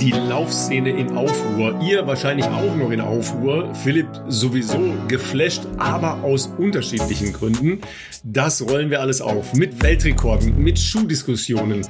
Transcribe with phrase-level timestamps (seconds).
[0.00, 1.80] die Laufszene in Aufruhr.
[1.80, 3.74] Ihr wahrscheinlich auch noch in Aufruhr.
[3.74, 7.80] Philipp sowieso geflasht, aber aus unterschiedlichen Gründen.
[8.22, 9.54] Das rollen wir alles auf.
[9.54, 11.86] Mit Weltrekorden, mit Schuhdiskussionen,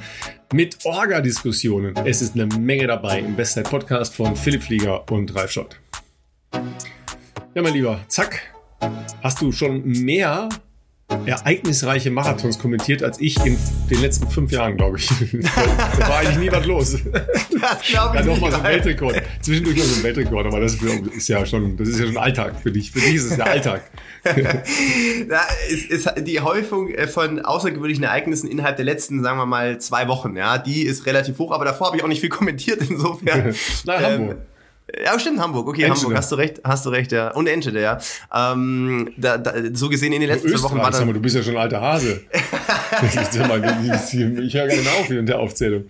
[0.53, 1.95] mit Orga-Diskussionen.
[2.05, 5.79] Es ist eine Menge dabei im Bestzeit-Podcast von Philipp Flieger und Ralf Schott.
[7.55, 8.41] Ja, mein Lieber, zack.
[9.21, 10.47] Hast du schon mehr
[11.25, 13.57] ereignisreiche Marathons kommentiert als ich in
[13.89, 15.07] den letzten fünf Jahren, glaube ich.
[15.31, 16.91] da war eigentlich nie was los.
[16.91, 18.25] Das glaube ich.
[18.25, 19.21] Ja, nochmal so ein Weltrekord.
[19.41, 22.59] Zwischendurch noch so ein Weltrekord, aber das ist ja schon, das ist ja schon Alltag
[22.61, 22.91] für dich.
[22.91, 23.89] Für dich ist es ja Alltag.
[24.25, 25.41] ja,
[25.71, 30.09] es ist die Häufung äh, von außergewöhnlichen Ereignissen innerhalb der letzten, sagen wir mal, zwei
[30.09, 33.55] Wochen, ja, die ist relativ hoch, aber davor habe ich auch nicht viel kommentiert, insofern.
[33.85, 34.31] Na, Hamburg.
[34.31, 34.56] Ähm,
[35.03, 35.67] ja, stimmt, Hamburg.
[35.67, 36.05] Okay, Enschede.
[36.05, 37.31] Hamburg, hast du recht, hast du recht, ja.
[37.31, 37.99] Und Enschede, ja.
[38.33, 41.05] Ähm, da, da, so gesehen in den letzten zwei Wochen war dann...
[41.07, 42.21] Mal, du bist ja schon ein alter Hase.
[43.01, 45.85] ich höre gar nicht mehr auf in der Aufzählung.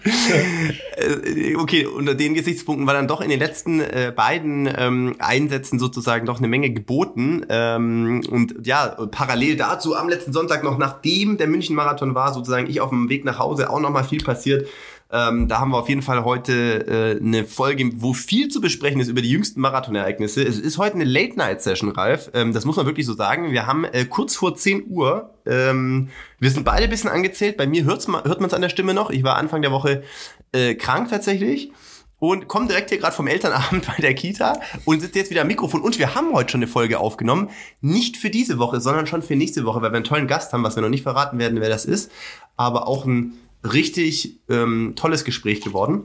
[0.96, 5.78] Äh, okay, unter den Gesichtspunkten war dann doch in den letzten äh, beiden ähm, Einsätzen
[5.78, 7.46] sozusagen doch eine Menge geboten.
[7.50, 12.82] Ähm, und ja, parallel dazu am letzten Sonntag noch, nachdem der München-Marathon war, sozusagen ich
[12.82, 14.68] auf dem Weg nach Hause auch nochmal viel passiert.
[15.10, 19.00] Ähm, da haben wir auf jeden Fall heute äh, eine Folge, wo viel zu besprechen
[19.00, 20.44] ist über die jüngsten Marathonereignisse.
[20.44, 22.30] Es ist heute eine Late-Night-Session, Ralf.
[22.34, 23.52] Ähm, das muss man wirklich so sagen.
[23.52, 27.56] Wir haben äh, kurz vor 10 Uhr, ähm, wir sind beide ein bisschen angezählt.
[27.56, 29.10] Bei mir hört's, hört man es an der Stimme noch.
[29.10, 30.04] Ich war Anfang der Woche
[30.52, 31.72] äh, krank tatsächlich
[32.20, 35.48] und komme direkt hier gerade vom Elternabend bei der Kita und sitze jetzt wieder am
[35.48, 35.82] Mikrofon.
[35.82, 37.50] Und wir haben heute schon eine Folge aufgenommen.
[37.80, 40.64] Nicht für diese Woche, sondern schon für nächste Woche, weil wir einen tollen Gast haben,
[40.64, 42.12] was wir noch nicht verraten werden, wer das ist.
[42.58, 43.38] Aber auch ein
[43.74, 46.04] richtig ähm, tolles Gespräch geworden.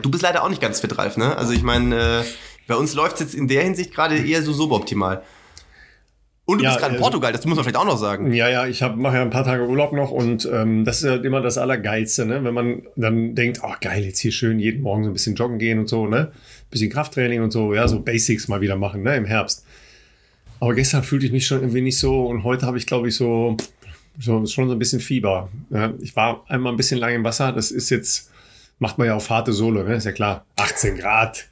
[0.00, 1.36] Du bist leider auch nicht ganz fit, Ralf, ne?
[1.36, 2.24] Also ich meine, äh,
[2.66, 5.22] bei uns läuft es jetzt in der Hinsicht gerade eher so suboptimal.
[6.44, 8.32] Und du ja, bist gerade in also Portugal, das muss man vielleicht auch noch sagen.
[8.32, 11.26] Ja, ja, ich mache ja ein paar Tage Urlaub noch und ähm, das ist halt
[11.26, 12.42] immer das Allergeilste, ne?
[12.42, 15.58] wenn man dann denkt, ach geil, jetzt hier schön jeden Morgen so ein bisschen joggen
[15.58, 16.32] gehen und so, ne?
[16.70, 19.14] Bisschen Krafttraining und so, ja, so Basics mal wieder machen, ne?
[19.16, 19.66] Im Herbst.
[20.58, 23.14] Aber gestern fühlte ich mich schon irgendwie nicht so und heute habe ich, glaube ich,
[23.14, 23.58] so,
[24.20, 25.48] schon so ein bisschen Fieber.
[25.70, 27.52] Ja, ich war einmal ein bisschen lang im Wasser.
[27.52, 28.30] Das ist jetzt,
[28.78, 29.94] macht man ja auf harte Sohle, ne?
[29.94, 30.44] ist ja klar.
[30.56, 31.48] 18 Grad,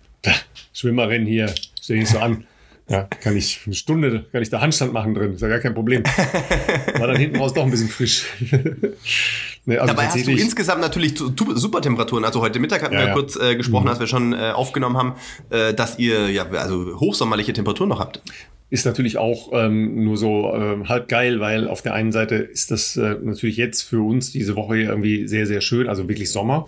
[0.72, 2.44] Schwimmerin hier, stehe ich so an.
[2.88, 5.75] Ja, kann ich eine Stunde, kann ich da Handstand machen drin, ist ja gar kein
[5.75, 6.05] Problem.
[6.05, 8.26] War dann hinten raus doch ein bisschen frisch.
[9.65, 12.25] ne, also Dabei hast du insgesamt natürlich super Temperaturen.
[12.25, 13.12] Also heute Mittag hatten ja, wir ja.
[13.12, 13.91] kurz äh, gesprochen, mhm.
[13.91, 15.15] als wir schon äh, aufgenommen haben,
[15.50, 18.22] äh, dass ihr ja also hochsommerliche Temperaturen noch habt
[18.69, 22.71] ist natürlich auch ähm, nur so äh, halb geil, weil auf der einen Seite ist
[22.71, 26.66] das äh, natürlich jetzt für uns diese Woche irgendwie sehr, sehr schön, also wirklich Sommer.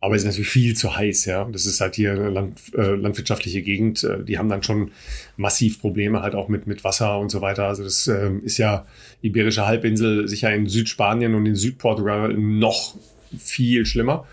[0.00, 1.48] Aber es ist natürlich viel zu heiß, ja.
[1.50, 4.04] Das ist halt hier eine Land, äh, landwirtschaftliche Gegend.
[4.04, 4.90] Äh, die haben dann schon
[5.38, 7.64] massiv Probleme halt auch mit, mit Wasser und so weiter.
[7.64, 8.84] Also das äh, ist ja
[9.22, 12.96] Iberische Halbinsel, sicher in Südspanien und in Südportugal noch
[13.38, 14.26] viel schlimmer.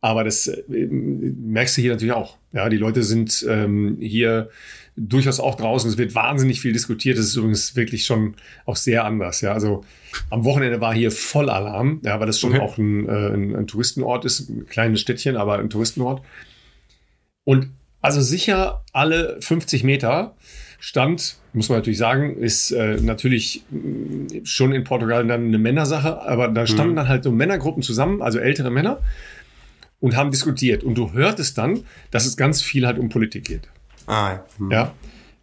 [0.00, 2.36] Aber das äh, merkst du hier natürlich auch.
[2.52, 4.50] Ja, die Leute sind ähm, hier
[4.96, 5.90] durchaus auch draußen.
[5.90, 7.18] Es wird wahnsinnig viel diskutiert.
[7.18, 8.34] Das ist übrigens wirklich schon
[8.64, 9.40] auch sehr anders.
[9.40, 9.84] Ja, also
[10.30, 12.60] am Wochenende war hier voll Alarm, ja, weil das schon okay.
[12.60, 16.22] auch ein, äh, ein, ein Touristenort ist, ein kleines Städtchen, aber ein Touristenort.
[17.44, 20.36] Und also sicher alle 50 Meter
[20.78, 26.20] stand, muss man natürlich sagen, ist äh, natürlich mm, schon in Portugal dann eine Männersache,
[26.22, 26.96] aber da standen mhm.
[26.96, 29.00] dann halt so Männergruppen zusammen, also ältere Männer,
[30.00, 30.84] und haben diskutiert.
[30.84, 33.68] Und du hörtest dann, dass es ganz viel halt um Politik geht.
[34.06, 34.70] Ah, hm.
[34.70, 34.94] ja.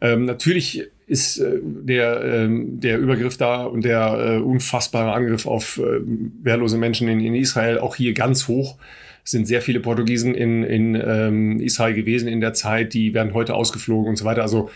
[0.02, 5.78] Ähm, natürlich ist äh, der, ähm, der Übergriff da und der äh, unfassbare Angriff auf
[5.78, 6.00] äh,
[6.42, 8.78] wehrlose Menschen in, in Israel auch hier ganz hoch.
[9.24, 13.34] Es sind sehr viele Portugiesen in, in ähm, Israel gewesen in der Zeit, die werden
[13.34, 14.42] heute ausgeflogen und so weiter.
[14.42, 14.70] Also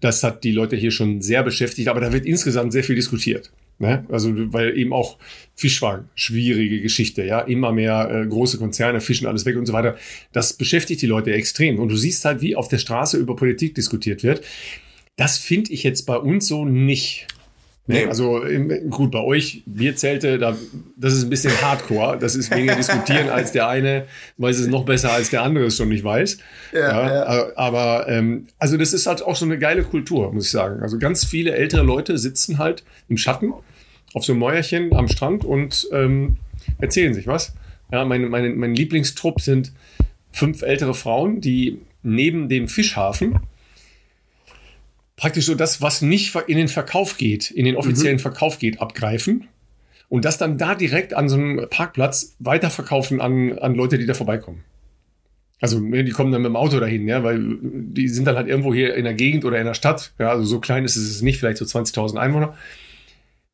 [0.00, 3.52] das hat die Leute hier schon sehr beschäftigt, aber da wird insgesamt sehr viel diskutiert.
[3.78, 4.06] Ne?
[4.10, 5.18] Also, weil eben auch
[5.54, 9.96] Fischfang, schwierige Geschichte, ja, immer mehr äh, große Konzerne fischen alles weg und so weiter.
[10.32, 11.78] Das beschäftigt die Leute extrem.
[11.78, 14.42] Und du siehst halt, wie auf der Straße über Politik diskutiert wird.
[15.16, 17.26] Das finde ich jetzt bei uns so nicht.
[17.88, 18.06] Ne?
[18.06, 18.40] Also
[18.90, 20.56] gut, bei euch, Bierzelte, da,
[20.96, 22.16] das ist ein bisschen Hardcore.
[22.16, 24.06] Das ist weniger diskutieren, als der eine
[24.38, 26.38] weiß es noch besser, als der andere es schon nicht weiß.
[26.72, 27.56] Ja, ja, ja.
[27.56, 30.80] Aber ähm, also das ist halt auch so eine geile Kultur, muss ich sagen.
[30.80, 33.52] Also ganz viele ältere Leute sitzen halt im Schatten
[34.14, 36.36] auf so einem Mäuerchen am Strand und ähm,
[36.78, 37.54] erzählen sich was.
[37.90, 39.72] Ja, meine, meine, mein Lieblingstrupp sind
[40.30, 43.40] fünf ältere Frauen, die neben dem Fischhafen
[45.16, 48.22] praktisch so das, was nicht in den Verkauf geht, in den offiziellen mhm.
[48.22, 49.46] Verkauf geht, abgreifen
[50.08, 54.14] und das dann da direkt an so einem Parkplatz weiterverkaufen an, an Leute, die da
[54.14, 54.64] vorbeikommen.
[55.60, 58.74] Also die kommen dann mit dem Auto dahin, ja, weil die sind dann halt irgendwo
[58.74, 60.12] hier in der Gegend oder in der Stadt.
[60.18, 62.56] Ja, also so klein ist es nicht, vielleicht so 20.000 Einwohner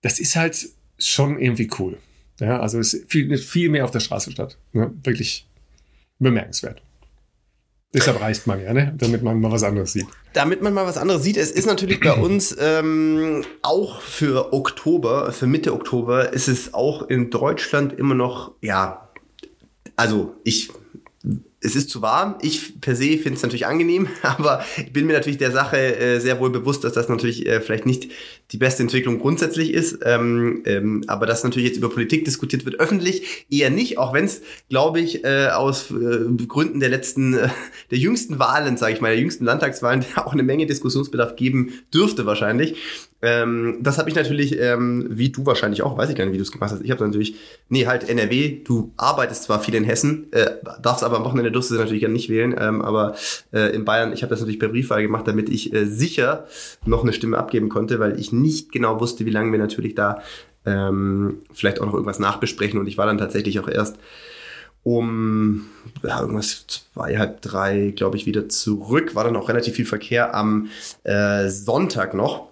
[0.02, 0.68] das ist halt
[0.98, 1.98] schon irgendwie cool.
[2.40, 4.56] Ja, also es findet viel mehr auf der Straße statt.
[4.72, 5.46] Ja, wirklich
[6.18, 6.82] bemerkenswert.
[7.94, 8.94] Deshalb reist man ja, ne?
[8.98, 10.06] damit man mal was anderes sieht.
[10.34, 11.38] Damit man mal was anderes sieht.
[11.38, 17.08] Es ist natürlich bei uns ähm, auch für Oktober, für Mitte Oktober, ist es auch
[17.08, 19.08] in Deutschland immer noch, ja,
[19.96, 20.68] also ich
[21.60, 22.36] es ist zu warm.
[22.40, 26.20] Ich per se finde es natürlich angenehm, aber ich bin mir natürlich der Sache äh,
[26.20, 28.10] sehr wohl bewusst, dass das natürlich äh, vielleicht nicht
[28.52, 29.98] die beste Entwicklung grundsätzlich ist.
[30.04, 34.24] Ähm, ähm, aber dass natürlich jetzt über Politik diskutiert wird, öffentlich eher nicht, auch wenn
[34.24, 37.48] es, glaube ich, äh, aus äh, Gründen der letzten, äh,
[37.90, 42.26] der jüngsten Wahlen, sage ich mal, der jüngsten Landtagswahlen auch eine Menge Diskussionsbedarf geben dürfte
[42.26, 42.76] wahrscheinlich.
[43.20, 46.38] Ähm, das habe ich natürlich, ähm, wie du wahrscheinlich auch, weiß ich gar nicht, wie
[46.38, 46.82] du es gemacht hast.
[46.82, 47.34] Ich habe natürlich,
[47.68, 51.72] nee, halt NRW, du arbeitest zwar viel in Hessen, äh, darfst aber am Wochenende durfst
[51.72, 53.16] du natürlich gerne nicht wählen, ähm, aber
[53.52, 56.46] äh, in Bayern, ich habe das natürlich per Briefwahl gemacht, damit ich äh, sicher
[56.86, 60.22] noch eine Stimme abgeben konnte, weil ich nicht genau wusste, wie lange wir natürlich da
[60.66, 63.98] ähm, vielleicht auch noch irgendwas nachbesprechen und ich war dann tatsächlich auch erst
[64.84, 65.66] um
[66.02, 69.14] ja, irgendwas zwei, halb drei, glaube ich, wieder zurück.
[69.14, 70.68] War dann auch relativ viel Verkehr am
[71.04, 72.48] äh, Sonntag noch.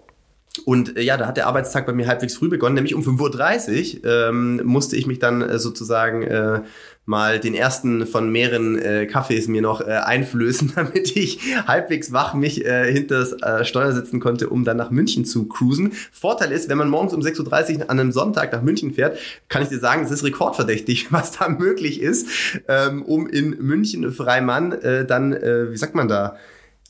[0.65, 4.05] Und äh, ja, da hat der Arbeitstag bei mir halbwegs früh begonnen, nämlich um 5.30
[4.05, 6.61] Uhr ähm, musste ich mich dann äh, sozusagen äh,
[7.06, 12.35] mal den ersten von mehreren äh, Kaffees mir noch äh, einflößen, damit ich halbwegs wach
[12.35, 15.93] mich äh, hinter das äh, Steuer setzen konnte, um dann nach München zu cruisen.
[16.12, 19.19] Vorteil ist, wenn man morgens um 6.30 Uhr an einem Sonntag nach München fährt,
[19.49, 22.29] kann ich dir sagen, es ist rekordverdächtig, was da möglich ist,
[22.69, 26.37] ähm, um in München Freimann äh, dann, äh, wie sagt man da,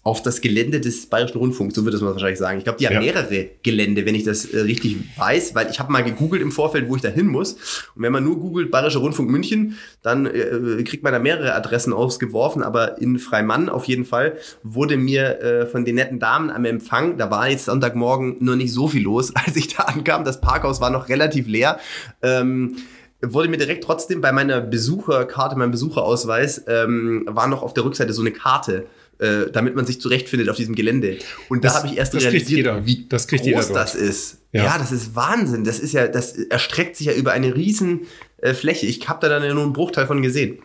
[0.06, 2.58] auf das Gelände des Bayerischen Rundfunks, so würde man wahrscheinlich sagen.
[2.58, 3.00] Ich glaube, die haben ja.
[3.00, 6.88] mehrere Gelände, wenn ich das äh, richtig weiß, weil ich habe mal gegoogelt im Vorfeld,
[6.88, 7.54] wo ich da hin muss.
[7.96, 11.92] Und wenn man nur googelt Bayerischer Rundfunk München, dann äh, kriegt man da mehrere Adressen
[11.92, 16.64] ausgeworfen, aber in Freimann auf jeden Fall wurde mir äh, von den netten Damen am
[16.66, 20.22] Empfang, da war jetzt Sonntagmorgen nur nicht so viel los, als ich da ankam.
[20.22, 21.80] Das Parkhaus war noch relativ leer.
[22.22, 22.76] Ähm,
[23.22, 28.12] wurde mir direkt trotzdem bei meiner Besucherkarte, meinem Besucherausweis, ähm, war noch auf der Rückseite
[28.12, 28.86] so eine Karte
[29.18, 31.18] äh, damit man sich zurechtfindet auf diesem Gelände.
[31.48, 34.38] Und da habe ich erst realisiert, wie das groß das ist.
[34.52, 34.64] Ja.
[34.64, 34.78] ja.
[34.78, 35.64] das ist Wahnsinn.
[35.64, 38.02] Das ist ja, das erstreckt sich ja über eine riesen
[38.38, 38.86] äh, Fläche.
[38.86, 40.58] Ich habe da dann ja nur einen Bruchteil von gesehen.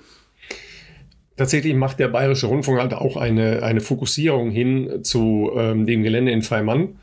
[1.37, 6.31] Tatsächlich macht der Bayerische Rundfunk halt auch eine, eine Fokussierung hin zu ähm, dem Gelände
[6.31, 6.99] in Freimann.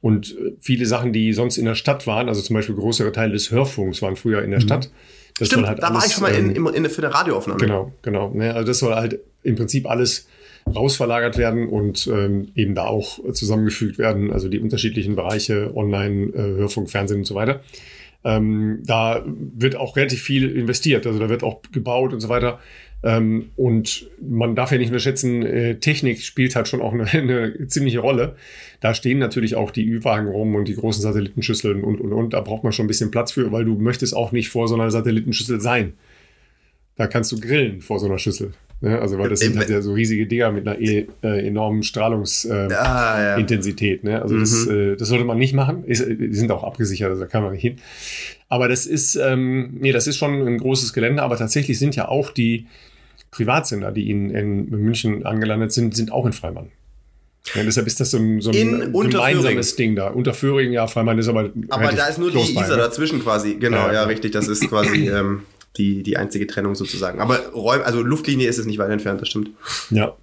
[0.00, 3.32] Und äh, viele Sachen, die sonst in der Stadt waren, also zum Beispiel größere Teile
[3.32, 4.64] des Hörfunks waren früher in der mhm.
[4.64, 4.90] Stadt.
[5.38, 7.60] Das Stimmt, halt da alles, war ich schon mal in, in, in, für eine Radioaufnahme.
[7.60, 8.30] Genau, genau.
[8.34, 10.26] Ne, also das soll halt im Prinzip alles
[10.74, 16.56] rausverlagert werden und ähm, eben da auch zusammengefügt werden, also die unterschiedlichen Bereiche, Online, äh,
[16.56, 17.60] Hörfunk, Fernsehen und so weiter.
[18.24, 22.58] Ähm, da wird auch relativ viel investiert, also da wird auch gebaut und so weiter.
[23.02, 27.68] Ähm, und man darf ja nicht unterschätzen, äh, Technik spielt halt schon auch eine, eine,
[27.68, 28.36] ziemliche Rolle.
[28.80, 32.32] Da stehen natürlich auch die Ü-Wagen rum und die großen Satellitenschüsseln und, und, und.
[32.32, 34.74] Da braucht man schon ein bisschen Platz für, weil du möchtest auch nicht vor so
[34.74, 35.92] einer Satellitenschüssel sein.
[36.96, 38.52] Da kannst du grillen vor so einer Schüssel.
[38.80, 39.00] Ne?
[39.00, 44.04] Also, weil das sind halt ja so riesige Dinger mit einer e äh, enormen Strahlungsintensität.
[44.04, 44.18] Äh, ah, ja.
[44.18, 44.22] ne?
[44.22, 44.40] Also, mhm.
[44.40, 45.84] das, äh, das sollte man nicht machen.
[45.84, 47.76] Ist, die sind auch abgesichert, also da kann man nicht hin.
[48.48, 52.08] Aber das ist, ähm, nee, das ist schon ein großes Gelände, aber tatsächlich sind ja
[52.08, 52.66] auch die
[53.30, 56.70] Privatsender, die in, in München angelandet sind, sind auch in Freimann.
[57.54, 60.08] Ja, deshalb ist das so ein, so ein gemeinsames Ding da.
[60.08, 61.50] Unterföhring, ja, Freimann ist aber.
[61.70, 62.76] Aber da ist nur die Isar ne?
[62.76, 63.54] dazwischen quasi.
[63.54, 64.32] Genau, ja, ja, richtig.
[64.32, 65.42] Das ist quasi ähm,
[65.78, 67.20] die, die einzige Trennung sozusagen.
[67.20, 69.50] Aber Räum, also Luftlinie ist es nicht weit entfernt, das stimmt.
[69.90, 70.16] Ja.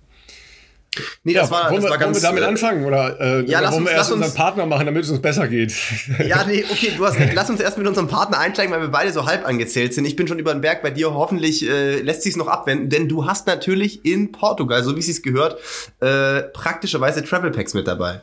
[1.24, 2.86] Nee, das ja, war, wollen, das wir, war ganz, wollen wir damit äh, anfangen?
[2.86, 5.48] Oder, äh, ja, oder wollen uns, wir erst unseren Partner machen, damit es uns besser
[5.48, 5.74] geht?
[6.26, 7.34] Ja, nee, okay, du hast recht.
[7.34, 10.06] Lass uns erst mit unserem Partner einsteigen, weil wir beide so halb angezählt sind.
[10.06, 11.14] Ich bin schon über den Berg bei dir.
[11.14, 15.08] Hoffentlich äh, lässt sich noch abwenden, denn du hast natürlich in Portugal, so wie es
[15.08, 15.60] sich gehört,
[16.00, 18.22] äh, praktischerweise Travel Packs mit dabei.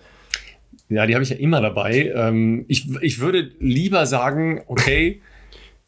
[0.88, 2.12] Ja, die habe ich ja immer dabei.
[2.14, 5.22] Ähm, ich, ich würde lieber sagen, okay,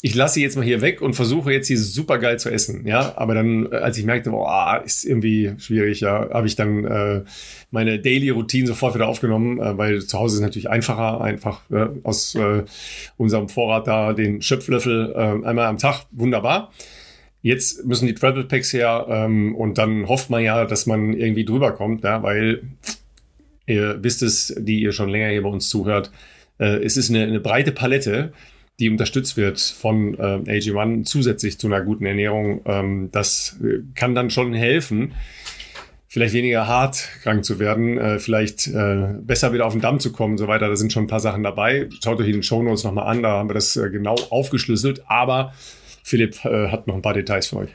[0.04, 2.86] ich lasse sie jetzt mal hier weg und versuche jetzt hier super geil zu essen.
[2.86, 6.84] Ja, aber dann, äh, als ich merkte, boah, ist irgendwie schwierig, ja, habe ich dann
[6.84, 7.22] äh,
[7.70, 11.62] meine Daily Routine sofort wieder aufgenommen, äh, weil zu Hause ist es natürlich einfacher, einfach
[11.70, 12.64] äh, aus äh,
[13.16, 16.70] unserem Vorrat da den Schöpflöffel äh, einmal am Tag, wunderbar.
[17.40, 21.46] Jetzt müssen die Travel Packs her ähm, und dann hofft man ja, dass man irgendwie
[21.46, 22.60] drüber kommt, ja, weil
[23.66, 26.12] ihr wisst es, die ihr schon länger hier bei uns zuhört,
[26.58, 28.34] äh, es ist eine, eine breite Palette
[28.80, 34.14] die unterstützt wird von äh, AG1 zusätzlich zu einer guten Ernährung, ähm, das äh, kann
[34.14, 35.14] dann schon helfen,
[36.08, 40.12] vielleicht weniger hart krank zu werden, äh, vielleicht äh, besser wieder auf den Damm zu
[40.12, 40.68] kommen und so weiter.
[40.68, 41.88] Da sind schon ein paar Sachen dabei.
[42.02, 45.04] Schaut euch in den Show Notes nochmal an, da haben wir das äh, genau aufgeschlüsselt.
[45.08, 45.54] Aber
[46.02, 47.70] Philipp äh, hat noch ein paar Details für euch.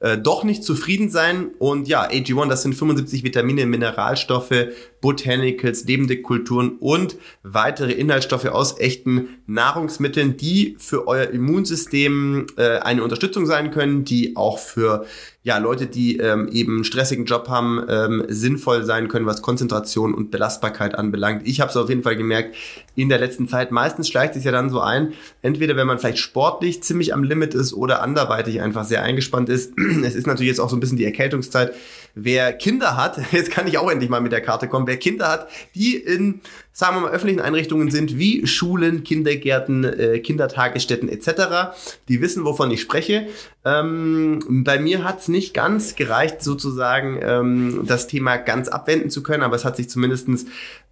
[0.00, 1.50] äh, doch nicht zufrieden sein.
[1.58, 4.68] Und ja, AG1, das sind 75 Vitamine, Mineralstoffe,
[5.00, 13.02] Botanicals, lebende Kulturen und weitere Inhaltsstoffe aus echten Nahrungsmitteln, die für euer Immunsystem äh, eine
[13.02, 15.06] Unterstützung sein können, die auch für
[15.42, 20.12] ja, Leute, die ähm, eben einen stressigen Job haben, ähm, sinnvoll sein können, was Konzentration
[20.12, 21.48] und Belastbarkeit anbelangt.
[21.48, 22.54] Ich habe es auf jeden Fall gemerkt
[22.94, 23.70] in der letzten Zeit.
[23.70, 27.54] Meistens schleicht sich ja dann so ein, entweder wenn man vielleicht sportlich ziemlich am Limit
[27.54, 29.72] ist oder anderweitig einfach sehr eingespannt ist.
[30.10, 31.74] Es ist natürlich jetzt auch so ein bisschen die Erkältungszeit.
[32.14, 35.28] Wer Kinder hat, jetzt kann ich auch endlich mal mit der Karte kommen, wer Kinder
[35.28, 36.40] hat, die in,
[36.72, 41.78] sagen wir mal, öffentlichen Einrichtungen sind, wie Schulen, Kindergärten, äh, Kindertagesstätten etc.,
[42.08, 43.28] die wissen, wovon ich spreche.
[43.64, 49.44] Ähm, bei mir hat's nicht ganz gereicht, sozusagen ähm, das Thema ganz abwenden zu können,
[49.44, 50.46] aber es hat sich zumindestens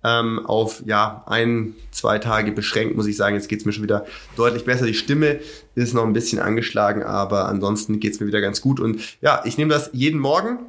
[0.05, 3.35] ähm, auf ja ein, zwei Tage beschränkt, muss ich sagen.
[3.35, 4.87] Jetzt geht's mir schon wieder deutlich besser.
[4.87, 5.41] Die Stimme
[5.75, 8.79] ist noch ein bisschen angeschlagen, aber ansonsten geht's mir wieder ganz gut.
[8.79, 10.61] Und ja, ich nehme das jeden Morgen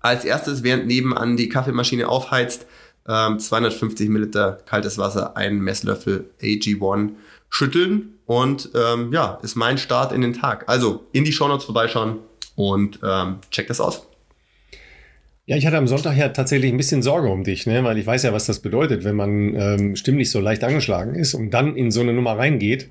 [0.00, 2.66] als erstes, während nebenan die Kaffeemaschine aufheizt,
[3.08, 7.10] ähm, 250 Milliliter kaltes Wasser, einen Messlöffel AG1
[7.48, 10.64] schütteln und ähm, ja, ist mein Start in den Tag.
[10.68, 12.18] Also in die Shownotes vorbeischauen
[12.56, 14.06] und ähm, check das aus.
[15.46, 17.82] Ja, ich hatte am Sonntag ja tatsächlich ein bisschen Sorge um dich, ne?
[17.82, 21.32] weil ich weiß ja, was das bedeutet, wenn man ähm, stimmlich so leicht angeschlagen ist
[21.32, 22.90] und dann in so eine Nummer reingeht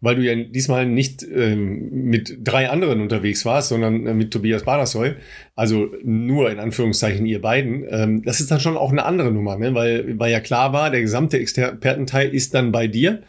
[0.00, 4.64] weil du ja diesmal nicht ähm, mit drei anderen unterwegs warst, sondern äh, mit Tobias
[4.64, 5.14] Badersoy,
[5.54, 9.56] also nur in Anführungszeichen ihr beiden, ähm, das ist dann schon auch eine andere Nummer,
[9.56, 9.74] ne?
[9.74, 13.22] weil, weil ja klar war, der gesamte Expertenteil ist dann bei dir.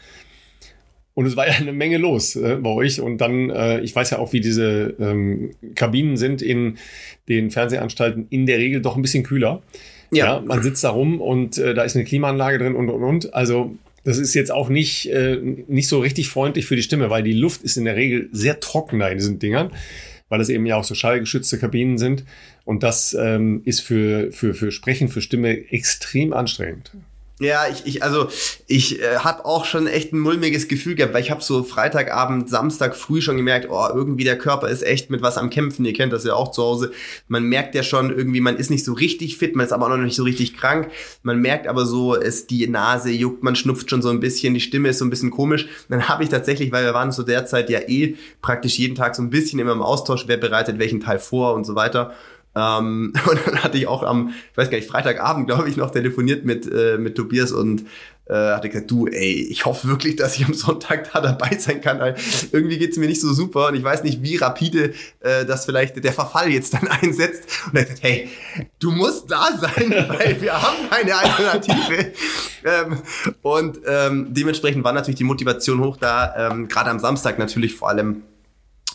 [1.16, 3.00] Und es war ja eine Menge los äh, bei euch.
[3.00, 6.78] Und dann, äh, ich weiß ja auch, wie diese ähm, Kabinen sind in
[7.30, 9.64] den Fernsehanstalten in der Regel doch ein bisschen kühler.
[10.12, 10.26] Ja.
[10.26, 13.34] ja man sitzt da rum und äh, da ist eine Klimaanlage drin und und und.
[13.34, 17.24] Also das ist jetzt auch nicht, äh, nicht so richtig freundlich für die Stimme, weil
[17.24, 19.72] die Luft ist in der Regel sehr trocken da in diesen Dingern,
[20.30, 22.24] weil es eben ja auch so schallgeschützte Kabinen sind.
[22.66, 26.92] Und das ähm, ist für, für, für Sprechen, für Stimme extrem anstrengend.
[27.42, 28.30] Ja, ich, ich also
[28.66, 32.50] ich äh, habe auch schon echt ein mulmiges Gefühl gehabt, weil ich habe so Freitagabend,
[32.50, 35.84] Samstag früh schon gemerkt, oh, irgendwie der Körper ist echt mit was am Kämpfen.
[35.84, 36.94] Ihr kennt das ja auch zu Hause.
[37.28, 39.90] Man merkt ja schon irgendwie, man ist nicht so richtig fit, man ist aber auch
[39.90, 40.90] noch nicht so richtig krank.
[41.24, 44.62] Man merkt aber so, es die Nase juckt, man schnupft schon so ein bisschen, die
[44.62, 45.68] Stimme ist so ein bisschen komisch.
[45.90, 49.14] Dann habe ich tatsächlich, weil wir waren zu der Zeit ja eh praktisch jeden Tag
[49.14, 52.14] so ein bisschen immer im Austausch, wer bereitet welchen Teil vor und so weiter.
[52.56, 55.92] Ähm, und dann hatte ich auch am, ich weiß gar nicht, Freitagabend, glaube ich, noch
[55.92, 57.86] telefoniert mit, äh, mit Tobias und
[58.28, 61.82] äh, hatte gesagt, du, ey, ich hoffe wirklich, dass ich am Sonntag da dabei sein
[61.82, 62.16] kann, weil
[62.52, 66.04] irgendwie geht's mir nicht so super und ich weiß nicht, wie rapide äh, das vielleicht
[66.04, 67.44] der Verfall jetzt dann einsetzt.
[67.68, 68.30] Und er hat gesagt, hey,
[68.80, 72.14] du musst da sein, weil wir haben keine Alternative.
[72.64, 72.98] ähm,
[73.44, 77.90] und ähm, dementsprechend war natürlich die Motivation hoch da, ähm, gerade am Samstag natürlich vor
[77.90, 78.24] allem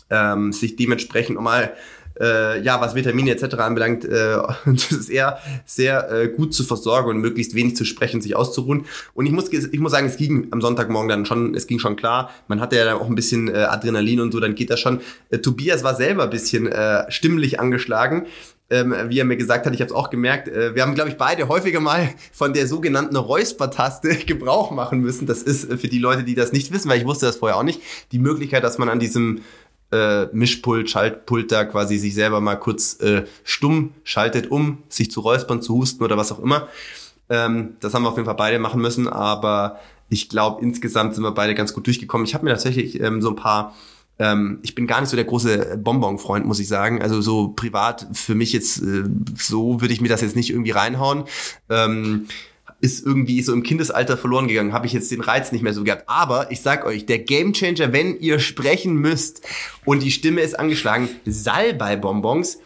[0.09, 1.73] ähm, sich dementsprechend nochmal
[2.19, 3.55] äh, ja, was Vitamine etc.
[3.55, 8.21] anbelangt, äh, das ist eher sehr äh, gut zu versorgen und möglichst wenig zu sprechen,
[8.21, 8.85] sich auszuruhen.
[9.13, 11.95] Und ich muss, ich muss sagen, es ging am Sonntagmorgen dann schon, es ging schon
[11.95, 12.31] klar.
[12.47, 15.01] Man hatte ja dann auch ein bisschen äh, Adrenalin und so, dann geht das schon.
[15.29, 18.27] Äh, Tobias war selber ein bisschen äh, stimmlich angeschlagen.
[18.71, 21.09] Ähm, wie er mir gesagt hat, ich habe es auch gemerkt, äh, wir haben, glaube
[21.09, 25.27] ich, beide häufiger mal von der sogenannten Räuspertaste Gebrauch machen müssen.
[25.27, 27.57] Das ist äh, für die Leute, die das nicht wissen, weil ich wusste das vorher
[27.57, 27.81] auch nicht,
[28.13, 29.41] die Möglichkeit, dass man an diesem
[29.91, 35.21] äh, Mischpult, Schaltpult da quasi sich selber mal kurz äh, stumm schaltet, um sich zu
[35.21, 36.67] räuspern, zu husten oder was auch immer.
[37.29, 39.79] Ähm, das haben wir auf jeden Fall beide machen müssen, aber
[40.09, 42.25] ich glaube, insgesamt sind wir beide ganz gut durchgekommen.
[42.25, 43.73] Ich habe mir tatsächlich ähm, so ein paar
[44.19, 47.01] ähm, ich bin gar nicht so der große Bonbon-Freund, muss ich sagen.
[47.01, 49.03] Also so privat für mich jetzt, äh,
[49.35, 51.23] so würde ich mir das jetzt nicht irgendwie reinhauen.
[52.81, 55.83] Ist irgendwie so im Kindesalter verloren gegangen, habe ich jetzt den Reiz nicht mehr so
[55.83, 56.03] gehabt.
[56.07, 59.47] Aber ich sag euch, der Gamechanger, wenn ihr sprechen müsst
[59.85, 62.59] und die Stimme ist angeschlagen, Salbei-Bonbons,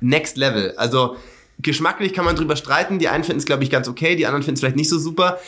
[0.00, 0.74] next level.
[0.76, 1.16] Also
[1.58, 2.98] geschmacklich kann man drüber streiten.
[2.98, 4.98] Die einen finden es, glaube ich, ganz okay, die anderen finden es vielleicht nicht so
[4.98, 5.38] super.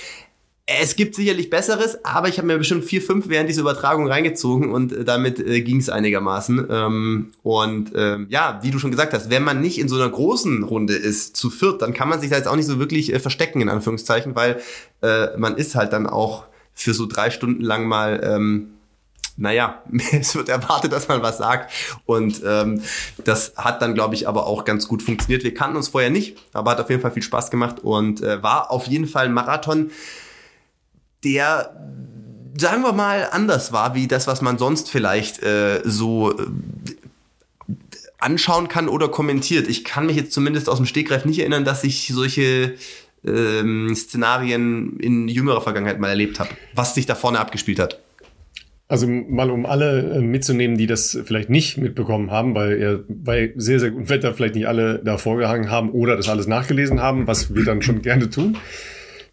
[0.79, 4.71] Es gibt sicherlich Besseres, aber ich habe mir bestimmt vier, fünf während dieser Übertragung reingezogen
[4.71, 6.65] und äh, damit äh, ging es einigermaßen.
[6.71, 10.09] Ähm, und äh, ja, wie du schon gesagt hast, wenn man nicht in so einer
[10.09, 13.13] großen Runde ist, zu viert, dann kann man sich da jetzt auch nicht so wirklich
[13.13, 14.61] äh, verstecken, in Anführungszeichen, weil
[15.03, 18.21] äh, man ist halt dann auch für so drei Stunden lang mal...
[18.23, 18.69] Ähm,
[19.37, 21.73] naja, es wird erwartet, dass man was sagt.
[22.05, 22.83] Und ähm,
[23.25, 25.43] das hat dann, glaube ich, aber auch ganz gut funktioniert.
[25.45, 28.43] Wir kannten uns vorher nicht, aber hat auf jeden Fall viel Spaß gemacht und äh,
[28.43, 29.91] war auf jeden Fall ein Marathon,
[31.25, 31.77] der
[32.59, 36.47] sagen wir mal, anders war, wie das, was man sonst vielleicht äh, so äh,
[38.19, 39.69] anschauen kann oder kommentiert.
[39.69, 42.75] Ich kann mich jetzt zumindest aus dem Stegreif nicht erinnern, dass ich solche
[43.25, 48.01] ähm, Szenarien in jüngerer Vergangenheit mal erlebt habe, was sich da vorne abgespielt hat.
[48.89, 53.53] Also mal um alle äh, mitzunehmen, die das vielleicht nicht mitbekommen haben, weil ja bei
[53.57, 57.27] sehr, sehr gutem Wetter vielleicht nicht alle da vorgehangen haben oder das alles nachgelesen haben,
[57.27, 58.59] was wir dann schon gerne tun.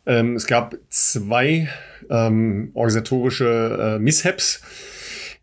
[0.08, 1.68] Ähm, es gab zwei
[2.10, 4.62] ähm, organisatorische äh, Mishaps,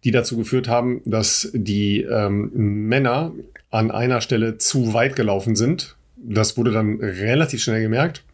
[0.02, 2.50] die dazu geführt haben, dass die ähm,
[2.88, 3.33] Männer
[3.71, 5.97] an einer Stelle zu weit gelaufen sind.
[6.16, 8.25] Das wurde dann relativ schnell gemerkt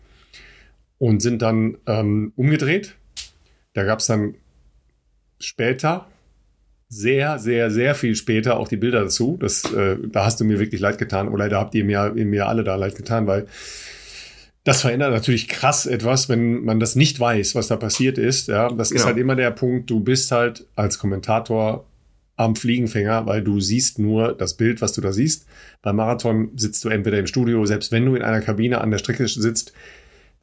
[0.98, 2.94] und sind dann ähm, umgedreht.
[3.72, 4.34] Da gab es dann
[5.40, 6.06] später,
[6.88, 9.36] sehr, sehr, sehr viel später auch die Bilder dazu.
[9.40, 12.48] Das, äh, da hast du mir wirklich leid getan oder da habt ihr mir, mir
[12.48, 13.46] alle da leid getan, weil
[14.70, 18.46] das verändert natürlich krass etwas, wenn man das nicht weiß, was da passiert ist.
[18.46, 21.84] Ja, das ist halt immer der Punkt, du bist halt als Kommentator
[22.36, 25.46] am Fliegenfänger, weil du siehst nur das Bild, was du da siehst.
[25.82, 28.98] Beim Marathon sitzt du entweder im Studio, selbst wenn du in einer Kabine an der
[28.98, 29.72] Strecke sitzt,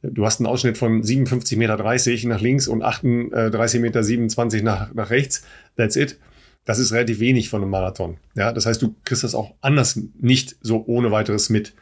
[0.01, 5.43] du hast einen Ausschnitt von 57,30 Meter nach links und 38,27 Meter nach, nach rechts.
[5.77, 6.19] That's it.
[6.65, 8.17] Das ist relativ wenig von einem Marathon.
[8.35, 11.73] Ja, das heißt, du kriegst das auch anders nicht so ohne weiteres mit.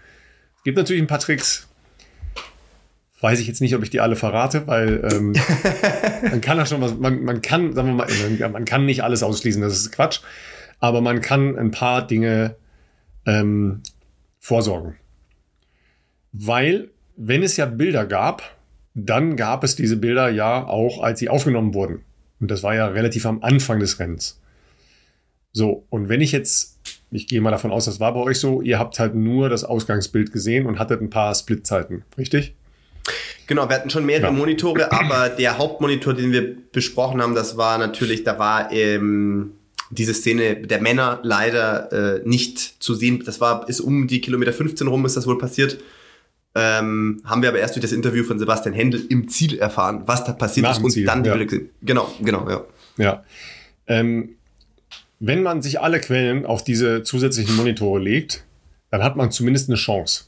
[0.58, 1.68] Es gibt natürlich ein paar Tricks,
[3.22, 5.34] weiß ich jetzt nicht, ob ich die alle verrate, weil ähm,
[6.30, 9.24] man kann da schon was, man, man kann, sagen wir mal, man kann nicht alles
[9.24, 10.20] ausschließen, das ist Quatsch,
[10.80, 12.56] aber man kann ein paar Dinge
[13.26, 13.82] ähm,
[14.40, 14.96] vorsorgen.
[16.32, 18.44] Weil, wenn es ja Bilder gab,
[18.94, 22.02] dann gab es diese Bilder ja auch, als sie aufgenommen wurden.
[22.40, 24.40] Und das war ja relativ am Anfang des Rennens.
[25.54, 26.80] So, und wenn ich jetzt,
[27.12, 29.64] ich gehe mal davon aus, das war bei euch so, ihr habt halt nur das
[29.64, 32.56] Ausgangsbild gesehen und hattet ein paar Splitzeiten, richtig?
[33.48, 34.32] Genau, wir hatten schon mehrere ja.
[34.32, 39.52] Monitore, aber der Hauptmonitor, den wir besprochen haben, das war natürlich, da war ähm,
[39.92, 43.24] diese Szene der Männer leider äh, nicht zu sehen.
[43.26, 45.78] Das war, ist um die Kilometer 15 rum, ist das wohl passiert.
[46.56, 50.24] Ähm, haben wir aber erst durch das Interview von Sebastian Händel im Ziel erfahren, was
[50.24, 51.36] da passiert Nach ist und Ziel, dann die ja.
[51.36, 51.58] Bilder.
[51.82, 52.66] Genau, genau, ja.
[52.98, 53.24] Ja.
[53.88, 54.36] Ähm,
[55.20, 58.46] wenn man sich alle Quellen auf diese zusätzlichen Monitore legt,
[58.90, 60.26] dann hat man zumindest eine Chance.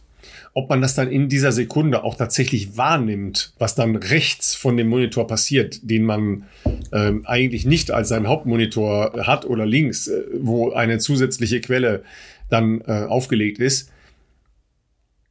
[0.58, 4.88] Ob man das dann in dieser Sekunde auch tatsächlich wahrnimmt, was dann rechts von dem
[4.88, 6.48] Monitor passiert, den man
[6.92, 12.04] ähm, eigentlich nicht als seinen Hauptmonitor hat oder links, äh, wo eine zusätzliche Quelle
[12.50, 13.92] dann äh, aufgelegt ist,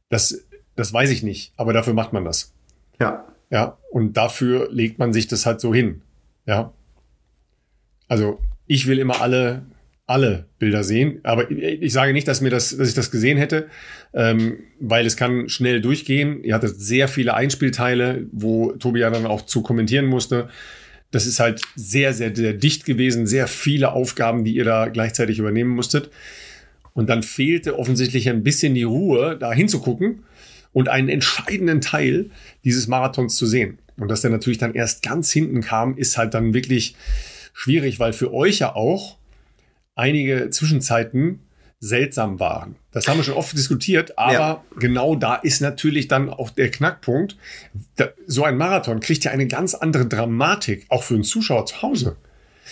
[0.07, 0.45] das,
[0.77, 1.51] das weiß ich nicht.
[1.57, 2.53] Aber dafür macht man das.
[2.97, 3.25] Ja.
[3.49, 3.77] Ja.
[3.91, 6.03] Und dafür legt man sich das halt so hin.
[6.45, 6.71] Ja.
[8.07, 9.65] Also ich will immer alle
[10.07, 11.19] alle Bilder sehen.
[11.23, 13.67] Aber ich sage nicht, dass mir das, dass ich das gesehen hätte,
[14.13, 16.43] ähm, weil es kann schnell durchgehen.
[16.43, 20.47] Ihr hattet sehr viele Einspielteile, wo Tobi ja dann auch zu kommentieren musste.
[21.11, 25.39] Das ist halt sehr, sehr, sehr dicht gewesen, sehr viele Aufgaben, die ihr da gleichzeitig
[25.39, 26.09] übernehmen musstet.
[26.93, 30.23] Und dann fehlte offensichtlich ein bisschen die Ruhe, da hinzugucken
[30.71, 32.29] und einen entscheidenden Teil
[32.63, 33.77] dieses Marathons zu sehen.
[33.97, 36.95] Und dass der natürlich dann erst ganz hinten kam, ist halt dann wirklich
[37.53, 39.16] schwierig, weil für euch ja auch
[39.97, 41.39] einige Zwischenzeiten
[41.79, 42.75] seltsam waren.
[42.91, 44.63] Das haben wir schon oft diskutiert, aber ja.
[44.79, 47.37] genau da ist natürlich dann auch der Knackpunkt.
[47.97, 51.81] Da, so ein Marathon kriegt ja eine ganz andere Dramatik, auch für einen Zuschauer zu
[51.81, 52.15] Hause.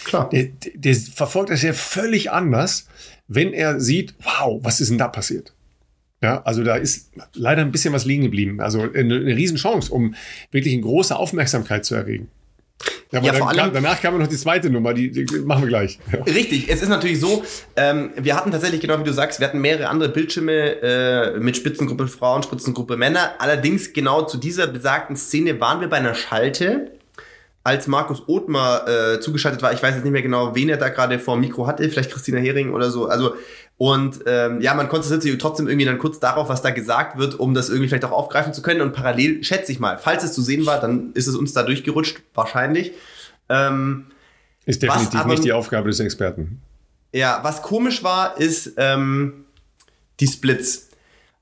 [0.06, 0.30] Klar.
[0.30, 2.88] Der, der verfolgt das ja völlig anders,
[3.28, 5.54] wenn er sieht, wow, was ist denn da passiert?
[6.22, 8.60] Ja, also da ist leider ein bisschen was liegen geblieben.
[8.60, 10.16] Also eine, eine Riesenchance, um
[10.50, 12.30] wirklich eine große Aufmerksamkeit zu erregen.
[13.12, 15.70] Ja, ja vor allem, kam, danach kam noch die zweite Nummer, die, die machen wir
[15.70, 16.00] gleich.
[16.12, 16.24] Ja.
[16.24, 17.44] Richtig, es ist natürlich so,
[17.76, 21.56] ähm, wir hatten tatsächlich, genau wie du sagst, wir hatten mehrere andere Bildschirme äh, mit
[21.56, 23.36] Spitzengruppe Frauen, Spitzengruppe Männer.
[23.40, 26.92] Allerdings genau zu dieser besagten Szene waren wir bei einer Schalte,
[27.64, 29.74] als Markus Othmar äh, zugeschaltet war.
[29.74, 32.12] Ich weiß jetzt nicht mehr genau, wen er da gerade vor dem Mikro hatte, vielleicht
[32.12, 33.08] Christina Hering oder so.
[33.08, 33.36] Also
[33.78, 37.38] und ähm, ja, man konzentriert sich trotzdem irgendwie dann kurz darauf, was da gesagt wird,
[37.38, 38.82] um das irgendwie vielleicht auch aufgreifen zu können.
[38.82, 41.64] Und parallel schätze ich mal, falls es zu sehen war, dann ist es uns da
[41.64, 42.94] durchgerutscht, wahrscheinlich.
[43.50, 44.08] Ähm,
[44.66, 46.62] ist definitiv aber, nicht die Aufgabe des Experten.
[47.12, 49.46] Ja, was komisch war, ist ähm,
[50.22, 50.90] die Splits.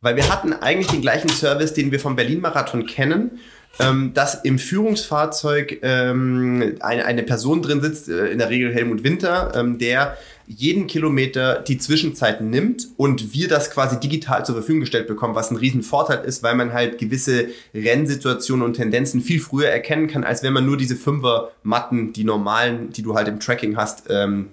[0.01, 3.39] Weil wir hatten eigentlich den gleichen Service, den wir vom Berlin-Marathon kennen
[3.79, 9.03] ähm, dass im Führungsfahrzeug ähm, eine, eine Person drin sitzt, äh, in der Regel Helmut
[9.03, 10.17] Winter, ähm, der
[10.47, 15.51] jeden Kilometer die Zwischenzeiten nimmt und wir das quasi digital zur Verfügung gestellt bekommen, was
[15.51, 20.23] ein riesen Vorteil ist, weil man halt gewisse Rennsituationen und Tendenzen viel früher erkennen kann,
[20.23, 24.49] als wenn man nur diese Fünfer-Matten, die normalen, die du halt im Tracking hast, ähm,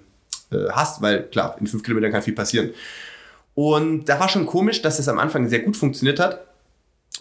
[0.51, 2.71] äh, hast, weil klar, in fünf Kilometern kann viel passieren.
[3.53, 6.45] Und da war schon komisch, dass es am Anfang sehr gut funktioniert hat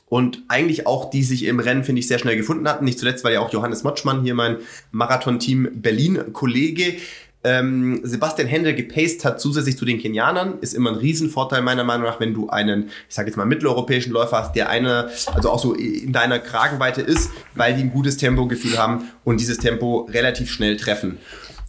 [0.09, 2.85] und eigentlich auch die sich im Rennen, finde ich, sehr schnell gefunden hatten.
[2.85, 4.59] Nicht zuletzt, weil ja auch Johannes Motschmann, hier mein
[4.93, 6.97] Marathon-Team Berlin-Kollege,
[7.43, 12.07] ähm, Sebastian Händel gepaced hat zusätzlich zu den Kenianern, ist immer ein Riesenvorteil meiner Meinung
[12.07, 15.59] nach, wenn du einen, ich sage jetzt mal mitteleuropäischen Läufer hast, der eine, also auch
[15.59, 20.51] so in deiner Kragenweite ist, weil die ein gutes Tempogefühl haben und dieses Tempo relativ
[20.51, 21.19] schnell treffen.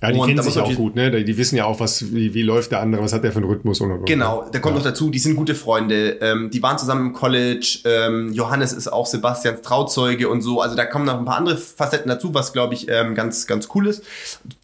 [0.02, 1.24] Ja, die und kennen sich auch gut, ne?
[1.24, 3.48] Die wissen ja auch, was, wie, wie läuft der andere, was hat der für einen
[3.48, 4.80] Rhythmus und, und, Genau, da kommt ja.
[4.80, 8.88] noch dazu, die sind gute Freunde, ähm, die waren zusammen im College, ähm, Johannes ist
[8.88, 12.52] auch Sebastians Trauzeuge und so, also da kommen noch ein paar andere Facetten dazu, was
[12.52, 14.04] glaube ich ähm, ganz, ganz cool ist.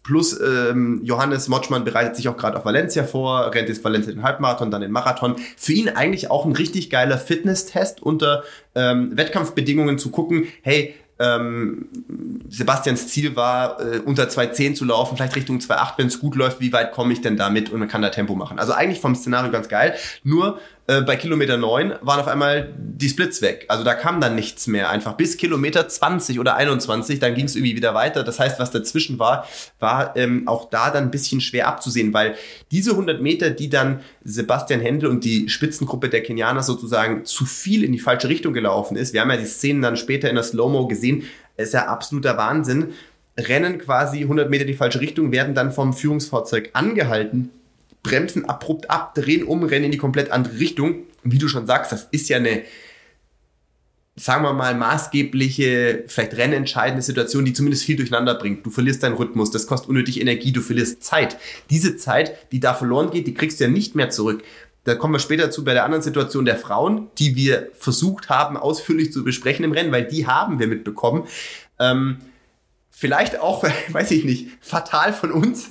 [0.02, 4.24] Plus ähm, Johannes Motschmann bereitet sich auch gerade auf Valencia vor, rennt jetzt Valencia den
[4.24, 5.36] Halbmarathon, dann den Marathon.
[5.56, 8.42] Für ihn eigentlich auch ein richtig geiler Fitnesstest unter
[8.74, 11.88] ähm, Wettkampfbedingungen zu gucken, hey, ähm,
[12.48, 16.60] Sebastians Ziel war, äh, unter 2,10 zu laufen, vielleicht Richtung 2,8, wenn es gut läuft,
[16.60, 18.58] wie weit komme ich denn damit und man kann da Tempo machen.
[18.58, 19.94] Also eigentlich vom Szenario ganz geil.
[20.22, 23.66] Nur äh, bei Kilometer 9 waren auf einmal die Splits weg.
[23.68, 24.88] Also da kam dann nichts mehr.
[24.88, 28.24] Einfach bis Kilometer 20 oder 21, dann ging es irgendwie wieder weiter.
[28.24, 29.46] Das heißt, was dazwischen war,
[29.78, 32.36] war ähm, auch da dann ein bisschen schwer abzusehen, weil
[32.70, 37.84] diese 100 Meter, die dann Sebastian Händel und die Spitzengruppe der Kenianer sozusagen zu viel
[37.84, 39.12] in die falsche Richtung gelaufen ist.
[39.12, 41.24] Wir haben ja die Szenen dann später in der Slow-Mo gesehen.
[41.58, 42.94] ist ja absoluter Wahnsinn.
[43.38, 47.50] Rennen quasi 100 Meter in die falsche Richtung, werden dann vom Führungsfahrzeug angehalten,
[48.02, 51.04] bremsen abrupt ab, drehen um, rennen in die komplett andere Richtung.
[51.22, 52.62] Wie du schon sagst, das ist ja eine,
[54.16, 58.64] sagen wir mal, maßgebliche, vielleicht rennentscheidende Situation, die zumindest viel durcheinander bringt.
[58.64, 61.36] Du verlierst deinen Rhythmus, das kostet unnötig Energie, du verlierst Zeit.
[61.70, 64.42] Diese Zeit, die da verloren geht, die kriegst du ja nicht mehr zurück.
[64.84, 68.56] Da kommen wir später zu bei der anderen Situation der Frauen, die wir versucht haben,
[68.56, 71.24] ausführlich zu besprechen im Rennen, weil die haben wir mitbekommen.
[71.78, 72.18] Ähm,
[72.90, 75.70] vielleicht auch, weiß ich nicht, fatal von uns,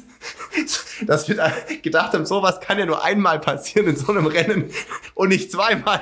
[1.06, 1.52] dass wir da
[1.82, 4.70] gedacht haben, sowas kann ja nur einmal passieren in so einem Rennen
[5.14, 6.02] und nicht zweimal.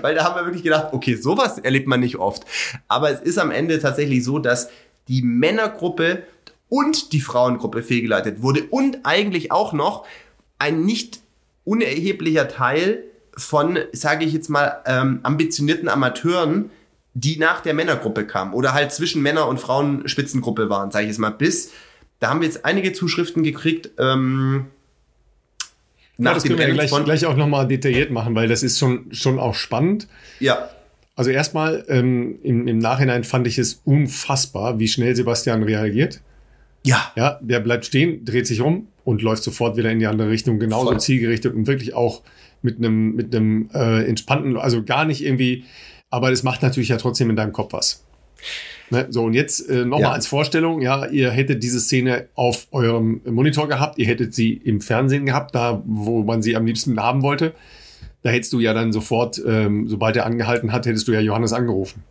[0.00, 2.44] Weil da haben wir wirklich gedacht, okay, sowas erlebt man nicht oft.
[2.88, 4.68] Aber es ist am Ende tatsächlich so, dass
[5.08, 6.24] die Männergruppe
[6.68, 10.06] und die Frauengruppe fehlgeleitet wurde und eigentlich auch noch
[10.58, 11.20] ein nicht
[11.64, 13.04] unerheblicher Teil
[13.36, 16.70] von, sage ich jetzt mal, ähm, ambitionierten Amateuren,
[17.14, 21.18] die nach der Männergruppe kamen oder halt zwischen Männer- und Frauenspitzengruppe waren, sage ich jetzt
[21.18, 21.72] mal, bis
[22.20, 23.90] da haben wir jetzt einige Zuschriften gekriegt.
[23.98, 24.66] Ähm,
[26.18, 29.12] nach ja, das können wir gleich, gleich auch nochmal detailliert machen, weil das ist schon,
[29.12, 30.08] schon auch spannend.
[30.40, 30.70] Ja.
[31.14, 36.20] Also erstmal, ähm, im, im Nachhinein fand ich es unfassbar, wie schnell Sebastian reagiert.
[36.84, 37.12] Ja.
[37.16, 40.58] Ja, der bleibt stehen, dreht sich um und läuft sofort wieder in die andere Richtung,
[40.58, 41.00] genauso Voll.
[41.00, 42.22] zielgerichtet und wirklich auch
[42.62, 45.64] mit einem, mit einem äh, entspannten, also gar nicht irgendwie,
[46.10, 48.05] aber das macht natürlich ja trotzdem in deinem Kopf was.
[48.90, 49.06] Ne?
[49.10, 50.12] So, und jetzt äh, nochmal ja.
[50.12, 54.80] als Vorstellung, ja, ihr hättet diese Szene auf eurem Monitor gehabt, ihr hättet sie im
[54.80, 57.52] Fernsehen gehabt, da wo man sie am liebsten haben wollte.
[58.22, 61.52] Da hättest du ja dann sofort, ähm, sobald er angehalten hat, hättest du ja Johannes
[61.52, 62.02] angerufen.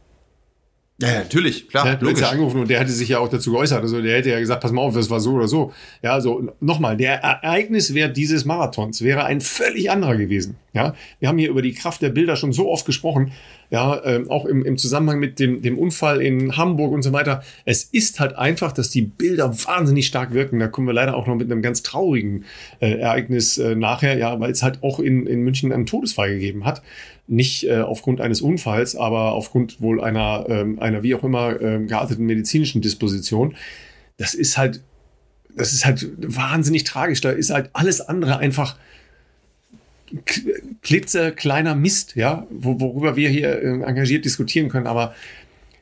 [0.97, 1.85] Ja, natürlich, klar.
[1.85, 3.81] Ja, du hättest ja angerufen und der hätte sich ja auch dazu geäußert.
[3.81, 5.73] Also der hätte ja gesagt, pass mal auf, das war so oder so.
[6.01, 10.55] Ja, so nochmal, der Ereigniswert dieses Marathons wäre ein völlig anderer gewesen.
[10.71, 13.33] Ja, wir haben hier über die Kraft der Bilder schon so oft gesprochen.
[13.71, 17.43] Ja, ähm, auch im, im Zusammenhang mit dem, dem Unfall in Hamburg und so weiter.
[17.65, 20.59] Es ist halt einfach, dass die Bilder wahnsinnig stark wirken.
[20.59, 22.45] Da kommen wir leider auch noch mit einem ganz traurigen
[22.79, 26.63] äh, Ereignis äh, nachher, ja, weil es halt auch in, in München einen Todesfall gegeben
[26.63, 26.83] hat
[27.27, 31.87] nicht äh, aufgrund eines Unfalls, aber aufgrund wohl einer, ähm, einer wie auch immer ähm,
[31.87, 33.55] gearteten medizinischen Disposition.
[34.17, 34.81] Das ist halt,
[35.55, 37.21] das ist halt wahnsinnig tragisch.
[37.21, 38.77] Da ist halt alles andere einfach
[40.81, 45.15] klitzekleiner Mist, ja, worüber wir hier äh, engagiert diskutieren können, aber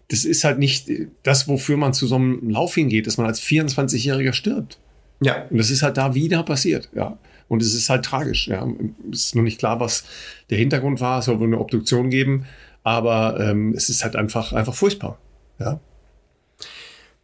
[0.10, 0.89] das ist halt nicht
[1.23, 4.77] das, wofür man zu so einem Lauf hingeht, dass man als 24-Jähriger stirbt.
[5.21, 5.45] Ja.
[5.49, 7.17] Und das ist halt da wieder passiert, ja.
[7.47, 8.47] Und es ist halt tragisch.
[8.47, 8.67] Ja.
[9.12, 10.03] Es ist noch nicht klar, was
[10.49, 11.19] der Hintergrund war.
[11.19, 12.45] Es soll wohl eine Obduktion geben.
[12.84, 15.17] Aber ähm, es ist halt einfach, einfach furchtbar.
[15.60, 15.79] Ja.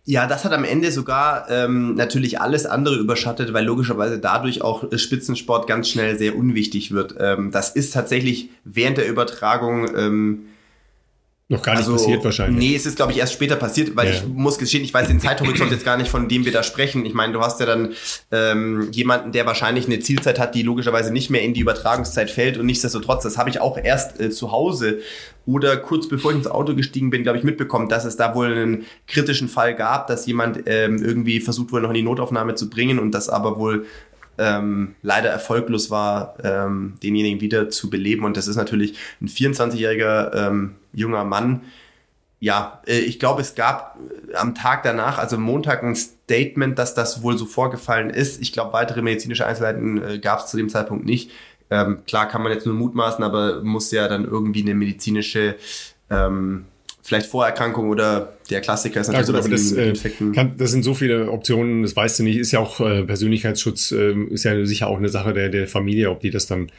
[0.06, 4.84] Ja, das hat am Ende sogar ähm, natürlich alles andere überschattet, weil logischerweise dadurch auch
[4.98, 7.16] Spitzensport ganz schnell sehr unwichtig wird.
[7.20, 10.46] Ähm, das ist tatsächlich während der Übertragung ähm,
[11.52, 12.70] noch gar nicht also, passiert wahrscheinlich.
[12.70, 14.14] Nee, es ist, glaube ich, erst später passiert, weil ja.
[14.14, 17.08] ich muss geschehen, ich weiß den Zeithorizont jetzt gar nicht, von dem wir da sprechen.
[17.08, 17.94] Ich meine, du hast ja dann
[18.32, 22.60] ähm, jemanden, der wahrscheinlich eine Zielzeit hat, die logischerweise nicht mehr in die Übertragungszeit fällt
[22.60, 25.00] und nichtsdestotrotz, das habe ich auch erst äh, zu Hause
[25.48, 28.52] oder kurz bevor ich ins Auto gestiegen bin, glaube ich, mitbekommen, dass es da wohl
[28.52, 32.70] einen kritischen Fall gab, dass jemand ähm, irgendwie versucht wurde, noch in die Notaufnahme zu
[32.70, 33.88] bringen und das aber wohl
[34.40, 38.24] ähm, leider erfolglos war, ähm, denjenigen wieder zu beleben.
[38.24, 41.62] Und das ist natürlich ein 24-jähriger ähm, junger Mann.
[42.40, 43.98] Ja, äh, ich glaube, es gab
[44.32, 48.42] äh, am Tag danach, also Montag, ein Statement, dass das wohl so vorgefallen ist.
[48.42, 51.32] Ich glaube, weitere medizinische Einzelheiten äh, gab es zu dem Zeitpunkt nicht.
[51.70, 55.56] Ähm, klar kann man jetzt nur mutmaßen, aber muss ja dann irgendwie eine medizinische
[56.10, 56.66] ähm,
[57.10, 60.70] vielleicht Vorerkrankung oder der Klassiker ist natürlich ja, gut, so, dass das, äh, kann, das
[60.70, 62.38] sind so viele Optionen, das weißt du nicht.
[62.38, 66.12] Ist ja auch äh, Persönlichkeitsschutz, äh, ist ja sicher auch eine Sache der, der Familie,
[66.12, 66.72] ob die das dann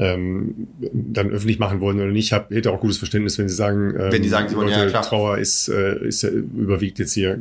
[0.00, 2.26] ähm, dann öffentlich machen wollen oder nicht.
[2.26, 4.68] Ich hab, hätte auch gutes Verständnis, wenn sie sagen, ähm, wenn die sagen, sie wollen,
[4.68, 5.02] ja, klar.
[5.02, 7.38] Trauer ist, äh, ist überwiegt jetzt hier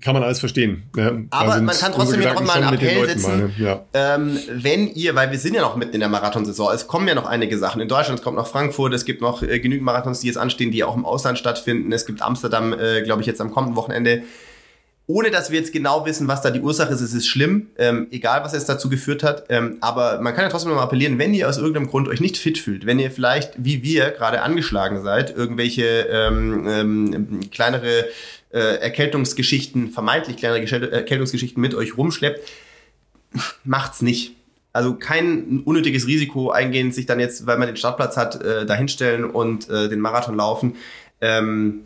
[0.00, 0.84] kann man alles verstehen.
[0.96, 3.84] Ja, Aber man kann trotzdem noch mal einen Appell setzen, ja.
[3.94, 7.14] ähm, wenn ihr, weil wir sind ja noch mitten in der Marathonsaison, es kommen ja
[7.14, 7.80] noch einige Sachen.
[7.80, 10.84] In Deutschland kommt noch Frankfurt, es gibt noch äh, genügend Marathons, die jetzt anstehen, die
[10.84, 11.92] auch im Ausland stattfinden.
[11.92, 14.22] Es gibt Amsterdam, äh, glaube ich, jetzt am kommenden Wochenende.
[15.08, 18.08] Ohne dass wir jetzt genau wissen, was da die Ursache ist, es ist schlimm, ähm,
[18.10, 19.44] egal was es dazu geführt hat.
[19.50, 22.20] Ähm, aber man kann ja trotzdem noch mal appellieren, wenn ihr aus irgendeinem Grund euch
[22.20, 28.06] nicht fit fühlt, wenn ihr vielleicht, wie wir, gerade angeschlagen seid, irgendwelche ähm, ähm, kleinere
[28.56, 32.40] äh, Erkältungsgeschichten, vermeintlich kleinere Erkältungsgeschichten mit euch rumschleppt,
[33.64, 34.34] macht's nicht.
[34.72, 39.24] Also kein unnötiges Risiko eingehen, sich dann jetzt, weil man den Startplatz hat, äh, dahinstellen
[39.24, 40.76] und äh, den Marathon laufen.
[41.20, 41.82] Ähm,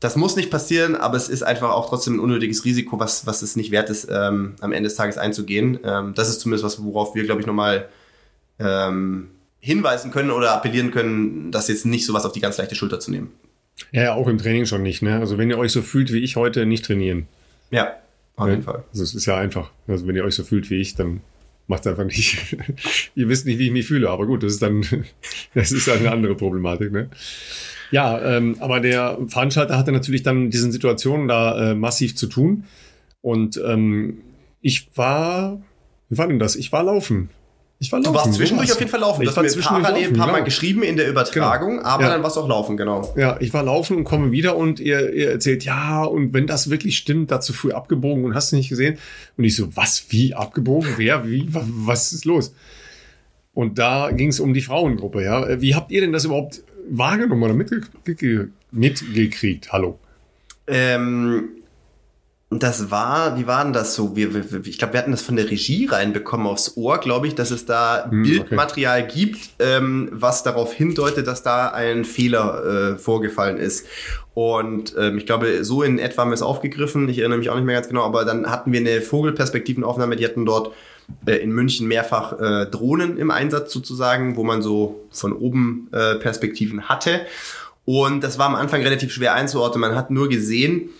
[0.00, 3.42] das muss nicht passieren, aber es ist einfach auch trotzdem ein unnötiges Risiko, was, was
[3.42, 5.78] es nicht wert ist, ähm, am Ende des Tages einzugehen.
[5.84, 7.88] Ähm, das ist zumindest was, worauf wir, glaube ich, nochmal
[8.58, 9.28] ähm,
[9.60, 13.10] hinweisen können oder appellieren können, das jetzt nicht sowas auf die ganz leichte Schulter zu
[13.10, 13.30] nehmen.
[13.92, 15.02] Ja, auch im Training schon nicht.
[15.02, 15.18] Ne?
[15.18, 17.26] Also wenn ihr euch so fühlt wie ich heute, nicht trainieren.
[17.70, 17.96] Ja,
[18.36, 18.84] auf jeden Fall.
[18.90, 19.70] Also es ist ja einfach.
[19.86, 21.20] Also wenn ihr euch so fühlt wie ich, dann
[21.66, 22.56] macht es einfach nicht.
[23.14, 24.84] ihr wisst nicht, wie ich mich fühle, aber gut, das ist dann,
[25.54, 26.92] das ist eine andere Problematik.
[26.92, 27.08] Ne?
[27.90, 32.64] Ja, ähm, aber der Veranstalter hatte natürlich dann diesen Situationen da äh, massiv zu tun.
[33.20, 34.18] Und ähm,
[34.60, 35.62] ich war,
[36.08, 36.56] wie war denn das?
[36.56, 37.30] Ich war laufen.
[37.80, 38.12] Ich war laufen.
[38.12, 39.24] Du warst zwischendurch auf jeden Fall laufen.
[39.24, 40.44] Das war zwischendurch parallel ein paar Mal genau.
[40.44, 41.88] geschrieben in der Übertragung, genau.
[41.88, 42.10] aber ja.
[42.10, 43.12] dann warst du auch laufen, genau.
[43.16, 46.70] Ja, ich war laufen und komme wieder und ihr, ihr erzählt, ja, und wenn das
[46.70, 48.98] wirklich stimmt, dazu früh abgebogen und hast du nicht gesehen.
[49.36, 50.94] Und ich so, was, wie abgebogen?
[50.96, 52.54] Wer, wie, was ist los?
[53.52, 55.60] Und da ging es um die Frauengruppe, ja.
[55.60, 58.50] Wie habt ihr denn das überhaupt wahrgenommen oder mitgekriegt?
[58.72, 59.72] mitgekriegt?
[59.72, 59.98] Hallo.
[60.66, 61.48] Ähm,
[62.62, 64.16] das war, wie war denn das so?
[64.16, 67.34] Wir, wir, ich glaube, wir hatten das von der Regie reinbekommen aufs Ohr, glaube ich,
[67.34, 69.12] dass es da hm, Bildmaterial okay.
[69.12, 73.86] gibt, ähm, was darauf hindeutet, dass da ein Fehler äh, vorgefallen ist.
[74.34, 77.08] Und ähm, ich glaube, so in etwa haben wir es aufgegriffen.
[77.08, 80.24] Ich erinnere mich auch nicht mehr ganz genau, aber dann hatten wir eine Vogelperspektivenaufnahme, die
[80.24, 80.72] hatten dort
[81.26, 86.16] äh, in München mehrfach äh, Drohnen im Einsatz sozusagen, wo man so von oben äh,
[86.16, 87.20] Perspektiven hatte.
[87.84, 89.80] Und das war am Anfang relativ schwer einzuordnen.
[89.80, 90.90] Man hat nur gesehen,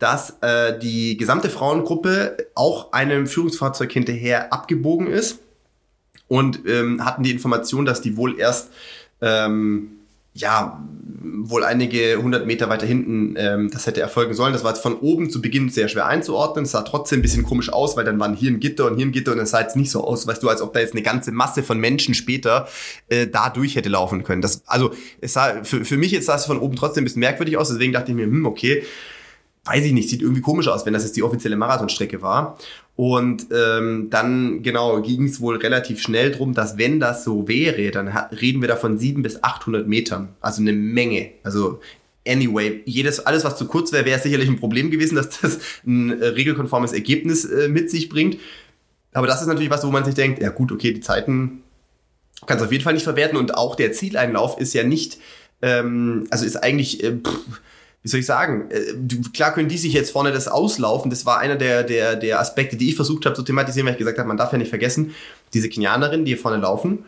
[0.00, 5.38] dass äh, die gesamte Frauengruppe auch einem Führungsfahrzeug hinterher abgebogen ist
[6.26, 8.70] und ähm, hatten die Information, dass die wohl erst
[9.20, 9.92] ähm,
[10.32, 10.80] ja,
[11.22, 14.52] wohl einige hundert Meter weiter hinten ähm, das hätte erfolgen sollen.
[14.52, 16.64] Das war jetzt von oben zu Beginn sehr schwer einzuordnen.
[16.64, 19.06] Es sah trotzdem ein bisschen komisch aus, weil dann waren hier ein Gitter und hier
[19.06, 20.92] ein Gitter und es sah jetzt nicht so aus, weißt du, als ob da jetzt
[20.92, 22.68] eine ganze Masse von Menschen später
[23.08, 24.40] äh, da durch hätte laufen können.
[24.40, 27.20] Das, also es sah für, für mich jetzt sah es von oben trotzdem ein bisschen
[27.20, 28.84] merkwürdig aus, deswegen dachte ich mir, hm, okay,
[29.64, 32.58] weiß ich nicht, sieht irgendwie komisch aus, wenn das jetzt die offizielle Marathonstrecke war.
[32.96, 37.90] Und ähm, dann, genau, ging es wohl relativ schnell drum, dass wenn das so wäre,
[37.90, 40.28] dann reden wir da von 700 bis 800 Metern.
[40.40, 41.30] Also eine Menge.
[41.42, 41.80] Also
[42.26, 46.20] anyway, jedes, alles, was zu kurz wäre, wäre sicherlich ein Problem gewesen, dass das ein
[46.20, 48.38] äh, regelkonformes Ergebnis äh, mit sich bringt.
[49.12, 51.62] Aber das ist natürlich was, wo man sich denkt, ja gut, okay, die Zeiten
[52.46, 53.38] kannst du auf jeden Fall nicht verwerten.
[53.38, 55.18] Und auch der Zieleinlauf ist ja nicht,
[55.62, 57.02] ähm, also ist eigentlich...
[57.02, 57.60] Äh, pff,
[58.02, 58.94] wie soll ich sagen, äh,
[59.34, 61.10] klar können die sich jetzt vorne das auslaufen.
[61.10, 63.98] Das war einer der, der, der Aspekte, die ich versucht habe zu thematisieren, weil ich
[63.98, 65.14] gesagt habe, man darf ja nicht vergessen,
[65.52, 67.04] diese Kenianerinnen, die hier vorne laufen,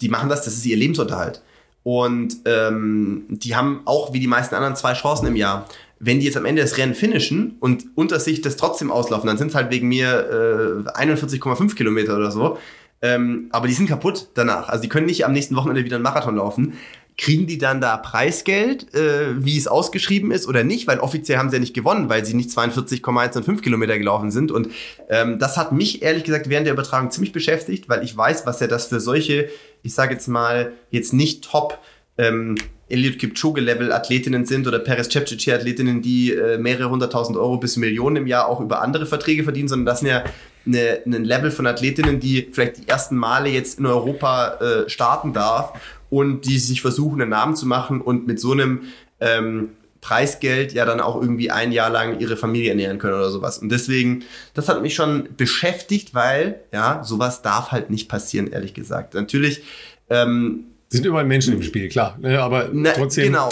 [0.00, 1.42] die machen das, das ist ihr Lebensunterhalt.
[1.84, 5.66] Und ähm, die haben auch wie die meisten anderen zwei Chancen im Jahr.
[6.00, 9.38] Wenn die jetzt am Ende das Rennen finishen und unter sich das trotzdem auslaufen, dann
[9.38, 12.58] sind es halt wegen mir äh, 41,5 Kilometer oder so.
[13.00, 14.68] Ähm, aber die sind kaputt danach.
[14.68, 16.74] Also die können nicht am nächsten Wochenende wieder einen Marathon laufen.
[17.16, 20.88] Kriegen die dann da Preisgeld, äh, wie es ausgeschrieben ist oder nicht?
[20.88, 24.50] Weil offiziell haben sie ja nicht gewonnen, weil sie nicht 42,105 Kilometer gelaufen sind.
[24.50, 24.68] Und
[25.08, 28.58] ähm, das hat mich ehrlich gesagt während der Übertragung ziemlich beschäftigt, weil ich weiß, was
[28.58, 29.48] ja das für solche,
[29.82, 31.78] ich sage jetzt mal, jetzt nicht top
[32.18, 32.56] ähm,
[32.88, 38.16] Eliud Kipchoge-Level Athletinnen sind oder Peres Cepcici Athletinnen, die äh, mehrere hunderttausend Euro bis Millionen
[38.16, 40.24] im Jahr auch über andere Verträge verdienen, sondern das sind ja
[40.66, 45.32] eine, ein Level von Athletinnen, die vielleicht die ersten Male jetzt in Europa äh, starten
[45.32, 45.72] darf
[46.14, 48.82] und die sich versuchen, einen Namen zu machen und mit so einem
[49.20, 53.58] ähm, Preisgeld ja dann auch irgendwie ein Jahr lang ihre Familie ernähren können oder sowas.
[53.58, 54.22] Und deswegen,
[54.52, 59.14] das hat mich schon beschäftigt, weil, ja, sowas darf halt nicht passieren, ehrlich gesagt.
[59.14, 59.62] Natürlich,
[60.08, 62.16] ähm, sind überall Menschen im Spiel, klar.
[62.20, 63.24] Ne, aber na, trotzdem.
[63.24, 63.48] Genau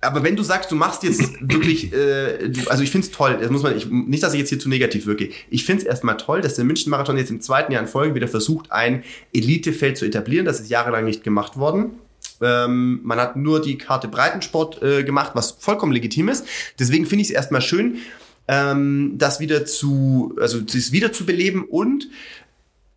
[0.00, 3.50] aber wenn du sagst, du machst jetzt wirklich, äh, also ich finde es toll, das
[3.50, 5.30] muss man, ich, nicht, dass ich jetzt hier zu negativ wirke.
[5.50, 8.14] Ich finde es erstmal toll, dass der München Marathon jetzt im zweiten Jahr in Folge
[8.14, 10.46] wieder versucht, ein Elitefeld zu etablieren.
[10.46, 11.98] Das ist jahrelang nicht gemacht worden.
[12.40, 16.46] Ähm, man hat nur die Karte Breitensport äh, gemacht, was vollkommen legitim ist.
[16.78, 17.98] Deswegen finde ich es erstmal schön,
[18.48, 22.08] ähm, das wieder zu, also das wieder zu beleben und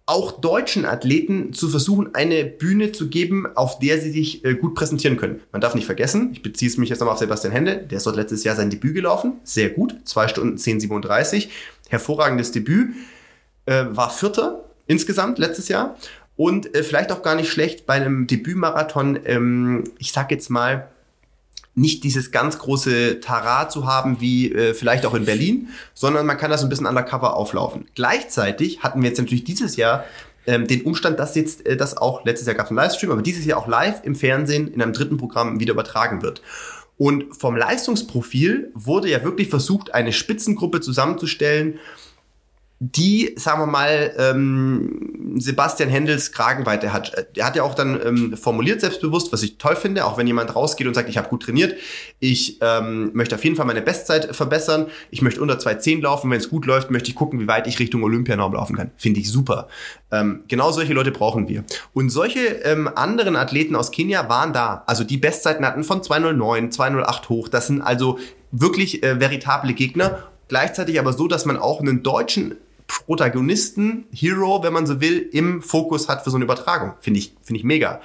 [0.06, 4.76] auch deutschen Athleten zu versuchen, eine Bühne zu geben, auf der sie sich äh, gut
[4.76, 5.40] präsentieren können.
[5.52, 8.18] Man darf nicht vergessen, ich beziehe mich jetzt nochmal auf Sebastian Hände, der ist dort
[8.18, 11.48] letztes Jahr sein Debüt gelaufen, sehr gut, 2 Stunden 10,37,
[11.88, 12.90] hervorragendes Debüt,
[13.66, 15.96] äh, war Vierter insgesamt letztes Jahr.
[16.36, 20.90] Und äh, vielleicht auch gar nicht schlecht bei einem Debütmarathon, ähm, ich sag jetzt mal,
[21.76, 26.38] nicht dieses ganz große Tara zu haben wie äh, vielleicht auch in Berlin, sondern man
[26.38, 27.86] kann das ein bisschen undercover auflaufen.
[27.96, 30.04] Gleichzeitig hatten wir jetzt natürlich dieses Jahr
[30.46, 33.22] ähm, den Umstand, dass jetzt äh, das auch, letztes Jahr gab es einen Livestream, aber
[33.22, 36.42] dieses Jahr auch live im Fernsehen in einem dritten Programm wieder übertragen wird.
[36.98, 41.80] Und vom Leistungsprofil wurde ja wirklich versucht, eine Spitzengruppe zusammenzustellen,
[42.86, 47.28] die, sagen wir mal, ähm, Sebastian Händels Kragenweite hat.
[47.36, 50.54] Er hat ja auch dann ähm, formuliert selbstbewusst, was ich toll finde, auch wenn jemand
[50.54, 51.76] rausgeht und sagt, ich habe gut trainiert,
[52.20, 56.40] ich ähm, möchte auf jeden Fall meine Bestzeit verbessern, ich möchte unter 2,10 laufen, wenn
[56.40, 58.92] es gut läuft, möchte ich gucken, wie weit ich Richtung Olympianorm laufen kann.
[58.98, 59.70] Finde ich super.
[60.12, 61.64] Ähm, genau solche Leute brauchen wir.
[61.94, 64.84] Und solche ähm, anderen Athleten aus Kenia waren da.
[64.88, 67.48] Also die Bestzeiten hatten von 2,09, 2,08 hoch.
[67.48, 68.20] Das sind also
[68.52, 72.56] wirklich äh, veritable Gegner gleichzeitig aber so, dass man auch einen deutschen
[72.88, 76.94] Protagonisten, Hero, wenn man so will, im Fokus hat für so eine Übertragung.
[77.00, 78.02] Finde ich, finde ich mega.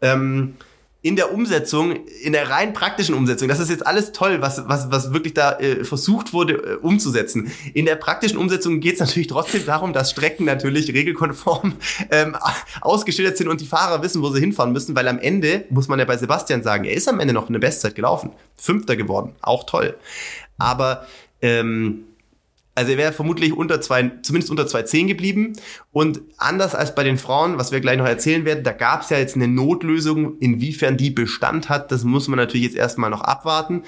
[0.00, 0.54] Ähm,
[1.02, 4.90] in der Umsetzung, in der rein praktischen Umsetzung, das ist jetzt alles toll, was, was,
[4.90, 7.50] was wirklich da äh, versucht wurde äh, umzusetzen.
[7.72, 11.72] In der praktischen Umsetzung geht es natürlich trotzdem darum, dass Strecken natürlich regelkonform
[12.10, 12.36] ähm,
[12.82, 15.98] ausgeschildert sind und die Fahrer wissen, wo sie hinfahren müssen, weil am Ende, muss man
[15.98, 18.32] ja bei Sebastian sagen, er ist am Ende noch eine Bestzeit gelaufen.
[18.56, 19.96] Fünfter geworden, auch toll.
[20.58, 21.06] Aber
[21.40, 22.04] ähm,
[22.80, 25.52] also er wäre vermutlich unter zwei, zumindest unter 2,10 geblieben.
[25.92, 29.10] Und anders als bei den Frauen, was wir gleich noch erzählen werden, da gab es
[29.10, 30.38] ja jetzt eine Notlösung.
[30.38, 33.82] Inwiefern die Bestand hat, das muss man natürlich jetzt erstmal noch abwarten.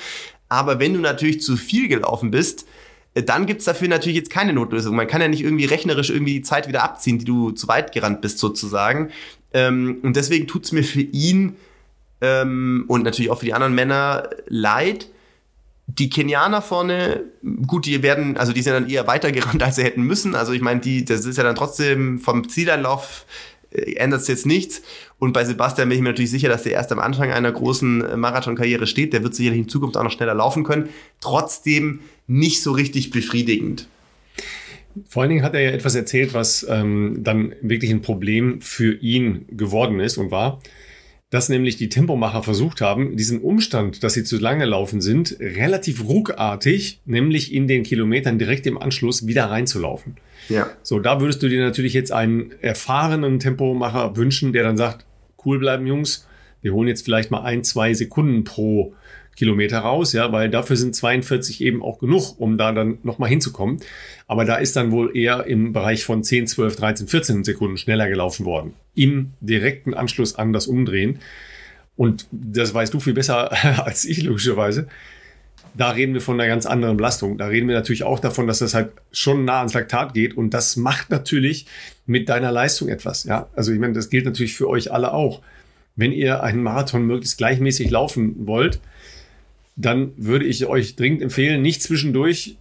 [0.51, 2.67] Aber wenn du natürlich zu viel gelaufen bist,
[3.15, 4.95] äh, dann gibt's dafür natürlich jetzt keine Notlösung.
[4.95, 7.93] Man kann ja nicht irgendwie rechnerisch irgendwie die Zeit wieder abziehen, die du zu weit
[7.93, 9.11] gerannt bist sozusagen.
[9.55, 11.57] Ähm, und deswegen tut's mir für ihn
[12.21, 15.09] ähm, und natürlich auch für die anderen Männer leid,
[15.99, 17.25] die Kenianer vorne,
[17.67, 20.35] gut, die werden, also die sind dann eher weitergerannt, als sie hätten müssen.
[20.35, 23.27] Also ich meine, die, das ist ja dann trotzdem vom Zieleinlauf
[23.71, 24.83] äh, ändert es jetzt nichts.
[25.19, 28.05] Und bei Sebastian bin ich mir natürlich sicher, dass der erst am Anfang einer großen
[28.05, 29.13] äh, Marathonkarriere steht.
[29.13, 30.89] Der wird sicherlich in Zukunft auch noch schneller laufen können.
[31.21, 33.89] Trotzdem nicht so richtig befriedigend.
[35.09, 38.95] Vor allen Dingen hat er ja etwas erzählt, was ähm, dann wirklich ein Problem für
[38.95, 40.61] ihn geworden ist und war
[41.33, 46.05] dass nämlich die Tempomacher versucht haben, diesen Umstand, dass sie zu lange laufen sind, relativ
[46.05, 50.19] ruckartig, nämlich in den Kilometern direkt im Anschluss wieder reinzulaufen.
[50.51, 50.69] Ja.
[50.83, 55.07] So, da würdest du dir natürlich jetzt einen erfahrenen Tempomacher wünschen, der dann sagt,
[55.47, 56.29] cool bleiben, Jungs,
[56.61, 58.93] wir holen jetzt vielleicht mal ein, zwei Sekunden pro
[59.37, 63.79] Kilometer raus, ja, weil dafür sind 42 eben auch genug, um da dann nochmal hinzukommen.
[64.27, 68.09] Aber da ist dann wohl eher im Bereich von 10, 12, 13, 14 Sekunden schneller
[68.09, 68.75] gelaufen worden.
[68.95, 71.19] Im direkten Anschluss an das Umdrehen.
[71.97, 73.53] Und das weißt du viel besser
[73.85, 74.87] als ich, logischerweise.
[75.75, 77.39] Da reden wir von einer ganz anderen Belastung.
[77.39, 80.37] Da reden wir natürlich auch davon, dass das halt schon nah ans Laktat geht.
[80.37, 81.67] Und das macht natürlich
[82.05, 83.25] mit deiner Leistung etwas.
[83.25, 85.41] Ja, also ich meine, das gilt natürlich für euch alle auch.
[85.97, 88.81] Wenn ihr einen Marathon möglichst gleichmäßig laufen wollt,
[89.85, 92.57] dann würde ich euch dringend empfehlen, nicht zwischendurch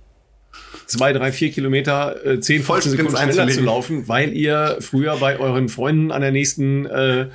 [0.86, 5.40] zwei, drei, vier Kilometer, äh, zehn, 15 Sekunden schneller zu laufen, weil ihr früher bei
[5.40, 7.28] euren Freunden an der nächsten äh,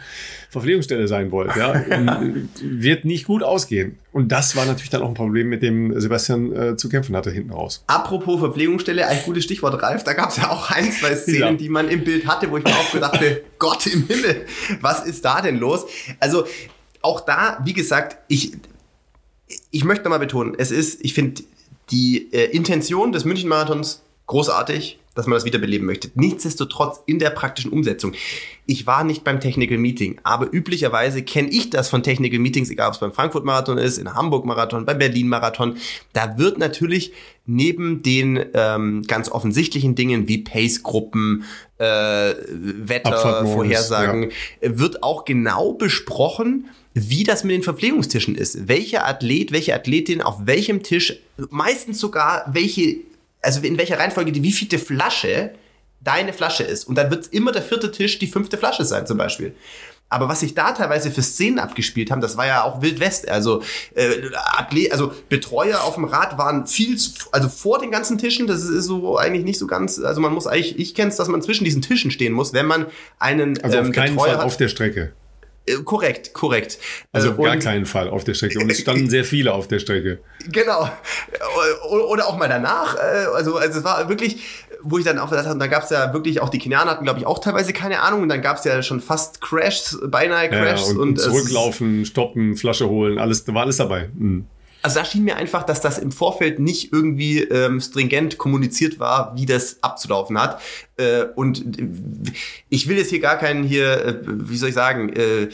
[0.50, 1.56] Verpflegungsstelle sein wollt.
[1.56, 1.82] Ja?
[2.62, 3.98] Wird nicht gut ausgehen.
[4.12, 7.30] Und das war natürlich dann auch ein Problem, mit dem Sebastian äh, zu kämpfen hatte
[7.30, 7.82] hinten raus.
[7.86, 10.04] Apropos Verpflegungsstelle, ein gutes Stichwort, Ralf.
[10.04, 11.52] Da gab es ja auch ein, zwei Szenen, ja.
[11.52, 14.46] die man im Bild hatte, wo ich mir auch gedacht habe, Gott im Himmel,
[14.80, 15.86] was ist da denn los?
[16.20, 16.46] Also
[17.02, 18.52] auch da, wie gesagt, ich
[19.70, 21.42] ich möchte nochmal betonen, es ist, ich finde
[21.90, 26.10] die äh, Intention des München-Marathons großartig, dass man das wiederbeleben möchte.
[26.14, 28.12] Nichtsdestotrotz in der praktischen Umsetzung.
[28.66, 32.88] Ich war nicht beim Technical Meeting, aber üblicherweise kenne ich das von Technical Meetings, egal
[32.88, 35.78] ob es beim Frankfurt-Marathon ist, in Hamburg-Marathon, beim Berlin-Marathon.
[36.12, 37.12] Da wird natürlich
[37.46, 41.44] neben den ähm, ganz offensichtlichen Dingen wie Pace-Gruppen,
[41.78, 44.30] äh, Wetter, Vorhersagen,
[44.60, 44.78] ja.
[44.78, 46.66] wird auch genau besprochen,
[46.98, 48.68] wie das mit den Verpflegungstischen ist.
[48.68, 51.18] Welcher Athlet, welche Athletin auf welchem Tisch,
[51.50, 52.96] meistens sogar welche,
[53.42, 55.50] also in welcher Reihenfolge die wievielte Flasche
[56.00, 56.84] deine Flasche ist.
[56.84, 59.54] Und dann wird immer der vierte Tisch die fünfte Flasche sein zum Beispiel.
[60.08, 63.28] Aber was sich da teilweise für Szenen abgespielt haben, das war ja auch Wild West.
[63.28, 63.62] Also,
[63.94, 66.96] äh, Athlet, also Betreuer auf dem Rad waren viel,
[67.30, 68.46] also vor den ganzen Tischen.
[68.46, 69.98] Das ist so eigentlich nicht so ganz.
[69.98, 72.66] Also man muss eigentlich, ich kenne es, dass man zwischen diesen Tischen stehen muss, wenn
[72.66, 72.86] man
[73.18, 74.46] einen also auf ähm, keinen Betreuer Fall hat.
[74.46, 75.12] auf der Strecke.
[75.66, 76.78] Äh, korrekt, korrekt.
[77.12, 78.58] Also auf gar keinen Fall auf der Strecke.
[78.60, 80.20] Und es standen sehr viele auf der Strecke.
[80.48, 80.90] Genau.
[81.90, 82.96] Oder auch mal danach.
[82.96, 84.38] Äh, also, also es war wirklich,
[84.82, 87.04] wo ich dann auch gesagt habe, da gab es ja wirklich auch die Kenianer hatten,
[87.04, 88.22] glaube ich, auch teilweise keine Ahnung.
[88.22, 90.88] Und dann gab es ja schon fast Crashs, beinahe Crashs.
[90.88, 94.08] Ja, und, und zurücklaufen, stoppen, Flasche holen, alles, da war alles dabei.
[94.14, 94.46] Mhm.
[94.86, 99.34] Also da schien mir einfach, dass das im Vorfeld nicht irgendwie ähm, stringent kommuniziert war,
[99.34, 100.60] wie das abzulaufen hat.
[100.96, 101.64] Äh, und
[102.68, 105.48] ich will jetzt hier gar keinen hier, äh, wie soll ich sagen, äh,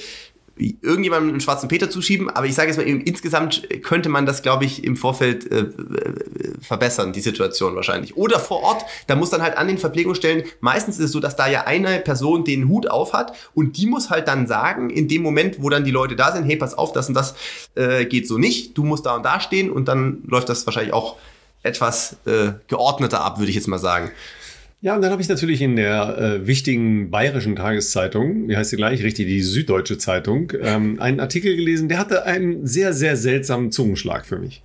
[0.57, 4.65] irgendjemandem einen schwarzen Peter zuschieben, aber ich sage jetzt mal, insgesamt könnte man das, glaube
[4.65, 5.67] ich, im Vorfeld äh,
[6.61, 8.17] verbessern, die Situation wahrscheinlich.
[8.17, 11.37] Oder vor Ort, da muss dann halt an den Verpflegungsstellen, meistens ist es so, dass
[11.37, 15.09] da ja eine Person den Hut auf hat und die muss halt dann sagen, in
[15.09, 17.35] dem Moment, wo dann die Leute da sind, hey, pass auf, das und das
[17.75, 20.93] äh, geht so nicht, du musst da und da stehen und dann läuft das wahrscheinlich
[20.93, 21.17] auch
[21.63, 24.11] etwas äh, geordneter ab, würde ich jetzt mal sagen.
[24.83, 28.77] Ja, und dann habe ich natürlich in der äh, wichtigen bayerischen Tageszeitung, wie heißt sie
[28.77, 33.71] gleich, richtig, die Süddeutsche Zeitung, ähm, einen Artikel gelesen, der hatte einen sehr, sehr seltsamen
[33.71, 34.61] Zungenschlag für mich.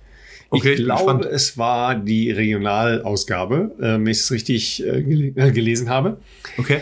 [0.50, 5.52] Okay, ich glaube, es war die Regionalausgabe, äh, wenn ich es richtig äh, gel äh,
[5.52, 6.18] gelesen habe.
[6.56, 6.80] Okay.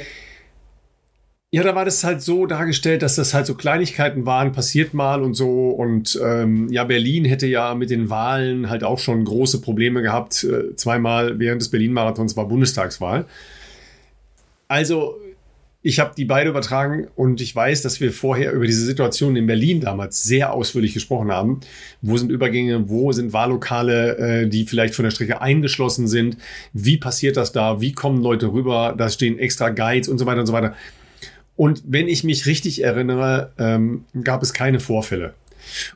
[1.53, 5.23] Ja, da war das halt so dargestellt, dass das halt so Kleinigkeiten waren, passiert mal
[5.23, 5.71] und so.
[5.71, 10.43] Und ähm, ja, Berlin hätte ja mit den Wahlen halt auch schon große Probleme gehabt.
[10.45, 13.27] Äh, zweimal während des Berlin-Marathons war Bundestagswahl.
[14.69, 15.21] Also,
[15.83, 19.47] ich habe die beide übertragen und ich weiß, dass wir vorher über diese Situation in
[19.47, 21.61] Berlin damals sehr ausführlich gesprochen haben.
[22.03, 26.39] Wo sind Übergänge, wo sind Wahllokale, äh, die vielleicht von der Strecke eingeschlossen sind?
[26.73, 27.81] Wie passiert das da?
[27.81, 28.97] Wie kommen Leute rüber?
[28.99, 30.75] Da stehen extra Guides und so weiter und so weiter.
[31.57, 35.35] Und wenn ich mich richtig erinnere, ähm, gab es keine Vorfälle.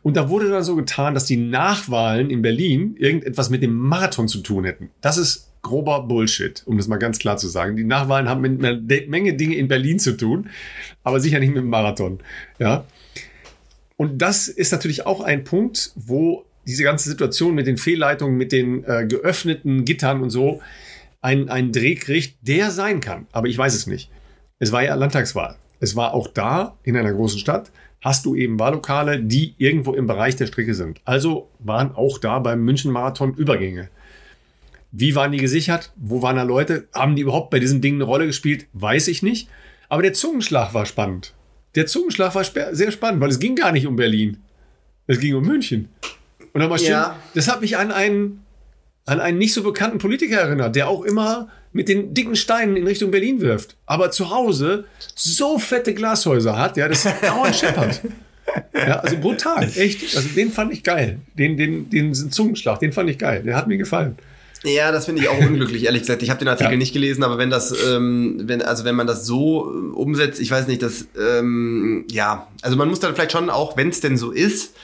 [0.03, 4.27] Und da wurde dann so getan, dass die Nachwahlen in Berlin irgendetwas mit dem Marathon
[4.27, 4.91] zu tun hätten.
[5.01, 7.77] Das ist grober Bullshit, um das mal ganz klar zu sagen.
[7.77, 10.49] Die Nachwahlen haben mit einer Menge Dinge in Berlin zu tun,
[11.05, 12.21] aber sicher nicht mit dem Marathon.
[12.59, 12.85] Ja.
[13.97, 18.53] Und das ist natürlich auch ein Punkt, wo diese ganze Situation mit den Fehlleitungen, mit
[18.53, 20.61] den äh, geöffneten Gittern und so
[21.21, 23.27] einen, einen Dreh kriegt, der sein kann.
[23.33, 24.11] Aber ich weiß es nicht.
[24.61, 25.57] Es war ja Landtagswahl.
[25.81, 30.07] Es war auch da in einer großen Stadt, hast du eben Wahllokale, die irgendwo im
[30.07, 31.01] Bereich der Strecke sind.
[31.05, 33.89] Also waren auch da beim München Marathon Übergänge.
[34.93, 35.93] Wie waren die gesichert?
[35.97, 36.89] Wo waren da Leute?
[36.93, 38.67] Haben die überhaupt bei diesen Dingen eine Rolle gespielt?
[38.75, 39.49] Weiß ich nicht.
[39.89, 41.35] Aber der Zungenschlag war spannend.
[41.75, 44.39] Der Zungenschlag war sehr spannend, weil es ging gar nicht um Berlin.
[45.07, 45.89] Es ging um München.
[46.53, 47.17] Und dann war ja.
[47.35, 48.45] das hat mich an einen,
[49.07, 52.87] an einen nicht so bekannten Politiker erinnert, der auch immer mit den dicken Steinen in
[52.87, 58.01] Richtung Berlin wirft, aber zu Hause so fette Glashäuser hat, ja, das dauernd scheppert.
[58.75, 60.17] Ja, also brutal, echt.
[60.17, 61.21] Also den fand ich geil.
[61.35, 63.43] Den, den, den Zungenschlag, den fand ich geil.
[63.45, 64.17] Der hat mir gefallen.
[64.65, 66.23] Ja, das finde ich auch unglücklich, ehrlich gesagt.
[66.23, 66.79] Ich habe den Artikel ja.
[66.79, 70.51] nicht gelesen, aber wenn das, ähm, wenn, also wenn man das so äh, umsetzt, ich
[70.51, 74.17] weiß nicht, das, ähm, ja, also man muss dann vielleicht schon auch, wenn es denn
[74.17, 74.75] so ist,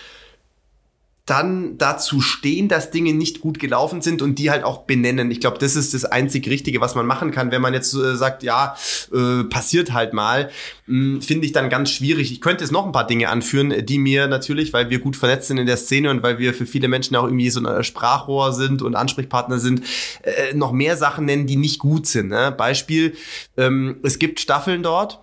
[1.27, 5.33] dann dazu stehen, dass Dinge nicht gut gelaufen sind und die halt auch benennen.
[5.33, 7.51] Ich glaube, das ist das einzig Richtige, was man machen kann.
[7.51, 8.77] Wenn man jetzt äh, sagt, ja,
[9.13, 10.51] äh, passiert halt mal,
[10.87, 12.31] hm, finde ich dann ganz schwierig.
[12.31, 15.49] Ich könnte jetzt noch ein paar Dinge anführen, die mir natürlich, weil wir gut vernetzt
[15.49, 18.53] sind in der Szene und weil wir für viele Menschen auch irgendwie so ein Sprachrohr
[18.53, 19.83] sind und Ansprechpartner sind,
[20.23, 22.29] äh, noch mehr Sachen nennen, die nicht gut sind.
[22.29, 22.55] Ne?
[22.57, 23.17] Beispiel,
[23.57, 25.19] ähm, es gibt Staffeln dort,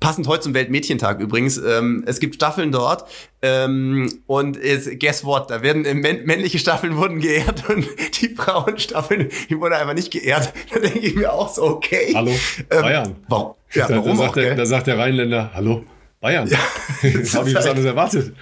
[0.00, 1.58] Passend heute zum Weltmädchentag übrigens.
[1.58, 3.04] Ähm, es gibt Staffeln dort.
[3.42, 5.50] Ähm, und ist, guess what?
[5.50, 7.86] Da werden äh, männliche Staffeln wurden geehrt und
[8.20, 10.52] die Frauenstaffeln, die wurden einfach nicht geehrt.
[10.72, 12.12] Da denke ich mir auch so, okay.
[12.14, 12.32] Hallo,
[12.70, 13.16] ähm, Bayern.
[13.28, 13.54] Warum?
[13.72, 15.84] Ja, da, warum da, sagt auch, der, da sagt der Rheinländer, hallo,
[16.20, 16.48] Bayern.
[16.48, 16.58] Ja,
[17.18, 18.34] das habe ich was anderes erwartet.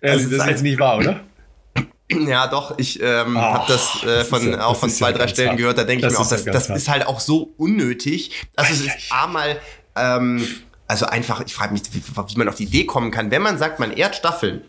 [0.00, 1.20] Also, das ist jetzt nicht wahr, oder?
[2.10, 5.28] Ja, doch, ich ähm, habe das äh, von, das ja, auch von zwei, ja drei
[5.28, 5.58] Stellen hart.
[5.58, 8.30] gehört, da denke ich mir auch, das, das ist halt auch so unnötig.
[8.56, 9.58] Also es ist A mal
[9.94, 10.42] ähm,
[10.88, 13.58] also einfach, ich frage mich, wie, wie, man auf die Idee kommen kann, wenn man
[13.58, 14.62] sagt, man ehrt Staffeln,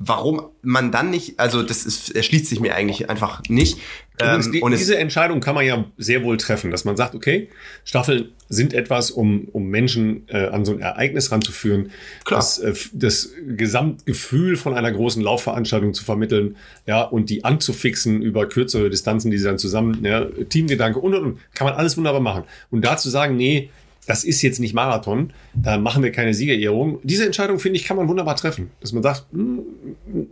[0.00, 3.78] warum man dann nicht, also das ist, erschließt sich mir eigentlich einfach nicht.
[4.18, 7.50] Ähm, die, und diese Entscheidung kann man ja sehr wohl treffen, dass man sagt, okay,
[7.84, 11.92] Staffeln sind etwas, um, um Menschen äh, an so ein Ereignis ranzuführen,
[12.24, 12.40] Klar.
[12.40, 16.56] Das, äh, das Gesamtgefühl von einer großen Laufveranstaltung zu vermitteln,
[16.86, 21.24] ja, und die anzufixen über kürzere Distanzen, die sie dann zusammen, ja, Teamgedanke und, und,
[21.24, 22.44] und, kann man alles wunderbar machen.
[22.70, 23.70] Und da zu sagen, nee,
[24.10, 26.98] das ist jetzt nicht Marathon, da machen wir keine Siegerehrung.
[27.04, 28.72] Diese Entscheidung, finde ich, kann man wunderbar treffen.
[28.80, 29.60] Dass man sagt, hm,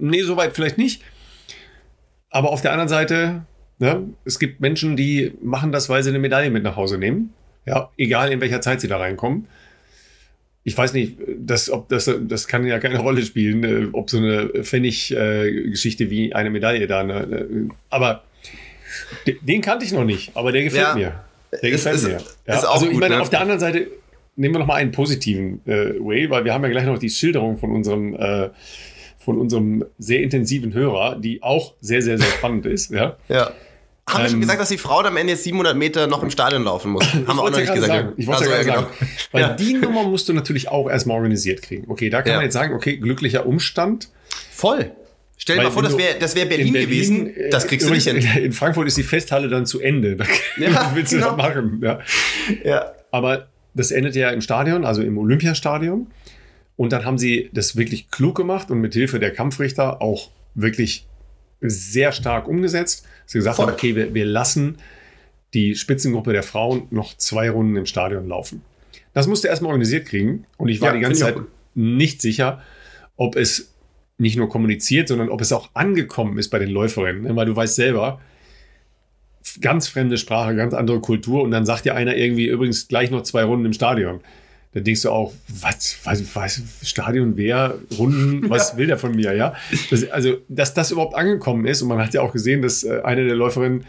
[0.00, 1.00] nee, soweit vielleicht nicht.
[2.28, 3.42] Aber auf der anderen Seite,
[3.78, 7.32] ne, es gibt Menschen, die machen das, weil sie eine Medaille mit nach Hause nehmen.
[7.66, 9.46] Ja, egal in welcher Zeit sie da reinkommen.
[10.64, 14.18] Ich weiß nicht, das, ob das, das kann ja keine Rolle spielen, äh, ob so
[14.18, 17.04] eine Pfennig-Geschichte äh, wie eine Medaille da.
[17.04, 18.24] Ne, aber
[19.40, 20.94] den kannte ich noch nicht, aber der gefällt ja.
[20.96, 21.27] mir.
[21.50, 22.18] Der gefällt ist, mir.
[22.46, 23.22] Ja, also ich meine, ne?
[23.22, 23.88] auf der anderen Seite,
[24.36, 27.10] nehmen wir noch mal einen positiven äh, Way, weil wir haben ja gleich noch die
[27.10, 28.50] Schilderung von unserem äh,
[29.18, 32.90] von unserem sehr intensiven Hörer, die auch sehr, sehr, sehr spannend ist.
[32.90, 33.16] Ja.
[33.28, 33.50] ja.
[34.08, 36.22] Haben ähm, wir schon ähm, gesagt, dass die Frau am Ende jetzt 700 Meter noch
[36.22, 37.04] im Stadion laufen muss?
[37.12, 37.92] Haben wir auch noch nicht gesagt.
[37.92, 38.12] Sagen.
[38.16, 38.86] Ich wollte also, ja gerade sagen.
[38.98, 39.10] Genau.
[39.32, 39.52] Weil ja.
[39.54, 41.90] die Nummer musst du natürlich auch erstmal organisiert kriegen.
[41.90, 44.08] Okay, da kann man jetzt sagen, okay, glücklicher Umstand.
[44.50, 44.92] Voll.
[45.40, 47.34] Stell dir mal vor, das wäre das wär Berlin, Berlin, gewesen.
[47.50, 48.16] Das kriegst du nicht hin.
[48.16, 50.16] In Frankfurt ist die Festhalle dann zu Ende.
[50.58, 51.30] Ja, willst du genau.
[51.30, 51.80] da machen?
[51.82, 52.00] Ja.
[52.64, 52.92] ja.
[53.12, 56.08] Aber das endet ja im Stadion, also im Olympiastadion.
[56.76, 61.06] Und dann haben sie das wirklich klug gemacht und mit Hilfe der Kampfrichter auch wirklich
[61.60, 63.06] sehr stark umgesetzt.
[63.26, 63.66] Sie gesagt Voll.
[63.66, 64.78] haben, okay, wir, wir lassen
[65.54, 68.62] die Spitzengruppe der Frauen noch zwei Runden im Stadion laufen.
[69.14, 70.46] Das musste erstmal organisiert kriegen.
[70.56, 71.36] Und ich war ja, die ganze Zeit
[71.74, 72.62] nicht sicher,
[73.16, 73.72] ob es
[74.18, 77.34] nicht nur kommuniziert, sondern ob es auch angekommen ist bei den Läuferinnen.
[77.36, 78.20] Weil du weißt selber,
[79.60, 83.22] ganz fremde Sprache, ganz andere Kultur und dann sagt dir einer irgendwie übrigens gleich noch
[83.22, 84.20] zwei Runden im Stadion.
[84.74, 88.78] Da denkst du auch, was, was, was Stadion, wer, Runden, was ja.
[88.78, 89.54] will der von mir, ja?
[89.90, 93.00] Das, also, dass das überhaupt angekommen ist und man hat ja auch gesehen, dass äh,
[93.02, 93.84] eine der Läuferinnen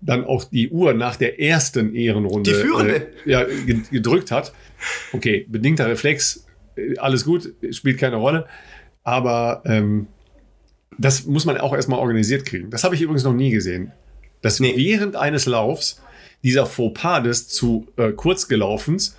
[0.00, 3.08] dann auch die Uhr nach der ersten Ehrenrunde die führende.
[3.24, 3.46] Äh, ja,
[3.90, 4.52] gedrückt hat.
[5.12, 8.46] Okay, bedingter Reflex, äh, alles gut, spielt keine Rolle.
[9.04, 10.06] Aber ähm,
[10.98, 12.70] das muss man auch erstmal organisiert kriegen.
[12.70, 13.92] Das habe ich übrigens noch nie gesehen.
[14.40, 14.74] Dass nee.
[14.76, 16.00] während eines Laufs
[16.42, 19.16] dieser Fauxpas des zu äh, kurzgelaufens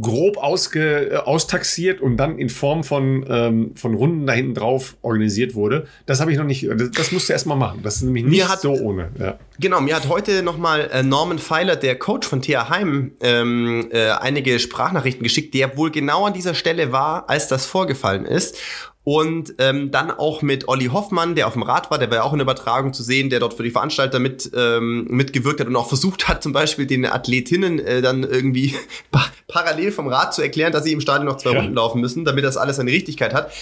[0.00, 4.96] grob ausge, äh, austaxiert und dann in Form von, ähm, von Runden da hinten drauf
[5.02, 5.86] organisiert wurde.
[6.06, 7.80] Das habe ich noch nicht, das, das musst du erstmal machen.
[7.82, 9.10] Das ist nämlich nicht hat, so ohne.
[9.18, 9.38] Ja.
[9.58, 14.08] Genau, mir hat heute nochmal äh, Norman Pfeiler, der Coach von TH Heim, ähm, äh,
[14.10, 18.56] einige Sprachnachrichten geschickt, der wohl genau an dieser Stelle war, als das vorgefallen ist.
[19.04, 22.22] Und ähm, dann auch mit Olli Hoffmann, der auf dem Rad war, der war ja
[22.22, 25.66] auch in der Übertragung zu sehen, der dort für die Veranstalter mit ähm, mitgewirkt hat
[25.66, 28.74] und auch versucht hat, zum Beispiel den Athletinnen äh, dann irgendwie
[29.10, 31.58] pa parallel vom Rad zu erklären, dass sie im Stadion noch zwei ja.
[31.58, 33.52] Runden laufen müssen, damit das alles eine Richtigkeit hat.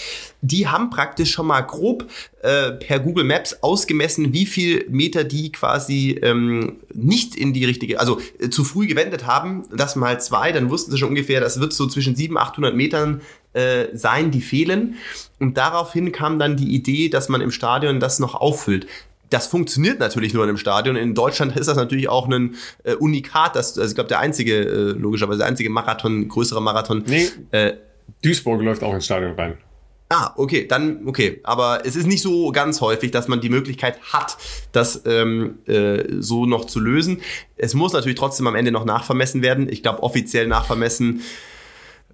[0.41, 2.07] Die haben praktisch schon mal grob
[2.43, 8.01] äh, per Google Maps ausgemessen, wie viel Meter die quasi ähm, nicht in die richtige,
[8.01, 9.65] also äh, zu früh gewendet haben.
[9.77, 13.21] Das mal zwei, dann wussten sie schon ungefähr, das wird so zwischen 700, 800 Metern
[13.53, 14.97] äh, sein, die fehlen.
[15.39, 18.87] Und daraufhin kam dann die Idee, dass man im Stadion das noch auffüllt.
[19.31, 20.97] Das funktioniert natürlich nur in einem Stadion.
[20.97, 23.57] In Deutschland ist das natürlich auch ein äh, Unikat.
[23.57, 27.05] Das, also ich glaube, der einzige, äh, logischerweise der einzige Marathon, größere Marathon.
[27.07, 27.75] Nee, äh,
[28.23, 29.59] Duisburg läuft auch ins Stadion rein.
[30.15, 31.41] Ah, okay, dann okay.
[31.43, 34.37] Aber es ist nicht so ganz häufig, dass man die Möglichkeit hat,
[34.73, 37.23] das ähm, äh, so noch zu lösen.
[37.57, 39.71] Es muss natürlich trotzdem am Ende noch nachvermessen werden.
[39.71, 41.23] Ich glaube, offiziell nachvermessen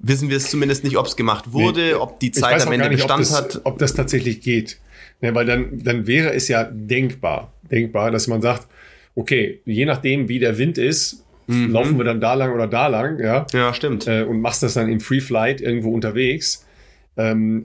[0.00, 2.88] wissen wir es zumindest nicht, ob es gemacht wurde, nee, ob die Zeit am Ende
[2.88, 3.60] nicht, Bestand das, hat.
[3.64, 4.78] Ob das tatsächlich geht.
[5.20, 8.68] Ja, weil dann, dann wäre es ja denkbar, denkbar, dass man sagt,
[9.14, 11.72] okay, je nachdem, wie der Wind ist, mhm.
[11.72, 13.46] laufen wir dann da lang oder da lang, ja.
[13.52, 14.06] Ja, stimmt.
[14.06, 16.64] Äh, und machst das dann im Free Flight irgendwo unterwegs.
[17.16, 17.64] Ähm,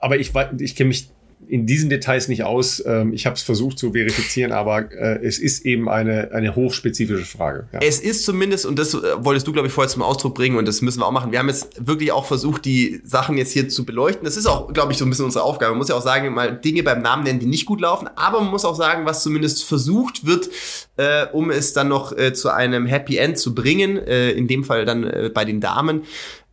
[0.00, 1.10] aber ich, ich kenne mich
[1.46, 2.82] in diesen Details nicht aus.
[2.86, 7.24] Ähm, ich habe es versucht zu verifizieren, aber äh, es ist eben eine, eine hochspezifische
[7.24, 7.68] Frage.
[7.72, 7.80] Ja.
[7.82, 10.66] Es ist zumindest, und das äh, wolltest du, glaube ich, vorher zum Ausdruck bringen, und
[10.66, 11.32] das müssen wir auch machen.
[11.32, 14.24] Wir haben jetzt wirklich auch versucht, die Sachen jetzt hier zu beleuchten.
[14.24, 15.72] Das ist auch, glaube ich, so ein bisschen unsere Aufgabe.
[15.72, 18.40] Man muss ja auch sagen, mal Dinge beim Namen nennen, die nicht gut laufen, aber
[18.40, 20.48] man muss auch sagen, was zumindest versucht wird,
[20.96, 24.64] äh, um es dann noch äh, zu einem Happy End zu bringen, äh, in dem
[24.64, 26.02] Fall dann äh, bei den Damen.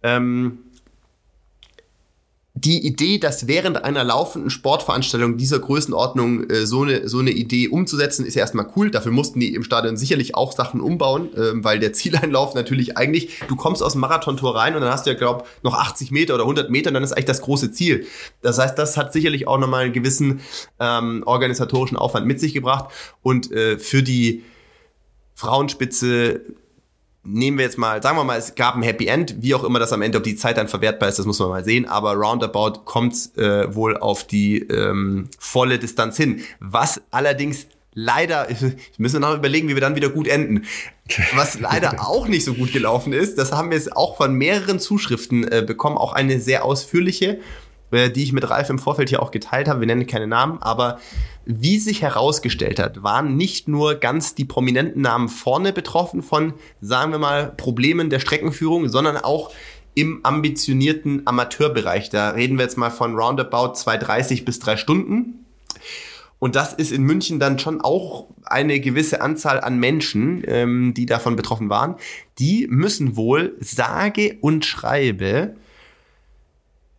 [0.04, 0.60] Ähm,
[2.64, 7.68] die Idee, dass während einer laufenden Sportveranstaltung dieser Größenordnung äh, so, eine, so eine Idee
[7.68, 8.92] umzusetzen, ist ja erstmal cool.
[8.92, 13.40] Dafür mussten die im Stadion sicherlich auch Sachen umbauen, äh, weil der Zieleinlauf natürlich eigentlich,
[13.48, 16.36] du kommst aus dem Marathontor rein und dann hast du ja, glaub, noch 80 Meter
[16.36, 18.06] oder 100 Meter und dann ist eigentlich das große Ziel.
[18.42, 20.42] Das heißt, das hat sicherlich auch nochmal einen gewissen
[20.80, 22.92] ähm, organisatorischen Aufwand mit sich gebracht
[23.24, 24.44] und äh, für die
[25.34, 26.42] Frauenspitze
[27.24, 29.80] nehmen wir jetzt mal, sagen wir mal, es gab ein Happy End, wie auch immer
[29.80, 32.14] das am Ende, ob die Zeit dann verwertbar ist, das muss man mal sehen, aber
[32.14, 36.44] roundabout kommt äh, wohl auf die ähm, volle Distanz hin.
[36.60, 38.48] Was allerdings leider,
[38.98, 40.66] müssen wir noch überlegen, wie wir dann wieder gut enden.
[41.36, 44.80] Was leider auch nicht so gut gelaufen ist, das haben wir jetzt auch von mehreren
[44.80, 47.40] Zuschriften äh, bekommen, auch eine sehr ausführliche,
[47.92, 49.82] die ich mit Ralf im Vorfeld hier auch geteilt habe.
[49.82, 51.00] Wir nennen keine Namen, aber
[51.46, 57.12] wie sich herausgestellt hat, waren nicht nur ganz die prominenten Namen vorne betroffen von, sagen
[57.12, 59.52] wir mal, Problemen der Streckenführung, sondern auch
[59.94, 62.10] im ambitionierten Amateurbereich.
[62.10, 65.46] Da reden wir jetzt mal von roundabout 2,30 bis 3 Stunden.
[66.40, 71.06] Und das ist in München dann schon auch eine gewisse Anzahl an Menschen, ähm, die
[71.06, 71.96] davon betroffen waren.
[72.40, 75.56] Die müssen wohl sage und schreibe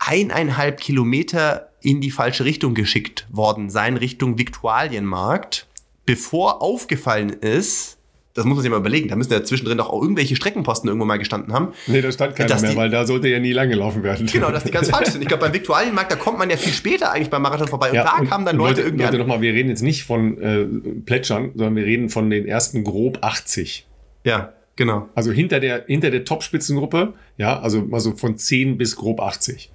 [0.07, 5.67] eineinhalb Kilometer in die falsche Richtung geschickt worden sein, Richtung Viktualienmarkt,
[6.07, 7.99] bevor aufgefallen ist,
[8.35, 9.09] das muss man sich mal überlegen.
[9.09, 11.69] Da müssen ja zwischendrin doch auch irgendwelche Streckenposten irgendwo mal gestanden haben.
[11.87, 14.27] Nee, da stand keiner mehr, die, weil da sollte ja nie lang gelaufen werden.
[14.27, 15.21] Genau, dass die ganz falsch sind.
[15.21, 17.91] Ich glaube, beim Viktualienmarkt, da kommt man ja viel später eigentlich beim Marathon vorbei.
[17.91, 19.05] Und ja, da und kamen dann Leute, Leute irgendwie.
[19.05, 20.65] Leute, nochmal, wir reden jetzt nicht von äh,
[21.05, 23.87] Plätschern, sondern wir reden von den ersten grob 80.
[24.25, 25.11] Ja, genau.
[25.15, 29.72] Also hinter der, hinter der Top-Spitzengruppe, ja, also mal so von 10 bis grob 80.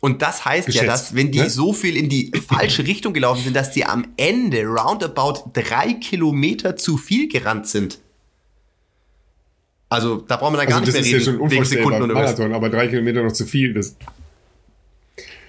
[0.00, 1.50] Und das heißt Geschätzt, ja, dass wenn die ne?
[1.50, 6.76] so viel in die falsche Richtung gelaufen sind, dass die am Ende roundabout drei Kilometer
[6.76, 7.98] zu viel gerannt sind.
[9.90, 11.18] Also da brauchen wir dann gar also nicht mehr reden.
[11.18, 13.74] Ja schon wegen Sekunden oder Marathon, aber drei Kilometer noch zu viel.
[13.74, 13.96] Das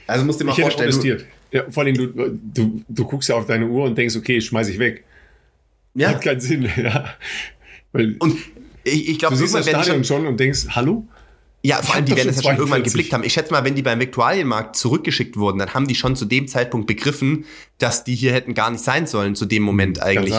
[0.07, 1.23] also musst du dir mal ich vorstellen.
[1.51, 4.69] Ja, vor allem, du, du, du guckst ja auf deine Uhr und denkst, okay, schmeiß
[4.69, 5.03] ich weg.
[5.93, 6.09] Ja.
[6.09, 7.13] Hat keinen Sinn, ja.
[7.91, 8.37] Weil und
[8.83, 11.05] ich, ich glaube, du siehst das Stadion schon und denkst, hallo?
[11.63, 13.23] Ja, vor allem, die werden das ja schon irgendwann geblickt haben.
[13.23, 16.47] Ich schätze mal, wenn die beim Viktualienmarkt zurückgeschickt wurden, dann haben die schon zu dem
[16.47, 17.45] Zeitpunkt begriffen,
[17.77, 20.35] dass die hier hätten gar nicht sein sollen, zu dem Moment eigentlich.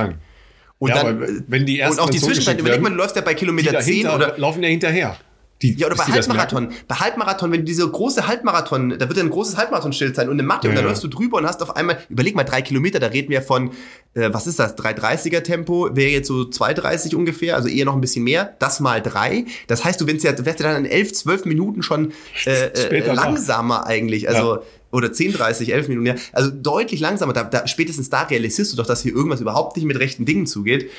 [0.79, 3.35] Und, ja, dann, wenn die und auch die Zwischenzeit, überleg mal, du läufst ja bei
[3.35, 4.37] Kilometer 10 oder.
[4.37, 5.17] Laufen ja hinterher.
[5.63, 6.73] Die, ja, oder bei Halbmarathon.
[6.89, 10.35] Bei Halbmarathon, wenn du diese große Halbmarathon, da wird ja ein großes Halbmarathon-Schild sein und
[10.35, 12.63] eine Matte ja, und da läufst du drüber und hast auf einmal, überleg mal, drei
[12.63, 13.71] Kilometer, da reden wir von,
[14.15, 18.01] äh, was ist das, 330er Tempo, wäre jetzt so 230 ungefähr, also eher noch ein
[18.01, 19.47] bisschen mehr, das mal drei.
[19.69, 22.13] Das heißt, du wärst ja, wärst ja dann in elf, zwölf Minuten schon
[22.45, 23.87] äh, äh, langsamer noch.
[23.87, 24.63] eigentlich, also ja.
[24.91, 26.15] oder 10, 30, 11 Minuten, ja.
[26.33, 27.33] Also deutlich langsamer.
[27.35, 30.47] Da, da, spätestens da realisierst du doch, dass hier irgendwas überhaupt nicht mit rechten Dingen
[30.47, 30.91] zugeht.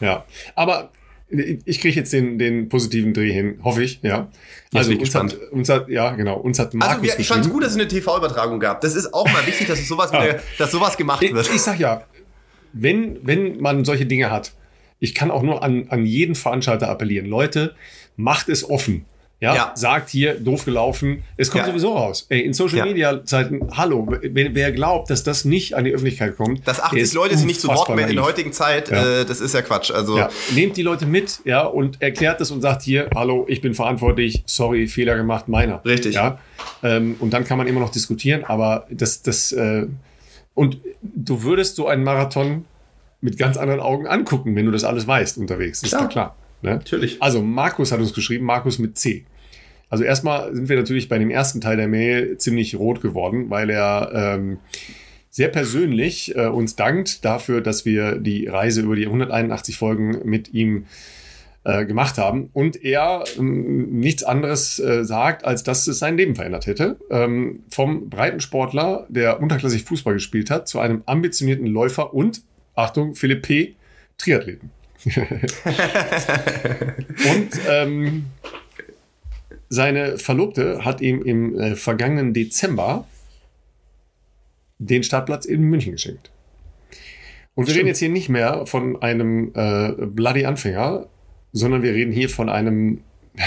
[0.00, 0.90] Ja, aber
[1.32, 4.30] ich kriege jetzt den, den positiven Dreh hin, hoffe ich, ja.
[4.74, 7.62] Also uns hat, uns hat, ja genau, uns hat Markus Also ich fand es gut,
[7.62, 8.80] dass es eine TV-Übertragung gab.
[8.82, 11.46] Das ist auch mal wichtig, dass sowas, wieder, dass sowas gemacht wird.
[11.46, 12.04] Ich, ich sag ja,
[12.72, 14.52] wenn, wenn man solche Dinge hat,
[14.98, 17.26] ich kann auch nur an, an jeden Veranstalter appellieren.
[17.26, 17.74] Leute,
[18.16, 19.04] macht es offen.
[19.42, 21.24] Ja, ja, sagt hier, doof gelaufen.
[21.36, 21.70] Es kommt ja.
[21.70, 22.26] sowieso raus.
[22.28, 26.36] Ey, in Social Media Zeiten, hallo, wer, wer, glaubt, dass das nicht an die Öffentlichkeit
[26.36, 26.64] kommt.
[26.68, 29.22] Dass 80 Leute sich nicht zu Wort melden in der heutigen Zeit, ja.
[29.22, 29.90] äh, das ist ja Quatsch.
[29.90, 33.74] Also Nehmt die Leute mit, ja, und erklärt es und sagt hier, hallo, ich bin
[33.74, 35.84] verantwortlich, sorry, Fehler gemacht, meiner.
[35.84, 36.14] Richtig.
[36.14, 36.38] Ja.
[36.84, 39.88] Ähm, und dann kann man immer noch diskutieren, aber das, das, äh,
[40.54, 42.64] und du würdest so einen Marathon
[43.20, 45.82] mit ganz anderen Augen angucken, wenn du das alles weißt unterwegs.
[45.82, 46.08] Ist klar.
[46.08, 46.36] klar.
[46.62, 46.74] Ne?
[46.74, 47.20] Natürlich.
[47.20, 49.24] Also Markus hat uns geschrieben, Markus mit C.
[49.92, 53.68] Also erstmal sind wir natürlich bei dem ersten Teil der Mail ziemlich rot geworden, weil
[53.68, 54.58] er ähm,
[55.28, 60.54] sehr persönlich äh, uns dankt dafür, dass wir die Reise über die 181 Folgen mit
[60.54, 60.86] ihm
[61.64, 66.36] äh, gemacht haben und er ähm, nichts anderes äh, sagt, als dass es sein Leben
[66.36, 66.96] verändert hätte.
[67.10, 72.40] Ähm, vom Breitensportler, der unterklassig Fußball gespielt hat, zu einem ambitionierten Läufer und,
[72.74, 73.74] Achtung, Philipp P.,
[74.16, 74.70] Triathleten.
[75.04, 75.14] und
[77.68, 78.24] ähm,
[79.72, 83.06] seine Verlobte hat ihm im äh, vergangenen Dezember
[84.78, 86.30] den Startplatz in München geschenkt.
[87.54, 87.78] Und wir Stimmt.
[87.78, 91.06] reden jetzt hier nicht mehr von einem äh, Bloody Anfänger,
[91.54, 93.00] sondern wir reden hier von einem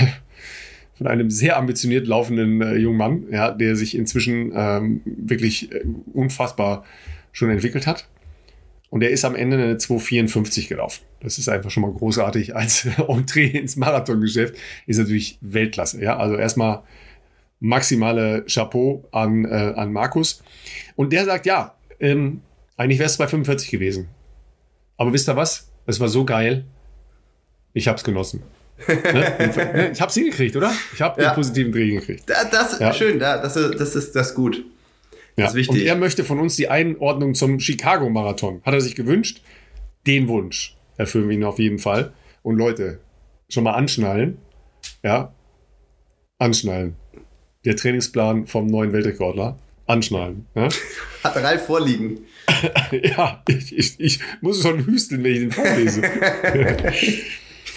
[0.97, 5.84] von einem sehr ambitioniert laufenden äh, jungen Mann, ja, der sich inzwischen ähm, wirklich äh,
[6.13, 6.86] unfassbar
[7.34, 8.07] schon entwickelt hat.
[8.96, 11.04] Und er ist am Ende eine 2,54 gelaufen.
[11.20, 14.56] Das ist einfach schon mal großartig als Entree ins Marathongeschäft.
[14.88, 16.02] Ist natürlich Weltklasse.
[16.02, 16.82] Ja, also erstmal
[17.60, 20.41] maximale Chapeau an, äh, an Markus.
[20.96, 22.39] Und der sagt, ja, ähm,
[22.78, 24.08] eigentlich wäre es bei 45 gewesen.
[24.96, 25.70] Aber wisst ihr was?
[25.86, 26.64] Es war so geil.
[27.74, 28.43] Ich habe es genossen.
[28.88, 29.89] ne?
[29.91, 30.72] Ich habe es hingekriegt, oder?
[30.93, 31.32] Ich habe ja.
[31.32, 32.30] den positiven Dreh gekriegt.
[32.30, 32.93] Das, das ja.
[32.93, 34.64] schön, das, das ist das gut.
[35.38, 35.82] Ja, ist wichtig.
[35.82, 38.62] Und er möchte von uns die Einordnung zum Chicago-Marathon.
[38.64, 39.42] Hat er sich gewünscht?
[40.08, 42.14] Den Wunsch erfüllen wir ihn auf jeden Fall.
[42.42, 43.00] Und Leute,
[43.50, 44.38] schon mal anschnallen.
[45.04, 45.34] Ja,
[46.38, 46.96] anschnallen.
[47.66, 49.58] Der Trainingsplan vom neuen Weltrekordler.
[49.88, 50.48] Anschnallen.
[50.56, 50.70] Ja?
[51.24, 52.20] Hat Ralf vorliegen.
[52.92, 56.02] ja, ich, ich, ich muss schon hüsteln, wenn ich den vorlese.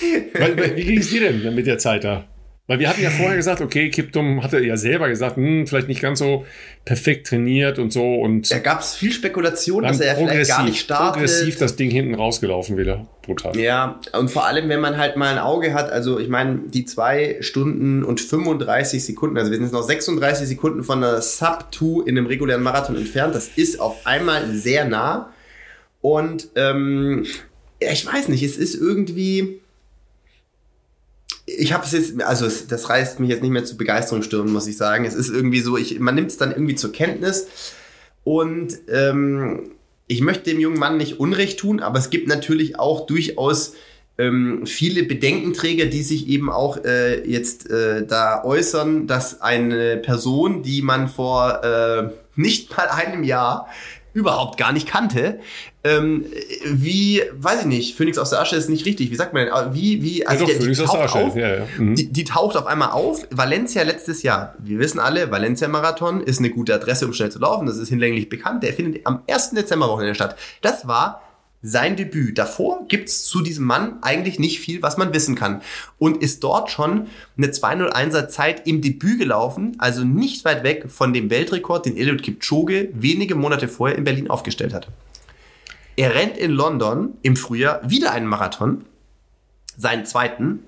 [0.01, 2.27] Wie ging es dir denn mit der Zeit da?
[2.69, 6.03] Weil wir hatten ja vorher gesagt, okay, Kiptum hatte ja selber gesagt, hm, vielleicht nicht
[6.03, 6.45] ganz so
[6.85, 8.17] perfekt trainiert und so.
[8.17, 11.15] Und da gab es viel Spekulation, dass er vielleicht gar nicht startet.
[11.15, 13.09] Progressiv das Ding hinten rausgelaufen wieder.
[13.23, 13.57] Brutal.
[13.57, 16.85] Ja, und vor allem, wenn man halt mal ein Auge hat, also ich meine, die
[16.85, 22.07] zwei Stunden und 35 Sekunden, also wir sind jetzt noch 36 Sekunden von der Sub-2
[22.07, 25.33] in einem regulären Marathon entfernt, das ist auf einmal sehr nah.
[26.03, 27.25] Und ähm,
[27.81, 29.63] ich weiß nicht, es ist irgendwie
[31.57, 34.53] ich habe es jetzt, also es, das reißt mich jetzt nicht mehr zu Begeisterung stürmen,
[34.53, 35.05] muss ich sagen.
[35.05, 37.47] Es ist irgendwie so, ich, man nimmt es dann irgendwie zur Kenntnis
[38.25, 39.71] und ähm,
[40.07, 43.75] ich möchte dem jungen Mann nicht Unrecht tun, aber es gibt natürlich auch durchaus
[44.19, 50.63] ähm, viele Bedenkenträger, die sich eben auch äh, jetzt äh, da äußern, dass eine Person,
[50.63, 53.69] die man vor äh, nicht mal einem Jahr
[54.13, 55.41] überhaupt gar nicht kannte.
[55.85, 56.27] Ähm,
[56.65, 59.11] wie, weiß ich nicht, Phoenix aus der Asche ist nicht richtig.
[59.11, 59.75] Wie sagt man denn?
[59.75, 61.67] Wie, wie, also ja, doch, die, taucht auf, ja, ja.
[61.79, 61.95] Mhm.
[61.95, 63.27] Die, die, taucht auf einmal auf.
[63.31, 64.55] Valencia letztes Jahr.
[64.59, 67.67] Wir wissen alle, Valencia Marathon ist eine gute Adresse, um schnell zu laufen.
[67.67, 68.63] Das ist hinlänglich bekannt.
[68.63, 69.51] Der findet am 1.
[69.51, 70.37] Dezemberwochenende statt.
[70.63, 71.23] Das war
[71.63, 72.39] sein Debüt.
[72.39, 75.63] Davor gibt's zu diesem Mann eigentlich nicht viel, was man wissen kann.
[75.99, 81.13] Und ist dort schon eine 201er Zeit im Debüt gelaufen, also nicht weit weg von
[81.13, 84.89] dem Weltrekord, den Eliud Kipchoge wenige Monate vorher in Berlin aufgestellt hat.
[85.97, 88.85] Er rennt in London im Frühjahr wieder einen Marathon,
[89.77, 90.61] seinen zweiten,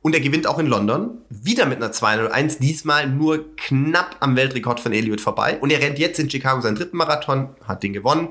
[0.00, 4.80] und er gewinnt auch in London, wieder mit einer 201, diesmal nur knapp am Weltrekord
[4.80, 5.58] von Eliud vorbei.
[5.60, 8.28] Und er rennt jetzt in Chicago seinen dritten Marathon, hat den gewonnen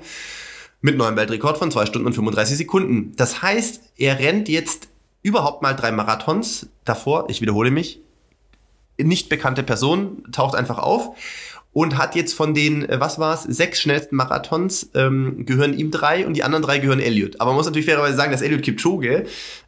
[0.82, 3.14] mit neuem Weltrekord von 2 Stunden und 35 Sekunden.
[3.16, 4.90] Das heißt, er rennt jetzt
[5.22, 7.30] überhaupt mal drei Marathons davor.
[7.30, 8.02] Ich wiederhole mich.
[8.98, 11.16] Nicht bekannte Person taucht einfach auf
[11.74, 15.92] und hat jetzt von den, äh, was war es, sechs schnellsten Marathons, ähm, gehören ihm
[15.92, 17.40] drei und die anderen drei gehören Elliot.
[17.40, 19.26] Aber man muss natürlich fairerweise sagen, dass Elliot Kipchoge,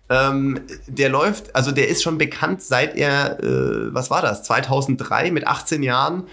[0.09, 5.31] ähm, der läuft, also der ist schon bekannt seit er, äh, was war das, 2003
[5.31, 6.23] mit 18 Jahren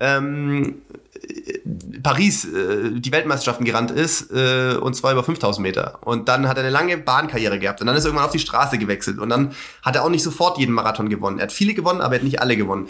[0.00, 0.82] ähm,
[2.02, 5.98] Paris äh, die Weltmeisterschaften gerannt ist, äh, und zwar über 5000 Meter.
[6.02, 8.38] Und dann hat er eine lange Bahnkarriere gehabt und dann ist er irgendwann auf die
[8.38, 11.38] Straße gewechselt und dann hat er auch nicht sofort jeden Marathon gewonnen.
[11.38, 12.88] Er hat viele gewonnen, aber er hat nicht alle gewonnen.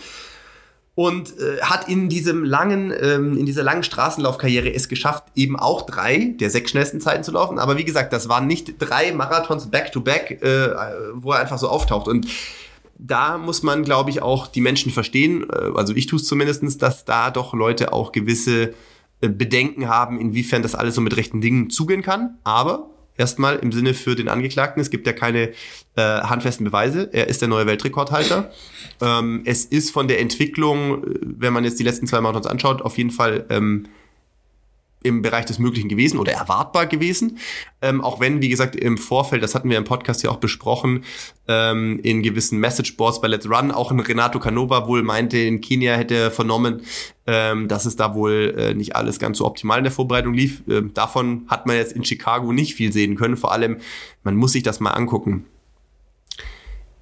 [0.96, 5.82] Und äh, hat in diesem langen, ähm, in dieser langen Straßenlaufkarriere es geschafft, eben auch
[5.82, 7.59] drei der sechs schnellsten Zeiten zu laufen.
[7.59, 11.68] Aber wie gesagt, das waren nicht drei Marathons back-to-back, -back, äh, wo er einfach so
[11.68, 12.07] auftaucht.
[12.07, 12.28] Und
[12.99, 16.82] da muss man, glaube ich, auch die Menschen verstehen, äh, also ich tue es zumindest,
[16.82, 18.74] dass da doch Leute auch gewisse
[19.20, 22.38] äh, Bedenken haben, inwiefern das alles so mit rechten Dingen zugehen kann.
[22.45, 25.53] Aber erstmal im Sinne für den Angeklagten, es gibt ja keine
[25.97, 27.11] äh, handfesten Beweise.
[27.12, 28.51] Er ist der neue Weltrekordhalter.
[29.01, 32.82] Ähm, es ist von der Entwicklung, äh, wenn man jetzt die letzten zwei Marathons anschaut,
[32.82, 33.86] auf jeden Fall ähm,
[35.05, 37.38] im Bereich des Möglichen gewesen oder erwartbar gewesen.
[37.82, 41.05] Ähm, auch wenn, wie gesagt, im Vorfeld, das hatten wir im Podcast ja auch besprochen,
[41.46, 45.94] ähm, in gewissen Messageboards bei Let's Run, auch ein Renato Canova wohl meinte, in Kenia
[45.94, 46.80] hätte er vernommen,
[47.26, 50.62] ähm, dass es da wohl äh, nicht alles ganz so optimal in der Vorbereitung lief.
[50.68, 53.36] Ähm, davon hat man jetzt in Chicago nicht viel sehen können.
[53.36, 53.76] Vor allem,
[54.22, 55.44] man muss sich das mal angucken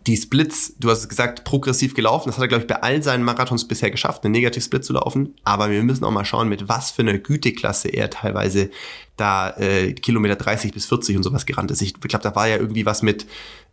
[0.06, 2.28] die Splits, du hast es gesagt, progressiv gelaufen.
[2.28, 5.34] Das hat er, glaube ich, bei all seinen Marathons bisher geschafft, eine Negativ-Split zu laufen.
[5.44, 8.70] Aber wir müssen auch mal schauen, mit was für einer Güteklasse er teilweise
[9.16, 11.82] da äh, Kilometer 30 bis 40 und sowas gerannt ist.
[11.82, 13.26] Ich glaube, da war ja irgendwie was mit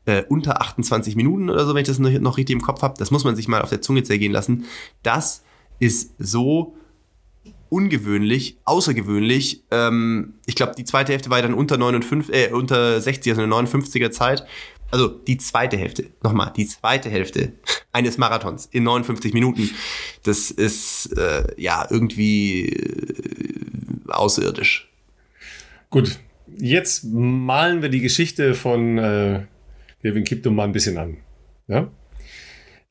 [0.05, 2.95] äh, unter 28 Minuten oder so, wenn ich das noch, noch richtig im Kopf habe.
[2.99, 4.65] Das muss man sich mal auf der Zunge zergehen lassen.
[5.01, 5.43] Das
[5.79, 6.75] ist so
[7.69, 9.63] ungewöhnlich, außergewöhnlich.
[9.71, 13.53] Ähm, ich glaube, die zweite Hälfte war dann unter 59, äh, unter 60, also eine
[13.53, 14.45] 59er Zeit
[14.91, 17.53] also die zweite Hälfte, nochmal, die zweite Hälfte
[17.91, 19.69] eines Marathons in 59 Minuten,
[20.23, 24.89] das ist äh, ja irgendwie äh, außerirdisch.
[25.89, 26.19] Gut,
[26.57, 29.41] jetzt malen wir die Geschichte von äh,
[30.01, 31.17] Kevin Kiptum mal ein bisschen an.
[31.67, 31.89] Ja?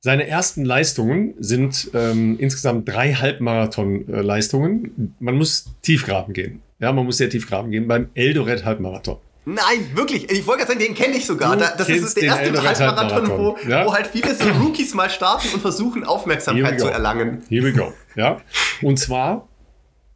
[0.01, 5.17] Seine ersten Leistungen sind ähm, insgesamt drei Halbmarathon-Leistungen.
[5.19, 6.63] Man muss tief graben gehen.
[6.79, 9.19] Ja, man muss sehr tief graben gehen beim Eldoret Halbmarathon.
[9.51, 10.31] Nein, wirklich.
[10.31, 11.57] Ich wollte gerade sagen, den kenne ich sogar.
[11.57, 13.87] Du das ist der erste Halbmarathon, wo, ja?
[13.87, 17.43] wo halt viele so Rookies mal starten und versuchen, Aufmerksamkeit zu erlangen.
[17.49, 17.95] Here we go.
[18.15, 18.43] Ja.
[18.83, 19.49] Und zwar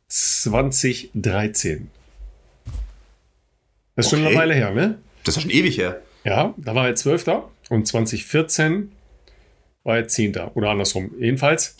[0.08, 1.90] 2013.
[3.96, 4.22] Das ist okay.
[4.22, 4.98] schon eine Weile her, ne?
[5.24, 6.02] Das ist schon ewig her.
[6.24, 8.92] Ja, da war er Zwölfter und 2014
[9.82, 11.10] war er Zehnter oder andersrum.
[11.18, 11.76] Jedenfalls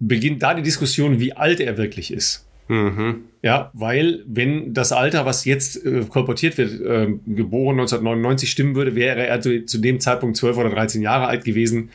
[0.00, 2.47] beginnt da die Diskussion, wie alt er wirklich ist.
[2.68, 3.24] Mhm.
[3.42, 8.94] Ja, weil wenn das Alter, was jetzt äh, kolportiert wird, äh, geboren 1999 stimmen würde,
[8.94, 11.90] wäre er zu, zu, dem Zeitpunkt 12 oder 13 Jahre alt gewesen.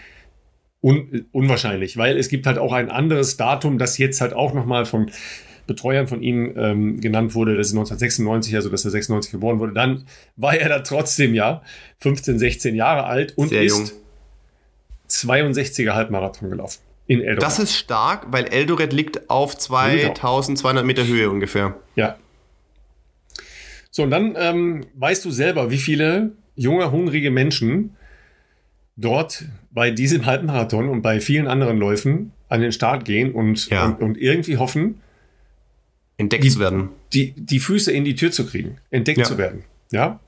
[0.82, 4.86] Un unwahrscheinlich, weil es gibt halt auch ein anderes Datum, das jetzt halt auch nochmal
[4.86, 5.11] von
[5.65, 9.71] Betreuern von ihm ähm, genannt wurde, das ist 1996, also dass er 96 geboren wurde.
[9.71, 10.03] Dann
[10.36, 11.61] war er da trotzdem ja
[11.99, 13.95] 15, 16 Jahre alt und Sehr ist
[15.09, 17.43] 62er Halbmarathon gelaufen in Eldoret.
[17.43, 21.75] Das ist stark, weil Eldoret liegt auf 2200 Meter Höhe ungefähr.
[21.95, 22.17] Ja.
[23.91, 27.95] So, und dann ähm, weißt du selber, wie viele junge, hungrige Menschen
[28.95, 33.85] dort bei diesem Halbmarathon und bei vielen anderen Läufen an den Start gehen und, ja.
[33.85, 35.01] und, und, irgendwie hoffen,
[36.17, 36.89] entdeckt die, zu werden.
[37.13, 39.25] Die, die Füße in die Tür zu kriegen, entdeckt ja.
[39.25, 39.63] zu werden.
[39.91, 40.19] Ja.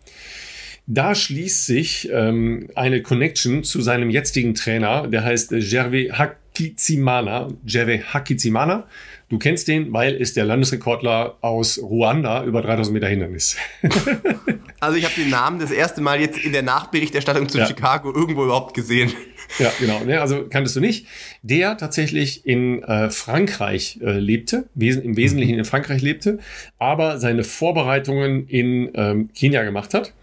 [0.87, 7.49] Da schließt sich ähm, eine Connection zu seinem jetzigen Trainer, der heißt Gervais Hack Hakizimana,
[7.65, 8.87] Jeve Hakizimana.
[9.27, 13.57] Du kennst den, weil ist der Landesrekordler aus Ruanda über 3000 Meter Hindernis.
[14.79, 17.65] also ich habe den Namen das erste Mal jetzt in der Nachberichterstattung zu ja.
[17.65, 19.11] Chicago irgendwo überhaupt gesehen.
[19.59, 19.99] Ja, genau.
[20.19, 21.07] Also kanntest du nicht.
[21.41, 25.59] Der tatsächlich in äh, Frankreich äh, lebte, wes im Wesentlichen mhm.
[25.59, 26.39] in Frankreich lebte,
[26.79, 30.13] aber seine Vorbereitungen in ähm, Kenia gemacht hat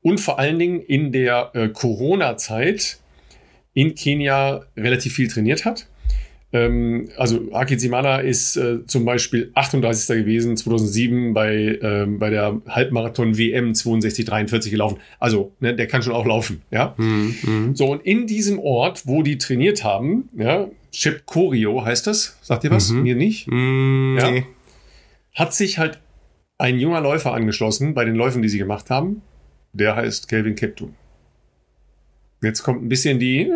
[0.00, 2.98] und vor allen Dingen in der äh, Corona-Zeit
[3.74, 5.86] in Kenia relativ viel trainiert hat.
[6.54, 10.16] Ähm, also Akizimana ist äh, zum Beispiel 38.
[10.18, 14.98] gewesen 2007 bei, ähm, bei der Halbmarathon WM 62,43 gelaufen.
[15.18, 16.60] Also ne, der kann schon auch laufen.
[16.70, 16.94] Ja.
[16.98, 17.74] Mhm, mhm.
[17.74, 22.38] So und in diesem Ort, wo die trainiert haben, ja, Chepkorio heißt das.
[22.42, 22.90] Sagt ihr was?
[22.90, 23.02] Mhm.
[23.02, 23.48] Mir nicht.
[23.48, 24.42] Mhm, ja.
[25.34, 26.00] Hat sich halt
[26.58, 29.22] ein junger Läufer angeschlossen bei den Läufen, die sie gemacht haben.
[29.72, 30.94] Der heißt Kelvin Keptun.
[32.42, 33.50] Jetzt kommt ein bisschen die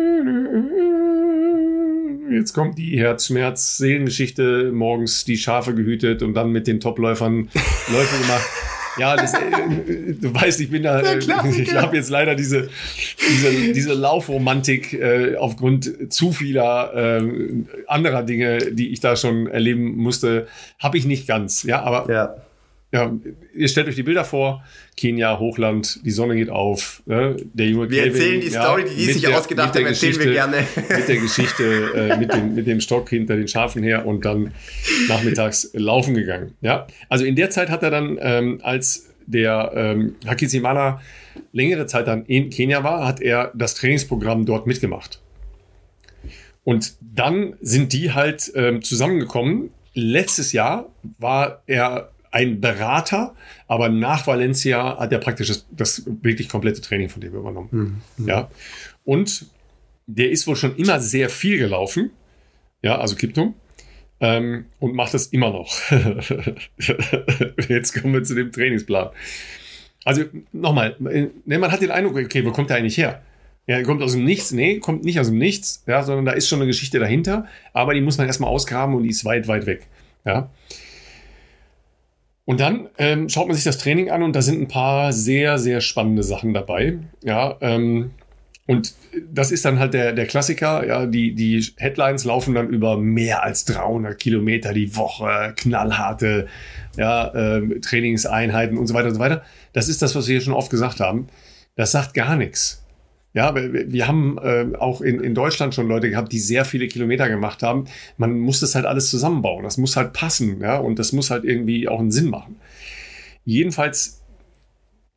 [2.31, 7.49] jetzt kommt die Herzschmerz-Seelengeschichte, morgens die Schafe gehütet und dann mit den Topläufern
[7.91, 8.45] Läufe gemacht.
[8.97, 9.39] Ja, das, äh,
[10.19, 12.69] du weißt, ich bin da, äh, ich habe jetzt leider diese,
[13.29, 19.97] diese, diese Laufromantik äh, aufgrund zu vieler äh, anderer Dinge, die ich da schon erleben
[19.97, 20.47] musste,
[20.79, 21.63] habe ich nicht ganz.
[21.63, 22.35] Ja, aber ja
[22.91, 23.11] ja,
[23.53, 24.63] ihr stellt euch die Bilder vor,
[24.95, 27.35] Kenia, Hochland, die Sonne geht auf, ne?
[27.53, 30.19] der junge Wir Kevin, erzählen die ja, Story, die die sich der, ausgedacht haben, erzählen
[30.19, 30.57] wir gerne.
[30.75, 34.53] Mit der Geschichte, äh, mit, dem, mit dem Stock hinter den Schafen her und dann
[35.09, 36.55] nachmittags laufen gegangen.
[36.61, 41.01] Ja, also in der Zeit hat er dann, ähm, als der ähm, Hakizimana
[41.51, 45.19] längere Zeit dann in Kenia war, hat er das Trainingsprogramm dort mitgemacht.
[46.63, 49.71] Und dann sind die halt ähm, zusammengekommen.
[49.93, 53.35] Letztes Jahr war er ein Berater,
[53.67, 57.69] aber nach Valencia hat er praktisch das, das wirklich komplette Training von dem übernommen.
[57.71, 58.01] Mhm.
[58.17, 58.29] mhm.
[58.29, 58.51] Ja.
[59.03, 59.45] Und
[60.05, 62.11] der ist wohl schon immer sehr viel gelaufen.
[62.81, 63.55] Ja, also Kiptum.
[64.19, 65.71] Ähm, und macht das immer noch.
[67.69, 69.09] Jetzt kommen wir zu dem Trainingsplan.
[70.05, 70.23] Also
[70.53, 73.21] nochmal, ne, man hat den Eindruck, okay, wo kommt der eigentlich her?
[73.67, 74.51] Ja, kommt aus dem Nichts.
[74.51, 77.93] Nee, kommt nicht aus dem Nichts, ja, sondern da ist schon eine Geschichte dahinter, aber
[77.93, 79.87] die muss man erstmal ausgraben und die ist weit, weit weg.
[80.25, 80.49] Ja.
[82.47, 85.57] Und dann ähm, schaut man sich das Training an und da sind ein paar sehr,
[85.57, 86.97] sehr spannende Sachen dabei.
[87.21, 88.11] Ja, ähm,
[88.67, 88.93] und
[89.29, 90.87] das ist dann halt der, der Klassiker.
[90.87, 96.47] Ja, die, die Headlines laufen dann über mehr als 300 Kilometer die Woche, knallharte
[96.95, 99.43] ja, äh, Trainingseinheiten und so weiter und so weiter.
[99.73, 101.27] Das ist das, was wir hier schon oft gesagt haben.
[101.75, 102.81] Das sagt gar nichts.
[103.33, 107.29] Ja, wir, haben äh, auch in, in Deutschland schon Leute gehabt, die sehr viele Kilometer
[107.29, 107.85] gemacht haben.
[108.17, 109.63] Man muss das halt alles zusammenbauen.
[109.63, 112.55] Das muss halt passen, ja, und das muss halt irgendwie auch einen Sinn machen.
[113.45, 114.23] Jedenfalls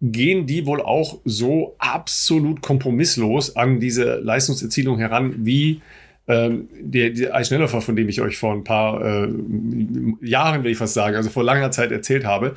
[0.03, 5.81] gehen die wohl auch so absolut kompromisslos an diese Leistungserzielung heran, wie
[6.27, 9.29] ähm, der, der Eisschnellläufer, von dem ich euch vor ein paar äh,
[10.23, 12.55] Jahren, will ich fast sagen, also vor langer Zeit erzählt habe,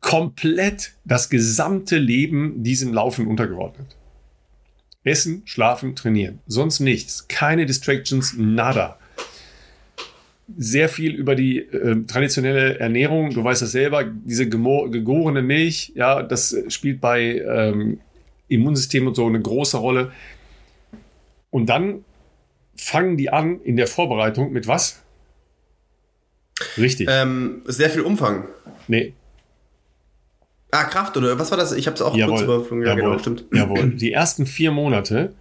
[0.00, 3.96] komplett das gesamte Leben diesem Laufen untergeordnet.
[5.04, 6.40] Essen, schlafen, trainieren.
[6.46, 7.28] Sonst nichts.
[7.28, 8.98] Keine Distractions, nada.
[10.56, 13.30] Sehr viel über die äh, traditionelle Ernährung.
[13.30, 18.00] Du weißt das selber, diese gegorene Milch, ja, das spielt bei ähm,
[18.48, 20.12] Immunsystem und so eine große Rolle.
[21.50, 22.04] Und dann
[22.76, 25.02] fangen die an in der Vorbereitung mit was?
[26.76, 27.08] Richtig.
[27.10, 28.48] Ähm, sehr viel Umfang.
[28.88, 29.14] Nee,
[30.74, 31.72] Ah, Kraft oder was war das?
[31.72, 32.82] Ich habe es auch jawohl, kurz überflogen.
[32.84, 33.44] Ja, jawohl, genau, stimmt.
[33.52, 33.90] Jawohl.
[33.90, 35.32] Die ersten vier Monate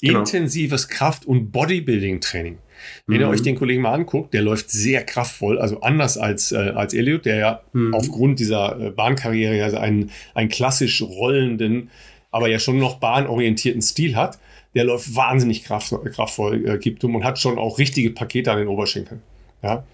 [0.00, 0.20] genau.
[0.20, 2.58] intensives Kraft- und Bodybuilding-Training.
[3.06, 3.20] Wenn mhm.
[3.20, 6.92] ihr euch den Kollegen mal anguckt, der läuft sehr kraftvoll, also anders als, äh, als
[6.92, 7.94] Elliot, der ja mhm.
[7.94, 11.90] aufgrund dieser äh, Bahnkarriere ja einen, einen klassisch rollenden,
[12.32, 14.38] aber ja schon noch bahnorientierten Stil hat.
[14.74, 18.68] Der läuft wahnsinnig kraft, kraftvoll, äh, Kiptum, und hat schon auch richtige Pakete an den
[18.68, 19.20] Oberschenkeln.
[19.62, 19.84] Ja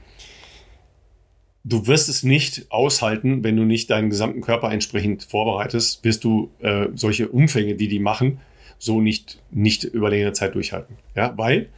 [1.67, 6.51] du wirst es nicht aushalten, wenn du nicht deinen gesamten Körper entsprechend vorbereitest, wirst du
[6.61, 8.39] äh, solche Umfänge, die die machen,
[8.79, 10.97] so nicht, nicht über längere Zeit durchhalten.
[11.17, 11.69] Ja, weil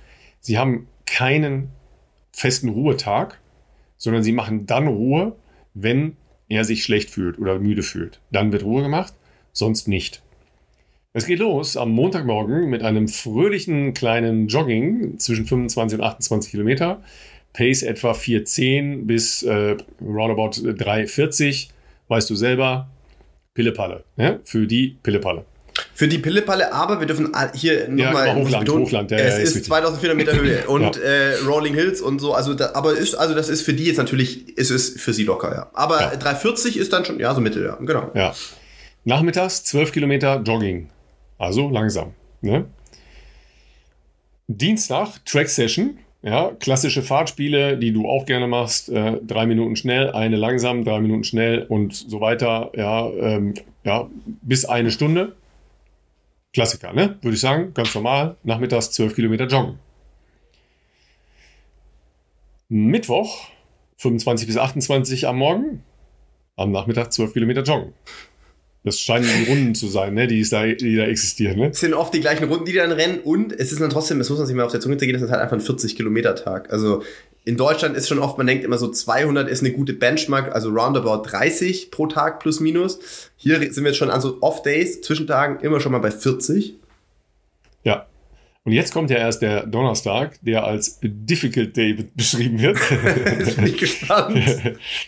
[0.41, 1.71] sie haben keinen
[2.33, 3.41] festen Ruhetag,
[3.97, 5.35] sondern sie machen dann Ruhe,
[5.73, 6.17] wenn
[6.49, 8.21] er sich schlecht fühlt oder müde fühlt.
[8.31, 9.15] Dann wird Ruhe gemacht,
[9.53, 10.23] sonst nicht.
[11.15, 17.03] Es geht los am Montagmorgen mit einem fröhlichen kleinen Jogging zwischen 25 und 28 Kilometer
[17.59, 21.71] Pace etwa 4,10 bis äh, roundabout 3,40.
[22.07, 22.89] Weißt du selber,
[23.53, 24.05] Pillepalle.
[24.17, 24.39] Ja?
[24.45, 25.45] Für die Pillepalle.
[25.93, 29.57] Für die Pillepalle, aber wir dürfen hier nochmal ja, Hochland, betonen, Hochland, ja, es ist,
[29.57, 31.03] ist 2400 Meter Höhe und ja.
[31.03, 33.97] äh, Rolling Hills und so, also da, aber ist, also das ist für die jetzt
[33.97, 35.71] natürlich, ist es für sie locker, ja.
[35.73, 36.17] Aber ja.
[36.17, 38.11] 340 ist dann schon, ja, so Mittel, ja, genau.
[38.15, 38.35] Ja.
[39.05, 40.89] Nachmittags 12 Kilometer Jogging,
[41.39, 42.15] also langsam.
[42.41, 42.67] Ne?
[44.49, 50.11] Dienstag Track Session, ja, klassische Fahrtspiele, die du auch gerne machst, äh, drei Minuten schnell,
[50.11, 53.55] eine langsam, drei Minuten schnell und so weiter, ja, ähm,
[53.85, 54.09] ja,
[54.43, 55.37] bis eine Stunde.
[56.53, 57.19] Klassiker, ne?
[57.21, 59.79] Würde ich sagen, ganz normal, nachmittags 12 Kilometer joggen.
[62.69, 63.49] Mittwoch
[63.99, 65.83] 25 bis 28 am Morgen,
[66.57, 67.95] am Nachmittag 12 Kilometer joggen.
[68.85, 71.59] Das scheinen die Runden zu sein, ne, die, da, die da existieren.
[71.59, 71.71] Ne?
[71.71, 74.31] Es sind oft die gleichen Runden, die dann rennen und es ist dann trotzdem, das
[74.31, 76.73] muss man sich mal auf der Zunge zergehen, das ist halt einfach ein 40-Kilometer-Tag.
[76.73, 77.03] Also
[77.45, 80.71] in Deutschland ist schon oft, man denkt immer so 200 ist eine gute Benchmark, also
[80.71, 83.31] roundabout 30 pro Tag plus minus.
[83.37, 86.75] Hier sind wir jetzt schon an so Off-Days, Zwischentagen immer schon mal bei 40.
[87.85, 88.07] Ja,
[88.69, 92.77] und jetzt kommt ja erst der Donnerstag, der als Difficult Day beschrieben wird.
[93.39, 94.37] Jetzt bin ich gespannt.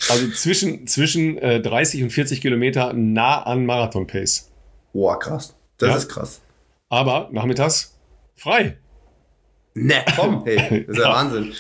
[0.08, 4.50] Also zwischen, zwischen äh, 30 und 40 Kilometer nah an Marathon-Pace.
[4.94, 5.54] Boah, krass.
[5.76, 5.96] Das ja.
[5.96, 6.40] ist krass.
[6.88, 8.00] Aber nachmittags
[8.34, 8.78] frei.
[9.74, 11.52] Ne, komm, hey, das ist ja Wahnsinn.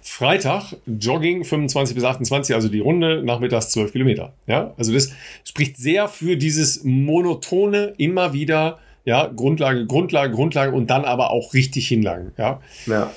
[0.00, 4.32] Freitag Jogging 25 bis 28, also die Runde, nachmittags 12 Kilometer.
[4.46, 5.10] Ja, also das
[5.42, 11.54] spricht sehr für dieses monotone, immer wieder ja, Grundlage, Grundlage, Grundlage und dann aber auch
[11.54, 12.32] richtig hinlangen.
[12.38, 12.60] Ja.
[12.86, 13.12] ja.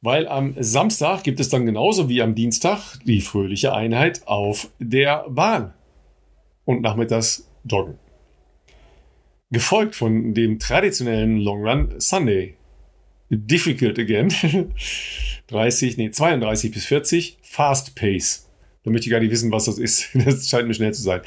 [0.00, 5.24] Weil am Samstag gibt es dann genauso wie am Dienstag die fröhliche Einheit auf der
[5.28, 5.72] Bahn.
[6.64, 7.98] Und nachmittags Joggen.
[9.50, 12.56] Gefolgt von dem traditionellen Long Run Sunday.
[13.30, 14.32] Difficult again.
[15.48, 17.38] 30, nee, 32 bis 40.
[17.42, 18.48] Fast Pace.
[18.84, 20.08] Da möchte ich gar nicht wissen, was das ist.
[20.24, 21.20] Das scheint mir schnell zu sein.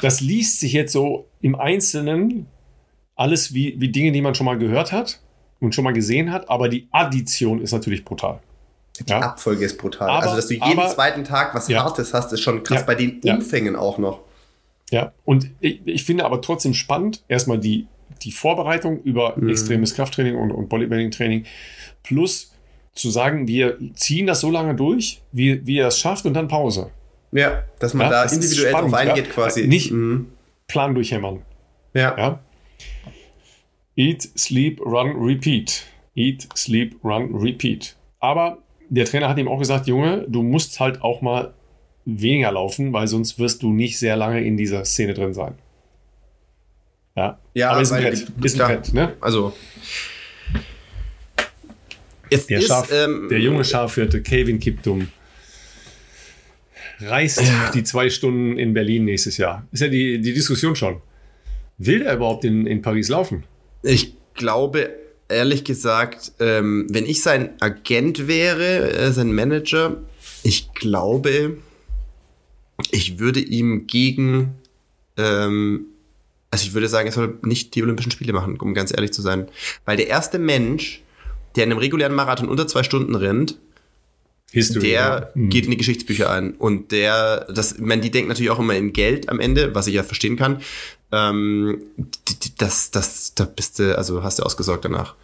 [0.00, 2.46] Das liest sich jetzt so im Einzelnen
[3.18, 5.18] alles wie, wie Dinge, die man schon mal gehört hat
[5.60, 8.40] und schon mal gesehen hat, aber die Addition ist natürlich brutal.
[8.98, 9.20] Die ja?
[9.20, 10.08] Abfolge ist brutal.
[10.08, 11.82] Aber, also, dass du jeden aber, zweiten Tag was ja.
[11.82, 12.80] Hartes hast, ist schon krass.
[12.80, 12.86] Ja.
[12.86, 14.20] Bei den Umfängen auch noch.
[14.90, 17.86] Ja, und ich, ich, finde aber trotzdem spannend, erstmal die,
[18.22, 19.50] die Vorbereitung über mhm.
[19.50, 21.44] extremes Krafttraining und, und Bodybuilding-Training
[22.02, 22.52] plus
[22.94, 26.48] zu sagen, wir ziehen das so lange durch, wie, wie er es schafft und dann
[26.48, 26.90] Pause.
[27.32, 29.66] Ja, dass man da individuell drauf eingeht quasi.
[29.66, 30.28] Nicht mhm.
[30.66, 31.42] Plan durchhämmern.
[31.92, 32.16] Ja.
[32.16, 32.40] ja.
[33.98, 35.84] Eat, Sleep, Run, Repeat.
[36.14, 37.96] Eat, Sleep, Run, Repeat.
[38.20, 41.52] Aber der Trainer hat ihm auch gesagt, Junge, du musst halt auch mal
[42.04, 45.54] weniger laufen, weil sonst wirst du nicht sehr lange in dieser Szene drin sein.
[47.16, 48.26] Ja, ja aber ist ein Brett.
[48.40, 49.16] Ist ein Brett, ne?
[49.20, 49.52] Also.
[52.30, 55.08] Es der, ist, Schaf, ähm, der junge Schafhirte Kevin Kiptum
[57.00, 57.72] reist ja.
[57.72, 59.66] die zwei Stunden in Berlin nächstes Jahr.
[59.72, 61.00] Ist ja die, die Diskussion schon.
[61.78, 63.42] Will der überhaupt in, in Paris laufen?
[63.82, 64.90] Ich glaube,
[65.28, 69.98] ehrlich gesagt, ähm, wenn ich sein Agent wäre, äh, sein Manager,
[70.42, 71.58] ich glaube,
[72.90, 74.54] ich würde ihm gegen,
[75.16, 75.86] ähm,
[76.50, 79.22] also ich würde sagen, er soll nicht die Olympischen Spiele machen, um ganz ehrlich zu
[79.22, 79.48] sein.
[79.84, 81.02] Weil der erste Mensch,
[81.56, 83.58] der in einem regulären Marathon unter zwei Stunden rennt,
[84.52, 85.30] History, der ja.
[85.34, 85.50] mhm.
[85.50, 86.54] geht in die Geschichtsbücher ein.
[86.54, 89.86] Und der, das, ich meine, die denkt natürlich auch immer in Geld am Ende, was
[89.86, 90.62] ich ja verstehen kann.
[91.12, 91.82] Ähm,
[92.58, 95.14] das, das, da bist du, also hast du ausgesorgt danach.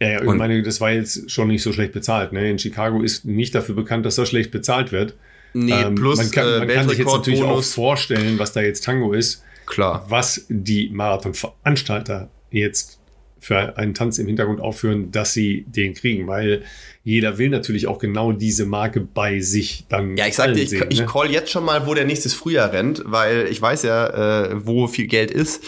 [0.00, 2.32] Ja, ja, ich meine, das war jetzt schon nicht so schlecht bezahlt.
[2.32, 2.50] Ne?
[2.50, 5.14] In Chicago ist nicht dafür bekannt, dass das schlecht bezahlt wird.
[5.54, 8.62] Nee, ähm, plus man kann, man äh, kann sich jetzt natürlich auch vorstellen, was da
[8.62, 9.44] jetzt Tango ist.
[9.66, 10.04] Klar.
[10.08, 12.98] Was die Marathonveranstalter jetzt
[13.42, 16.62] für einen Tanz im Hintergrund aufführen, dass sie den kriegen, weil
[17.02, 20.16] jeder will natürlich auch genau diese Marke bei sich dann.
[20.16, 21.06] Ja, ich sagte, ich, sehen, ich ne?
[21.06, 24.86] call jetzt schon mal, wo der nächstes Frühjahr rennt, weil ich weiß ja, äh, wo
[24.86, 25.64] viel Geld ist.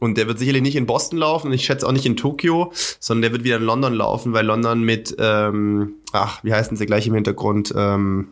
[0.00, 3.22] Und der wird sicherlich nicht in Boston laufen ich schätze auch nicht in Tokio, sondern
[3.22, 7.06] der wird wieder in London laufen, weil London mit, ähm, ach, wie heißen sie gleich
[7.06, 8.30] im Hintergrund, ähm,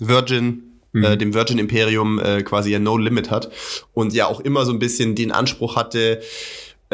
[0.00, 1.04] Virgin, mhm.
[1.04, 3.52] äh, dem Virgin Imperium äh, quasi ja No Limit hat
[3.94, 6.20] und ja auch immer so ein bisschen den Anspruch hatte,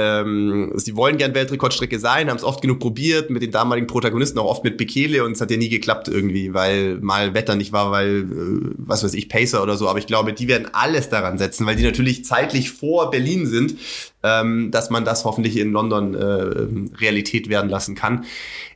[0.00, 4.38] ähm, sie wollen gern Weltrekordstrecke sein, haben es oft genug probiert, mit den damaligen Protagonisten,
[4.38, 7.72] auch oft mit Bekele und es hat ja nie geklappt irgendwie, weil mal Wetter nicht
[7.72, 11.08] war, weil, äh, was weiß ich, Pacer oder so, aber ich glaube, die werden alles
[11.08, 13.74] daran setzen, weil die natürlich zeitlich vor Berlin sind,
[14.22, 18.24] ähm, dass man das hoffentlich in London äh, Realität werden lassen kann.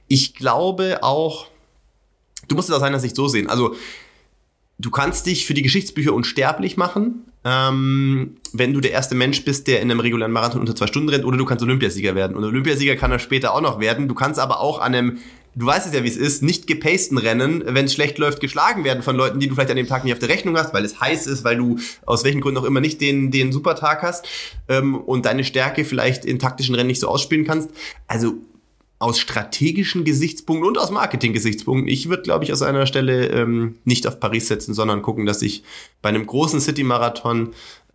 [0.08, 1.46] Ich glaube auch,
[2.48, 3.76] du musst es aus seiner Sicht so sehen, also
[4.80, 9.66] du kannst dich für die Geschichtsbücher unsterblich machen, ähm, wenn du der erste Mensch bist,
[9.66, 12.36] der in einem regulären Marathon unter zwei Stunden rennt, oder du kannst Olympiasieger werden.
[12.36, 14.08] Und Olympiasieger kann er später auch noch werden.
[14.08, 15.18] Du kannst aber auch an einem,
[15.54, 18.84] du weißt es ja, wie es ist, nicht gepasten Rennen, wenn es schlecht läuft, geschlagen
[18.84, 20.84] werden von Leuten, die du vielleicht an dem Tag nicht auf der Rechnung hast, weil
[20.84, 24.28] es heiß ist, weil du aus welchen Gründen auch immer nicht den, den Supertag hast
[24.68, 27.70] ähm, und deine Stärke vielleicht in taktischen Rennen nicht so ausspielen kannst.
[28.06, 28.34] Also
[29.02, 31.88] aus strategischen Gesichtspunkten und aus Marketing-Gesichtspunkten.
[31.88, 35.42] Ich würde, glaube ich, aus einer Stelle ähm, nicht auf Paris setzen, sondern gucken, dass
[35.42, 35.64] ich
[36.02, 37.50] bei einem großen City-Marathon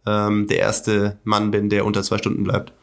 [0.05, 2.73] ähm, der erste Mann bin, der unter zwei Stunden bleibt.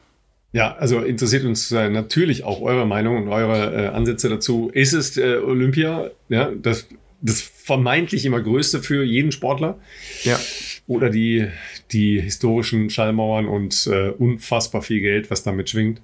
[0.53, 4.71] Ja, also interessiert uns äh, natürlich auch eure Meinung und eure äh, Ansätze dazu.
[4.73, 6.87] Ist es äh, Olympia, ja, das,
[7.21, 9.79] das vermeintlich immer Größte für jeden Sportler?
[10.23, 10.41] Ja.
[10.87, 11.49] oder die,
[11.93, 16.01] die historischen Schallmauern und äh, unfassbar viel Geld, was damit schwingt.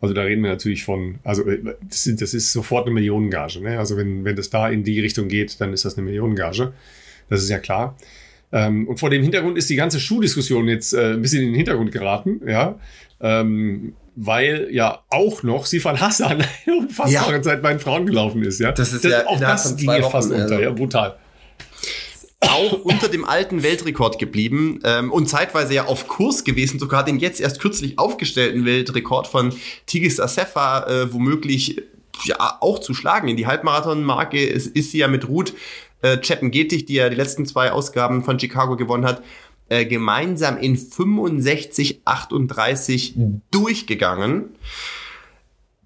[0.00, 3.60] Also da reden wir natürlich von, also äh, das, ist, das ist sofort eine Millionengage.
[3.60, 3.78] Ne?
[3.78, 6.72] Also wenn, wenn das da in die Richtung geht, dann ist das eine Millionengage.
[7.28, 7.96] Das ist ja klar.
[8.52, 11.56] Ähm, und vor dem Hintergrund ist die ganze Schuhdiskussion jetzt äh, ein bisschen in den
[11.56, 12.78] Hintergrund geraten, ja.
[13.20, 17.42] Ähm, weil ja auch noch Sifan Hassan eine unfassbare ja.
[17.42, 18.72] Zeit bei den Frauen gelaufen ist, ja.
[18.72, 20.60] Das ist das, ja auch das ging ja fast unter, also.
[20.60, 21.16] ja, brutal
[22.40, 27.18] auch unter dem alten Weltrekord geblieben ähm, und zeitweise ja auf Kurs gewesen, sogar den
[27.18, 29.52] jetzt erst kürzlich aufgestellten Weltrekord von
[29.86, 31.82] Tigis Assefa äh, womöglich
[32.24, 33.28] ja auch zu schlagen.
[33.28, 35.54] In die Halbmarathon-Marke ist, ist sie ja mit Ruth
[36.02, 39.22] äh, Cheppen-Getig, die ja die letzten zwei Ausgaben von Chicago gewonnen hat,
[39.68, 43.14] äh, gemeinsam in 65, 38
[43.50, 44.50] durchgegangen.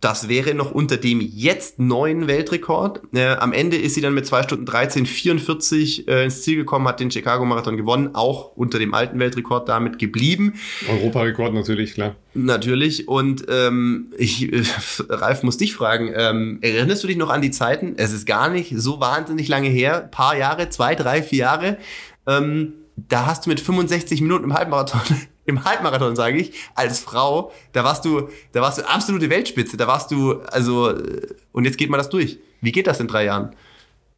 [0.03, 3.03] Das wäre noch unter dem jetzt neuen Weltrekord.
[3.15, 6.89] Äh, am Ende ist sie dann mit 2 Stunden 13, 44 äh, ins Ziel gekommen,
[6.89, 10.55] hat den Chicago-Marathon gewonnen, auch unter dem alten Weltrekord damit geblieben.
[10.91, 12.17] Europarekord natürlich, klar.
[12.35, 13.07] Natürlich.
[13.07, 14.65] Und ähm, ich, äh,
[15.09, 17.95] Ralf, muss dich fragen, ähm, erinnerst du dich noch an die Zeiten?
[17.97, 21.79] Es ist gar nicht so wahnsinnig lange her, paar Jahre, zwei, drei, vier Jahre.
[22.27, 25.01] Ähm, da hast du mit 65 Minuten im Halbmarathon
[25.45, 29.86] im Halbmarathon, sage ich, als Frau, da warst du, da warst du absolute Weltspitze, da
[29.86, 32.38] warst du, also, äh, und jetzt geht mal das durch.
[32.61, 33.55] Wie geht das in drei Jahren?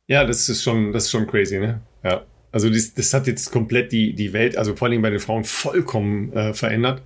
[0.06, 1.80] Ja, das ist schon, das ist schon crazy, ne?
[2.02, 2.22] Ja.
[2.52, 5.44] Also das, das hat jetzt komplett die, die Welt, also vor allem bei den Frauen
[5.44, 7.02] vollkommen äh, verändert.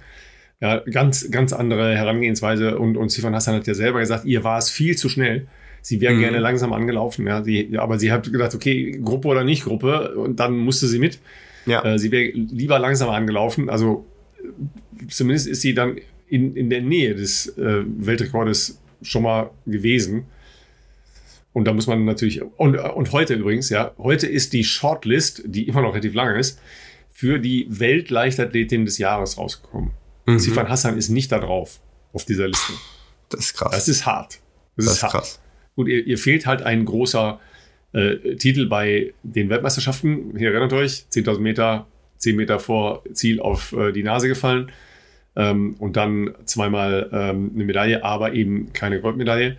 [0.60, 4.58] Ja, ganz, ganz andere Herangehensweise und, und Sifan Hassan hat ja selber gesagt, ihr war
[4.58, 5.46] es viel zu schnell.
[5.80, 6.20] Sie wäre mhm.
[6.20, 10.40] gerne langsam angelaufen, ja, sie, aber sie hat gedacht, okay, Gruppe oder nicht Gruppe und
[10.40, 11.20] dann musste sie mit.
[11.68, 11.84] Ja.
[11.84, 13.68] Äh, sie wäre lieber langsam angelaufen.
[13.68, 14.06] Also
[15.08, 15.98] zumindest ist sie dann
[16.28, 20.26] in, in der Nähe des äh, Weltrekordes schon mal gewesen.
[21.52, 25.66] Und da muss man natürlich, und, und heute übrigens, ja, heute ist die Shortlist, die
[25.66, 26.60] immer noch relativ lange ist,
[27.10, 29.90] für die Weltleichtathletin des Jahres rausgekommen.
[30.26, 30.38] Mhm.
[30.38, 31.80] Sifan Hassan ist nicht da drauf,
[32.12, 32.74] auf dieser Liste.
[33.30, 33.70] Das ist krass.
[33.72, 34.38] Das ist hart.
[34.76, 35.12] Das, das ist, hart.
[35.12, 35.40] krass.
[35.74, 37.40] Gut, ihr, ihr fehlt halt ein großer
[37.92, 40.36] äh, Titel bei den Weltmeisterschaften.
[40.36, 41.86] Hier erinnert euch, 10.000 Meter,
[42.18, 44.70] 10 Meter vor Ziel auf äh, die Nase gefallen.
[45.36, 49.56] Ähm, und dann zweimal ähm, eine Medaille, aber eben keine Goldmedaille.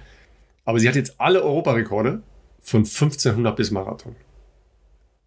[0.66, 2.22] Aber sie hat jetzt alle Europarekorde
[2.60, 4.16] von 1500 bis Marathon.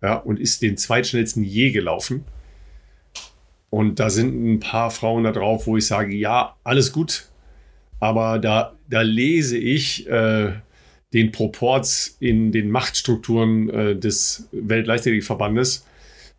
[0.02, 2.24] Ja, und ist den zweitschnellsten je gelaufen.
[3.70, 7.28] Und da sind ein paar Frauen da drauf, wo ich sage, ja, alles gut.
[8.00, 10.52] Aber da, da lese ich, äh,
[11.12, 15.86] den Proports in den Machtstrukturen äh, des Weltleichtathletikverbandes,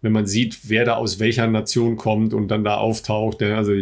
[0.01, 3.41] wenn man sieht, wer da aus welcher Nation kommt und dann da auftaucht.
[3.41, 3.73] Also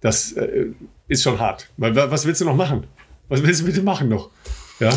[0.00, 0.66] das äh,
[1.08, 1.68] ist schon hart.
[1.76, 2.84] Was willst du noch machen?
[3.28, 4.30] Was willst du bitte machen noch?
[4.80, 4.96] Ja.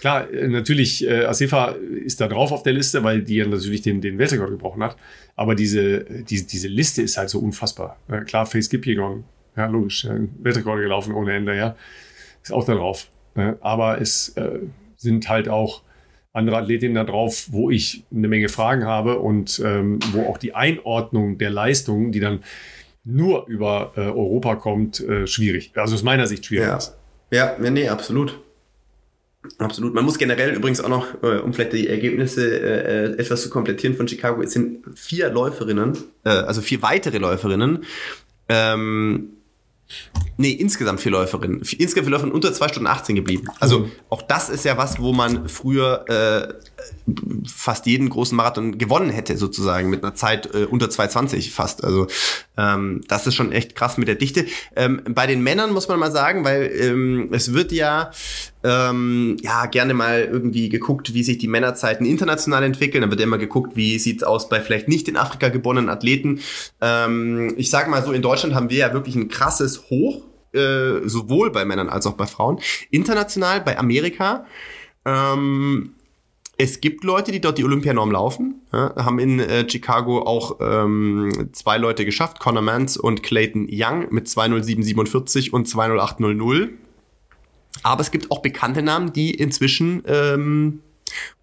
[0.00, 3.82] Klar, äh, natürlich, äh, Asefa ist da drauf auf der Liste, weil die ja natürlich
[3.82, 4.96] den, den Weltrekord gebrochen hat.
[5.36, 7.98] Aber diese, diese, diese Liste ist halt so unfassbar.
[8.08, 9.24] Ja, klar, Face Gipjegon,
[9.56, 11.76] ja, logisch, ja, Weltrekord gelaufen ohne Ende, ja.
[12.42, 13.08] Ist auch da drauf.
[13.34, 13.56] Ne?
[13.60, 14.60] Aber es äh,
[14.96, 15.82] sind halt auch
[16.32, 20.54] andere Athletinnen da drauf, wo ich eine Menge Fragen habe und ähm, wo auch die
[20.54, 22.44] Einordnung der Leistungen, die dann
[23.04, 25.72] nur über äh, Europa kommt, äh, schwierig.
[25.74, 26.76] Also aus meiner Sicht schwierig ja.
[26.76, 26.96] ist.
[27.32, 28.38] Ja, nee, absolut.
[29.58, 29.94] Absolut.
[29.94, 33.48] Man muss generell übrigens auch noch, äh, um vielleicht die Ergebnisse äh, äh, etwas zu
[33.48, 37.84] komplettieren von Chicago, es sind vier Läuferinnen, äh, also vier weitere Läuferinnen,
[38.48, 39.30] ähm,
[40.36, 41.58] Nee, insgesamt vier Läuferinnen.
[41.58, 43.48] Insgesamt vier Läuferinnen unter 2 Stunden 18 geblieben.
[43.58, 43.92] Also mhm.
[44.08, 46.54] auch das ist ja was, wo man früher äh,
[47.46, 51.84] fast jeden großen Marathon gewonnen hätte, sozusagen, mit einer Zeit äh, unter 2,20 fast.
[51.84, 52.06] Also
[52.56, 54.46] ähm, das ist schon echt krass mit der Dichte.
[54.76, 58.10] Ähm, bei den Männern muss man mal sagen, weil ähm, es wird ja
[58.62, 63.02] ähm, ja gerne mal irgendwie geguckt, wie sich die Männerzeiten international entwickeln.
[63.02, 66.40] Dann wird immer geguckt, wie sieht's aus bei vielleicht nicht in Afrika geborenen Athleten.
[66.80, 71.00] Ähm, ich sage mal so, in Deutschland haben wir ja wirklich ein krasses Hoch, äh,
[71.04, 72.60] sowohl bei Männern als auch bei Frauen.
[72.90, 74.46] International bei Amerika.
[75.04, 75.94] Ähm,
[76.62, 81.48] es gibt Leute, die dort die Olympianorm laufen, ja, haben in äh, Chicago auch ähm,
[81.52, 86.68] zwei Leute geschafft, Conor Mance und Clayton Young mit 20747 und 20800.
[87.82, 90.80] Aber es gibt auch bekannte Namen, die inzwischen ähm,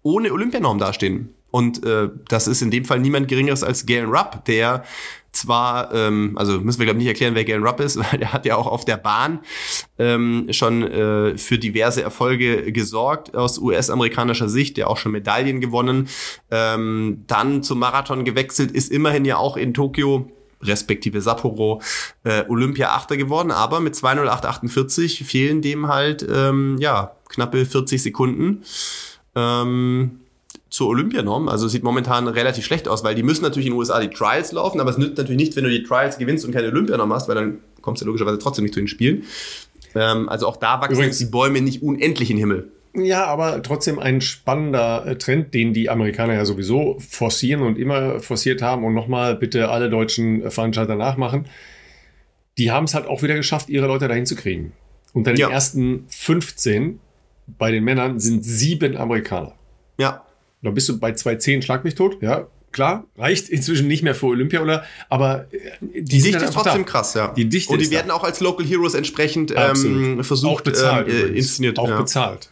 [0.02, 1.34] ohne Olympianorm dastehen.
[1.50, 4.84] Und äh, das ist in dem Fall niemand Geringeres als Galen Rupp, der
[5.32, 8.32] zwar, ähm, also müssen wir glaube ich nicht erklären, wer Galen Rupp ist, weil der
[8.32, 9.40] hat ja auch auf der Bahn
[9.98, 16.08] ähm, schon äh, für diverse Erfolge gesorgt aus US-amerikanischer Sicht, der auch schon Medaillen gewonnen,
[16.50, 20.30] ähm, dann zum Marathon gewechselt, ist immerhin ja auch in Tokio
[20.62, 21.80] respektive Sapporo
[22.24, 28.62] äh, Olympia Achter geworden, aber mit 20848 fehlen dem halt ähm, ja knappe 40 Sekunden.
[29.34, 30.20] Ähm,
[30.70, 31.48] zur Olympianorm.
[31.48, 34.52] Also sieht momentan relativ schlecht aus, weil die müssen natürlich in den USA die Trials
[34.52, 37.26] laufen, aber es nützt natürlich nichts, wenn du die Trials gewinnst und keine Olympianorm hast,
[37.28, 39.24] weil dann kommst du logischerweise trotzdem nicht zu den Spielen.
[39.94, 42.72] Ähm, also auch da wachsen Übrigens- die Bäume nicht unendlich in den Himmel.
[43.04, 48.20] Ja, aber trotzdem ein spannender äh, Trend, den die Amerikaner ja sowieso forcieren und immer
[48.20, 51.46] forciert haben und nochmal bitte alle deutschen äh, Veranstalter nachmachen.
[52.58, 54.72] Die haben es halt auch wieder geschafft, ihre Leute dahin zu kriegen.
[55.12, 55.50] Unter den Ja.
[55.50, 57.00] ersten 15
[57.58, 59.54] bei den Männern sind sieben Amerikaner.
[59.98, 60.24] Ja,
[60.62, 63.04] Da bist du bei 210 Schlag mich tot, ja, klar.
[63.16, 64.84] Reicht inzwischen nicht mehr für Olympia, oder?
[65.08, 66.90] Aber äh, die, die sind Dichte ist trotzdem da.
[66.90, 67.28] krass, ja.
[67.28, 67.98] Die Dichte und die ist da.
[67.98, 71.78] werden auch als Local Heroes entsprechend ähm, versucht, auch bezahlt, ähm, äh, inszeniert.
[71.78, 71.96] Auch ja.
[72.00, 72.50] bezahlt.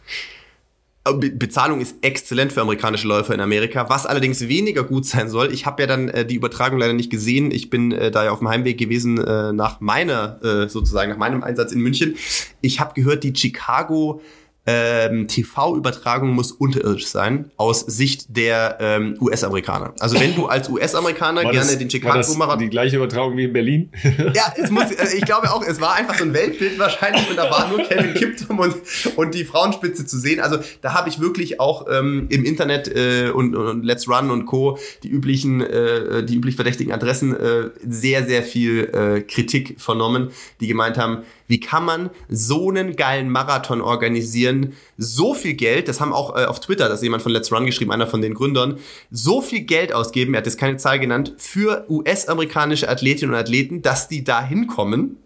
[1.13, 5.51] Be Bezahlung ist exzellent für amerikanische Läufer in Amerika, was allerdings weniger gut sein soll.
[5.53, 7.51] Ich habe ja dann äh, die Übertragung leider nicht gesehen.
[7.51, 11.17] Ich bin äh, da ja auf dem Heimweg gewesen äh, nach meiner, äh, sozusagen nach
[11.17, 12.15] meinem Einsatz in München.
[12.61, 14.21] Ich habe gehört, die Chicago
[14.67, 19.93] ähm, TV-Übertragung muss unterirdisch sein, aus Sicht der ähm, US-Amerikaner.
[19.99, 22.59] Also wenn du als US-Amerikaner gerne das, den Chicago-Marathon...
[22.59, 23.91] die gleiche Übertragung wie in Berlin?
[24.33, 27.37] Ja, es muss, äh, ich glaube auch, es war einfach so ein Weltbild wahrscheinlich und
[27.37, 28.75] da war nur Kevin Kiptum und,
[29.15, 30.41] und die Frauenspitze zu sehen.
[30.41, 34.45] Also da habe ich wirklich auch ähm, im Internet äh, und, und Let's Run und
[34.45, 34.77] Co.
[35.03, 40.67] die üblichen, äh, die üblich verdächtigen Adressen äh, sehr, sehr viel äh, Kritik vernommen, die
[40.67, 46.13] gemeint haben, wie kann man so einen geilen Marathon organisieren, so viel Geld, das haben
[46.13, 48.77] auch äh, auf Twitter, das jemand von Let's Run geschrieben, einer von den Gründern,
[49.11, 53.81] so viel Geld ausgeben, er hat jetzt keine Zahl genannt, für US-amerikanische Athletinnen und Athleten,
[53.81, 55.17] dass die da hinkommen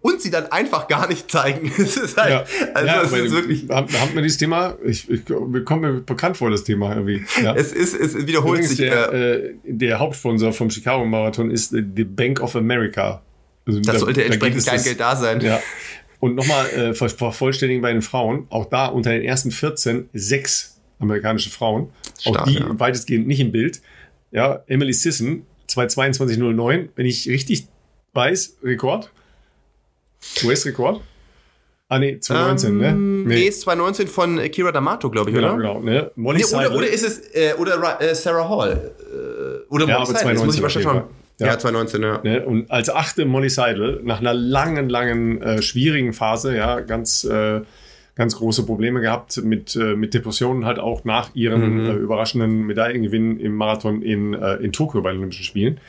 [0.00, 1.70] und sie dann einfach gar nicht zeigen.
[1.80, 2.44] Es ist halt, Ja,
[2.74, 4.76] also ja, weil ist wirklich, Haben, haben wir dieses Thema?
[4.84, 7.24] Ich, ich mir kommt mir bekannt vor, das Thema irgendwie.
[7.42, 7.54] Ja.
[7.54, 8.78] es ist, es wiederholt Übrigens, sich.
[8.78, 13.22] der, äh, äh, der Hauptsponsor vom Chicago Marathon ist äh, die Bank of America.
[13.66, 15.40] Also das da- sollte da entsprechend es kein Geld da sein.
[15.40, 15.60] Ja.
[16.20, 20.78] Und nochmal äh, ver- vervollständigen bei den Frauen, auch da unter den ersten 14 sechs
[20.98, 21.90] amerikanische Frauen.
[22.26, 22.78] auch Stark, die ja.
[22.78, 23.80] weitestgehend nicht im Bild.
[24.30, 27.66] Ja, Emily Sisson, 222.09, wenn ich richtig
[28.12, 29.10] weiß, Rekord.
[30.44, 31.00] US-Rekord.
[31.88, 32.86] Ah, nee, 2019, ne?
[32.88, 35.56] Ähm, nee, ist 2019 von Kira D'Amato, glaube ich, Genau, oder?
[35.56, 35.80] genau.
[35.80, 36.10] Ne?
[36.14, 38.92] Molly Nee, oder, oder ist es, äh, oder äh, Sarah Hall.
[39.00, 41.08] Äh, oder Ja, Molly Seidel, das muss ich 2019 mal
[41.40, 41.46] Ja.
[41.48, 41.58] Ja.
[41.58, 42.20] 2019, ja.
[42.22, 42.44] Ne?
[42.46, 47.60] Und als achte Molly Seidel, nach einer langen, langen, äh, schwierigen Phase, ja, ganz, äh,
[48.14, 51.90] ganz große Probleme gehabt mit, äh, mit Depressionen, halt auch nach ihrem Mhm.
[51.90, 55.80] äh, überraschenden Medaillengewinn im Marathon in, äh, in Tokio bei den Olympischen Spielen.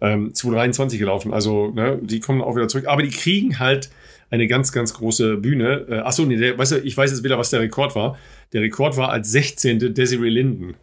[0.00, 1.34] Ähm, 223 gelaufen.
[1.34, 2.86] Also, ne, die kommen auch wieder zurück.
[2.86, 3.90] Aber die kriegen halt
[4.30, 5.86] eine ganz, ganz große Bühne.
[5.90, 8.16] Äh, achso, nee, der, weißt du, ich weiß jetzt wieder, was der Rekord war.
[8.52, 9.92] Der Rekord war als 16.
[9.92, 10.74] Desiree Linden.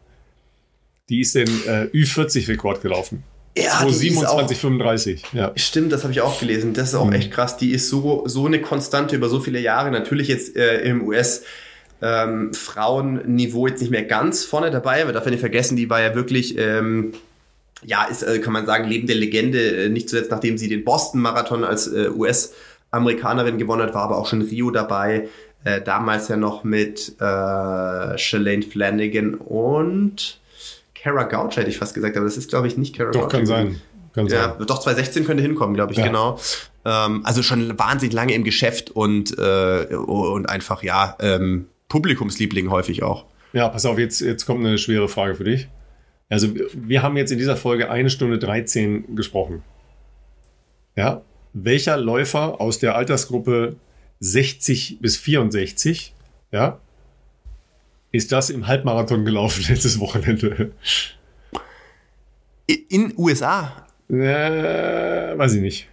[1.09, 3.23] Die ist den äh, Ü40-Rekord gelaufen.
[3.63, 5.23] Ja, die ist auch- 27, 35.
[5.33, 5.51] Ja.
[5.55, 6.73] Stimmt, das habe ich auch gelesen.
[6.73, 7.57] Das ist auch echt krass.
[7.57, 9.91] Die ist so, so eine Konstante über so viele Jahre.
[9.91, 11.43] Natürlich jetzt äh, im US
[12.01, 15.99] ähm, Frauenniveau jetzt nicht mehr ganz vorne dabei, aber darf ja nicht vergessen, die war
[16.01, 17.13] ja wirklich, ähm,
[17.83, 21.63] ja, ist, äh, kann man sagen, lebende Legende, äh, nicht zuletzt nachdem sie den Boston-Marathon
[21.63, 25.27] als äh, US-Amerikanerin gewonnen hat, war aber auch schon Rio dabei.
[25.63, 30.39] Äh, damals ja noch mit äh, Shalane Flanagan und
[31.07, 33.29] Kara Gouch, hätte ich fast gesagt, aber das ist, glaube ich, nicht Kara Doch, Gouch
[33.31, 33.81] kann sein.
[34.13, 34.67] Kann Ja, sein.
[34.67, 36.07] doch 2016 könnte hinkommen, glaube ich, Ja.
[36.07, 36.39] genau.
[36.85, 43.03] Ähm, also schon wahnsinnig lange im Geschäft und, äh, und einfach, ja, ähm, Publikumsliebling häufig
[43.03, 43.25] auch.
[43.53, 45.67] Ja, pass auf, jetzt, jetzt kommt eine schwere Frage für dich.
[46.29, 49.63] Also, wir- wir haben jetzt in dieser Folge eine Stunde 13 gesprochen.
[50.95, 51.21] Ja,
[51.53, 53.75] welcher Läufer aus der Altersgruppe
[54.19, 56.13] 60 bis 64,
[56.51, 56.79] ja,
[58.17, 60.71] ist das im Halbmarathon gelaufen letztes Wochenende?
[62.89, 63.87] In USA.
[64.09, 65.87] Äh, weiß ich nicht.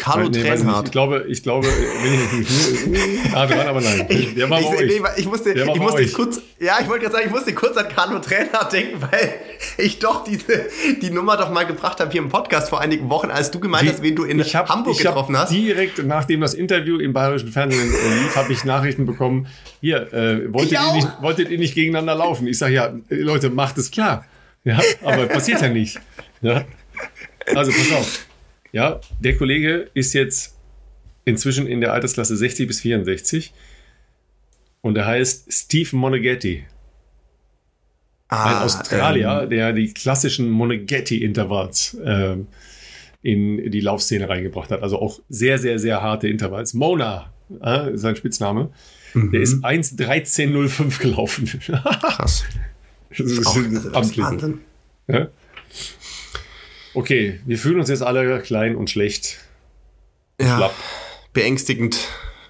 [0.00, 4.06] Carlo Nee, weiß ich, ich glaube, ich glaube, ich ah, dran, aber nein.
[4.34, 4.80] Der war ich, euch.
[4.80, 7.86] nee, ich musste, ich musste kurz, ja, ich wollte gerade sagen, ich musste kurz an
[7.88, 9.34] Carlo Trennhardt denken, weil
[9.76, 10.68] ich doch diese,
[11.02, 13.90] die Nummer doch mal gebracht habe hier im Podcast vor einigen Wochen, als du gemeint
[13.90, 15.52] hast, wen du in ich hab, Hamburg ich getroffen hast.
[15.52, 19.48] Direkt nachdem das Interview im bayerischen Fernsehen äh, lief, habe ich Nachrichten bekommen.
[19.82, 22.46] Hier, äh, wolltet, Ich ihr nicht, wolltet ihr nicht gegeneinander laufen?
[22.46, 24.24] Ich sage ja, äh, Leute, macht es klar.
[24.64, 26.00] Ja, aber passiert ja nicht.
[26.40, 26.64] Ja?
[27.54, 28.29] Also pass auf.
[28.72, 30.56] Ja, der Kollege ist jetzt
[31.24, 33.52] inzwischen in der Altersklasse 60 bis 64
[34.80, 36.64] und er heißt Steve Moneghetti.
[38.28, 42.46] Ein Ah, Australier, ähm, der die klassischen Moneghetti-Intervalls ähm,
[43.22, 44.82] in die Laufszene reingebracht hat.
[44.82, 46.72] Also auch sehr, sehr, sehr harte Intervalls.
[46.72, 47.32] Mona,
[47.62, 48.70] äh, ist sein Spitzname.
[49.14, 49.32] Mhm.
[49.32, 51.46] Der ist 1.13.05 gelaufen.
[51.58, 52.44] krass.
[53.10, 54.24] das ist Auch, das ist amtlich.
[54.24, 54.60] Wahnsinn.
[55.08, 55.28] Ja?
[57.00, 59.38] Okay, wir fühlen uns jetzt alle klein und schlecht.
[60.38, 60.74] Ja, Schlapp.
[61.32, 61.98] beängstigend.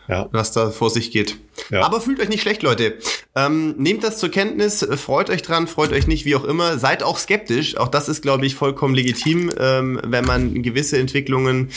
[0.09, 0.29] Ja.
[0.33, 1.39] was da vor sich geht.
[1.71, 1.83] Ja.
[1.83, 2.99] Aber fühlt euch nicht schlecht, Leute.
[3.35, 6.79] Ähm, nehmt das zur Kenntnis, freut euch dran, freut euch nicht, wie auch immer.
[6.79, 7.77] Seid auch skeptisch.
[7.77, 11.71] Auch das ist, glaube ich, vollkommen legitim, ähm, wenn man gewisse Entwicklungen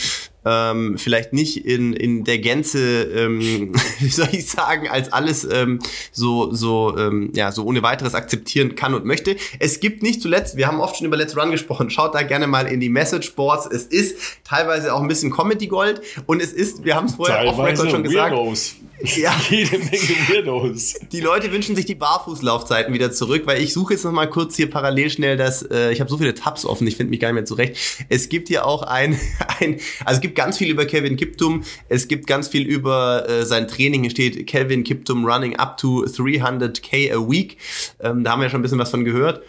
[0.44, 5.78] ähm, vielleicht nicht in, in der Gänze, ähm, wie soll ich sagen, als alles ähm,
[6.12, 9.36] so, so, ähm, ja, so ohne weiteres akzeptieren kann und möchte.
[9.58, 12.46] Es gibt nicht zuletzt, wir haben oft schon über Let's Run gesprochen, schaut da gerne
[12.46, 13.66] mal in die Message Boards.
[13.66, 17.46] Es ist teilweise auch ein bisschen Comedy Gold und es ist, wir haben es vorher
[17.46, 18.34] off Record schon gesagt.
[18.34, 18.76] Weirdos.
[19.16, 19.34] Ja.
[19.78, 20.94] Menge Weirdos.
[21.12, 24.56] Die Leute wünschen sich die Barfußlaufzeiten wieder zurück, weil ich suche jetzt noch mal kurz
[24.56, 27.28] hier parallel schnell das, äh, ich habe so viele Tabs offen, ich finde mich gar
[27.28, 27.76] nicht mehr zurecht.
[28.08, 29.18] Es gibt hier auch ein,
[29.60, 33.44] ein also es gibt ganz viel über Kevin Kiptum, es gibt ganz viel über äh,
[33.44, 34.02] sein Training.
[34.02, 37.58] Hier steht Kevin Kiptum running up to 300k a week.
[38.00, 39.42] Ähm, da haben wir ja schon ein bisschen was von gehört.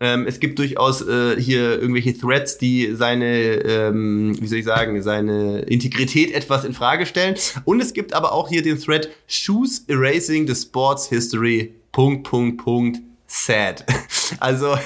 [0.00, 5.02] Ähm, es gibt durchaus äh, hier irgendwelche Threads, die seine, ähm, wie soll ich sagen,
[5.02, 7.36] seine Integrität etwas in Frage stellen.
[7.64, 11.74] Und es gibt aber auch hier den Thread Shoes Erasing the Sports History.
[11.92, 12.98] Punkt, Punkt, Punkt.
[13.26, 13.84] Sad.
[14.38, 14.78] Also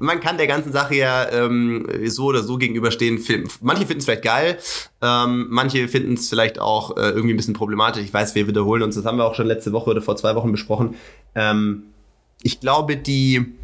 [0.00, 3.22] man kann der ganzen Sache ja ähm, so oder so gegenüberstehen.
[3.60, 4.58] Manche finden es vielleicht geil,
[5.00, 8.02] ähm, manche finden es vielleicht auch äh, irgendwie ein bisschen problematisch.
[8.02, 10.34] Ich weiß, wir wiederholen uns, das haben wir auch schon letzte Woche oder vor zwei
[10.34, 10.96] Wochen besprochen.
[11.36, 11.84] Ähm,
[12.42, 13.54] ich glaube, die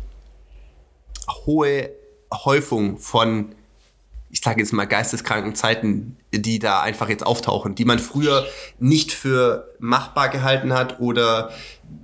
[1.46, 1.90] hohe
[2.32, 3.54] Häufung von,
[4.30, 8.46] ich sage jetzt mal, geisteskranken Zeiten, die da einfach jetzt auftauchen, die man früher
[8.78, 11.50] nicht für machbar gehalten hat oder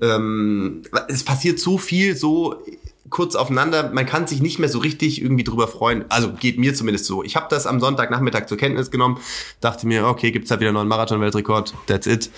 [0.03, 2.63] ähm, es passiert so viel, so
[3.11, 6.05] kurz aufeinander, man kann sich nicht mehr so richtig irgendwie drüber freuen.
[6.11, 7.23] Also geht mir zumindest so.
[7.25, 9.19] Ich habe das am Sonntagnachmittag zur Kenntnis genommen,
[9.61, 12.31] dachte mir, okay, gibt's halt wieder einen neuen Marathon-Weltrekord, that's it.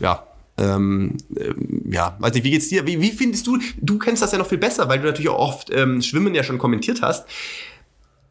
[0.00, 0.26] Ja,
[0.58, 1.52] ähm, äh,
[1.90, 2.86] ja, weiß nicht, wie geht's dir?
[2.86, 5.38] Wie, wie findest du, du kennst das ja noch viel besser, weil du natürlich auch
[5.38, 7.26] oft ähm, Schwimmen ja schon kommentiert hast.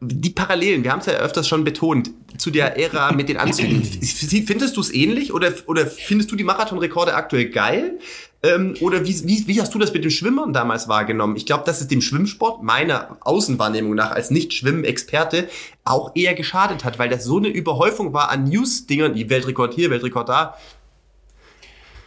[0.03, 3.83] Die Parallelen, wir haben es ja öfters schon betont, zu der Ära mit den Anzügen.
[3.83, 7.99] Findest du es ähnlich oder, oder findest du die Marathonrekorde aktuell geil?
[8.43, 11.35] Ähm, oder wie, wie, wie hast du das mit den Schwimmern damals wahrgenommen?
[11.35, 15.47] Ich glaube, dass es dem Schwimmsport meiner Außenwahrnehmung nach als Nicht-Schwimmen-Experte
[15.83, 19.91] auch eher geschadet hat, weil das so eine Überhäufung war an News-Dingern, die Weltrekord hier,
[19.91, 20.57] Weltrekord da.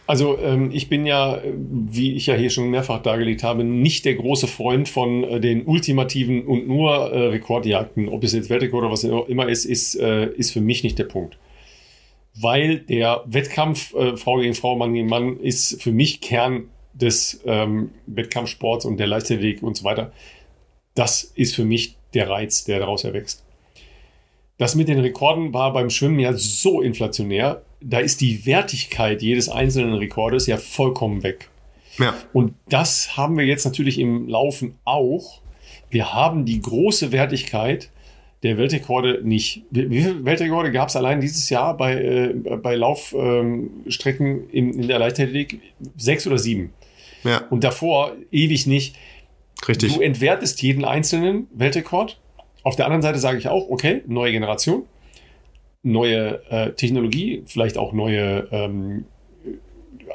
[0.07, 4.13] Also ähm, ich bin ja, wie ich ja hier schon mehrfach dargelegt habe, nicht der
[4.15, 8.09] große Freund von äh, den ultimativen und nur äh, Rekordjagden.
[8.09, 11.05] Ob es jetzt Weltrekord oder was immer ist, ist, äh, ist für mich nicht der
[11.05, 11.37] Punkt.
[12.39, 17.41] Weil der Wettkampf äh, Frau gegen Frau, Mann gegen Mann ist für mich Kern des
[17.45, 20.11] ähm, Wettkampfsports und der Leichtathletik und so weiter.
[20.93, 23.43] Das ist für mich der Reiz, der daraus erwächst.
[24.57, 29.49] Das mit den Rekorden war beim Schwimmen ja so inflationär da ist die Wertigkeit jedes
[29.49, 31.49] einzelnen Rekordes ja vollkommen weg.
[31.97, 32.15] Ja.
[32.33, 35.41] Und das haben wir jetzt natürlich im Laufen auch.
[35.89, 37.89] Wir haben die große Wertigkeit
[38.43, 39.63] der Weltrekorde nicht.
[39.71, 44.87] Wie viele Weltrekorde gab es allein dieses Jahr bei, äh, bei Laufstrecken ähm, in, in
[44.87, 45.61] der Leichtathletik?
[45.95, 46.73] Sechs oder sieben.
[47.23, 47.43] Ja.
[47.49, 48.95] Und davor ewig nicht.
[49.67, 49.93] Richtig.
[49.93, 52.19] Du entwertest jeden einzelnen Weltrekord.
[52.63, 54.83] Auf der anderen Seite sage ich auch, okay, neue Generation
[55.85, 59.05] neue äh, Technologie, vielleicht auch neue ähm,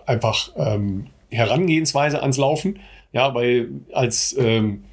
[0.05, 2.81] einfach ähm, Herangehensweise ans Laufen.
[3.13, 4.85] Ja, weil als ähm,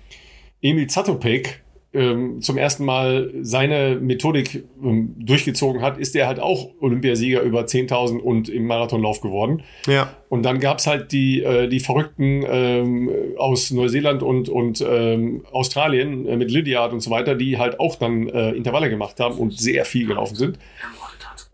[0.62, 6.70] Emil Zatopek ähm, zum ersten Mal seine Methodik ähm, durchgezogen hat, ist er halt auch
[6.82, 9.64] Olympiasieger über 10.000 und im Marathonlauf geworden.
[9.88, 10.14] Ja.
[10.30, 15.46] Und dann gab es halt die, äh, die Verrückten ähm, aus Neuseeland und, und ähm,
[15.52, 19.38] Australien äh, mit Lydiard und so weiter, die halt auch dann äh, Intervalle gemacht haben
[19.38, 20.60] und sehr viel gelaufen sind.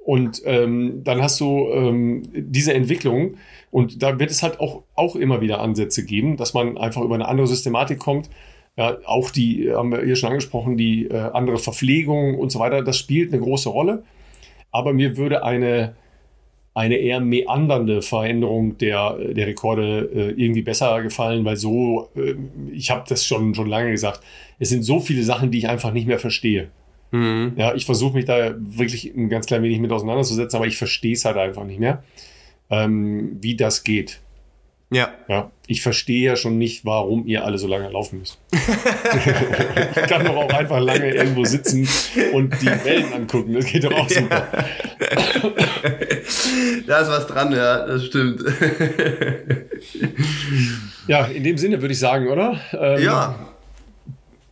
[0.04, 3.38] Und ähm, dann hast du ähm, diese Entwicklung
[3.72, 7.16] und da wird es halt auch, auch immer wieder Ansätze geben, dass man einfach über
[7.16, 8.30] eine andere Systematik kommt
[8.76, 12.82] ja, auch die, haben wir hier schon angesprochen, die äh, andere Verpflegung und so weiter,
[12.82, 14.04] das spielt eine große Rolle.
[14.72, 15.96] Aber mir würde eine,
[16.74, 22.34] eine eher meandernde Veränderung der, der Rekorde äh, irgendwie besser gefallen, weil so, äh,
[22.72, 24.22] ich habe das schon, schon lange gesagt,
[24.58, 26.70] es sind so viele Sachen, die ich einfach nicht mehr verstehe.
[27.12, 27.54] Mhm.
[27.58, 31.14] Ja, ich versuche mich da wirklich ein ganz klein wenig mit auseinanderzusetzen, aber ich verstehe
[31.14, 32.04] es halt einfach nicht mehr,
[32.72, 34.23] ähm, wie das geht.
[34.94, 35.14] Ja.
[35.28, 35.52] ja.
[35.66, 38.38] Ich verstehe ja schon nicht, warum ihr alle so lange laufen müsst.
[38.52, 41.88] ich kann doch auch einfach lange irgendwo sitzen
[42.34, 43.54] und die Wellen angucken.
[43.54, 44.48] Das geht doch auch super.
[46.88, 48.44] da ist was dran, ja, das stimmt.
[51.08, 52.60] ja, in dem Sinne würde ich sagen, oder?
[52.74, 53.50] Ähm, ja.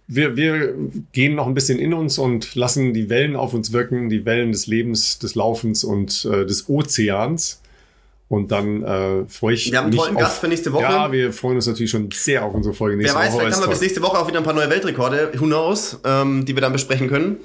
[0.08, 0.74] Wir, wir
[1.12, 4.52] gehen noch ein bisschen in uns und lassen die Wellen auf uns wirken, die Wellen
[4.52, 7.61] des Lebens, des Laufens und äh, des Ozeans.
[8.32, 9.74] Und dann äh, freue ich mich.
[9.74, 10.84] Wir haben einen tollen Gast für nächste Woche.
[10.84, 13.42] Ja, wir freuen uns natürlich schon sehr auf unsere Folge nächste Wer weiß, Woche.
[13.42, 16.46] vielleicht haben wir bis nächste Woche auch wieder ein paar neue Weltrekorde, who knows, ähm,
[16.46, 17.40] die wir dann besprechen können.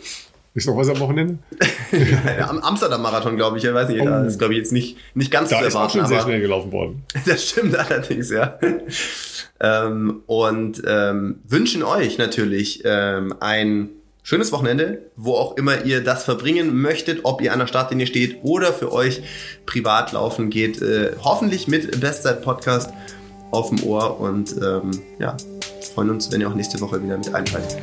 [0.54, 1.38] Ist noch was am Wochenende?
[2.38, 3.64] ja, am Amsterdam-Marathon, glaube ich.
[3.64, 4.04] Ich weiß nicht, oh.
[4.04, 5.74] da ist, glaube ich, jetzt nicht, nicht ganz da zu erwarten.
[5.74, 7.02] Da ist auch schon sehr schnell gelaufen worden.
[7.26, 8.56] Das stimmt allerdings, ja.
[9.60, 13.88] ähm, und ähm, wünschen euch natürlich ähm, ein
[14.26, 18.40] schönes Wochenende, wo auch immer ihr das verbringen möchtet, ob ihr an der Startlinie steht
[18.42, 19.22] oder für euch
[19.66, 20.82] privat laufen geht.
[20.82, 22.92] Äh, hoffentlich mit Bestzeit Podcast
[23.52, 25.36] auf dem Ohr und ähm, ja,
[25.94, 27.78] freuen uns, wenn ihr auch nächste Woche wieder mit einschaltet.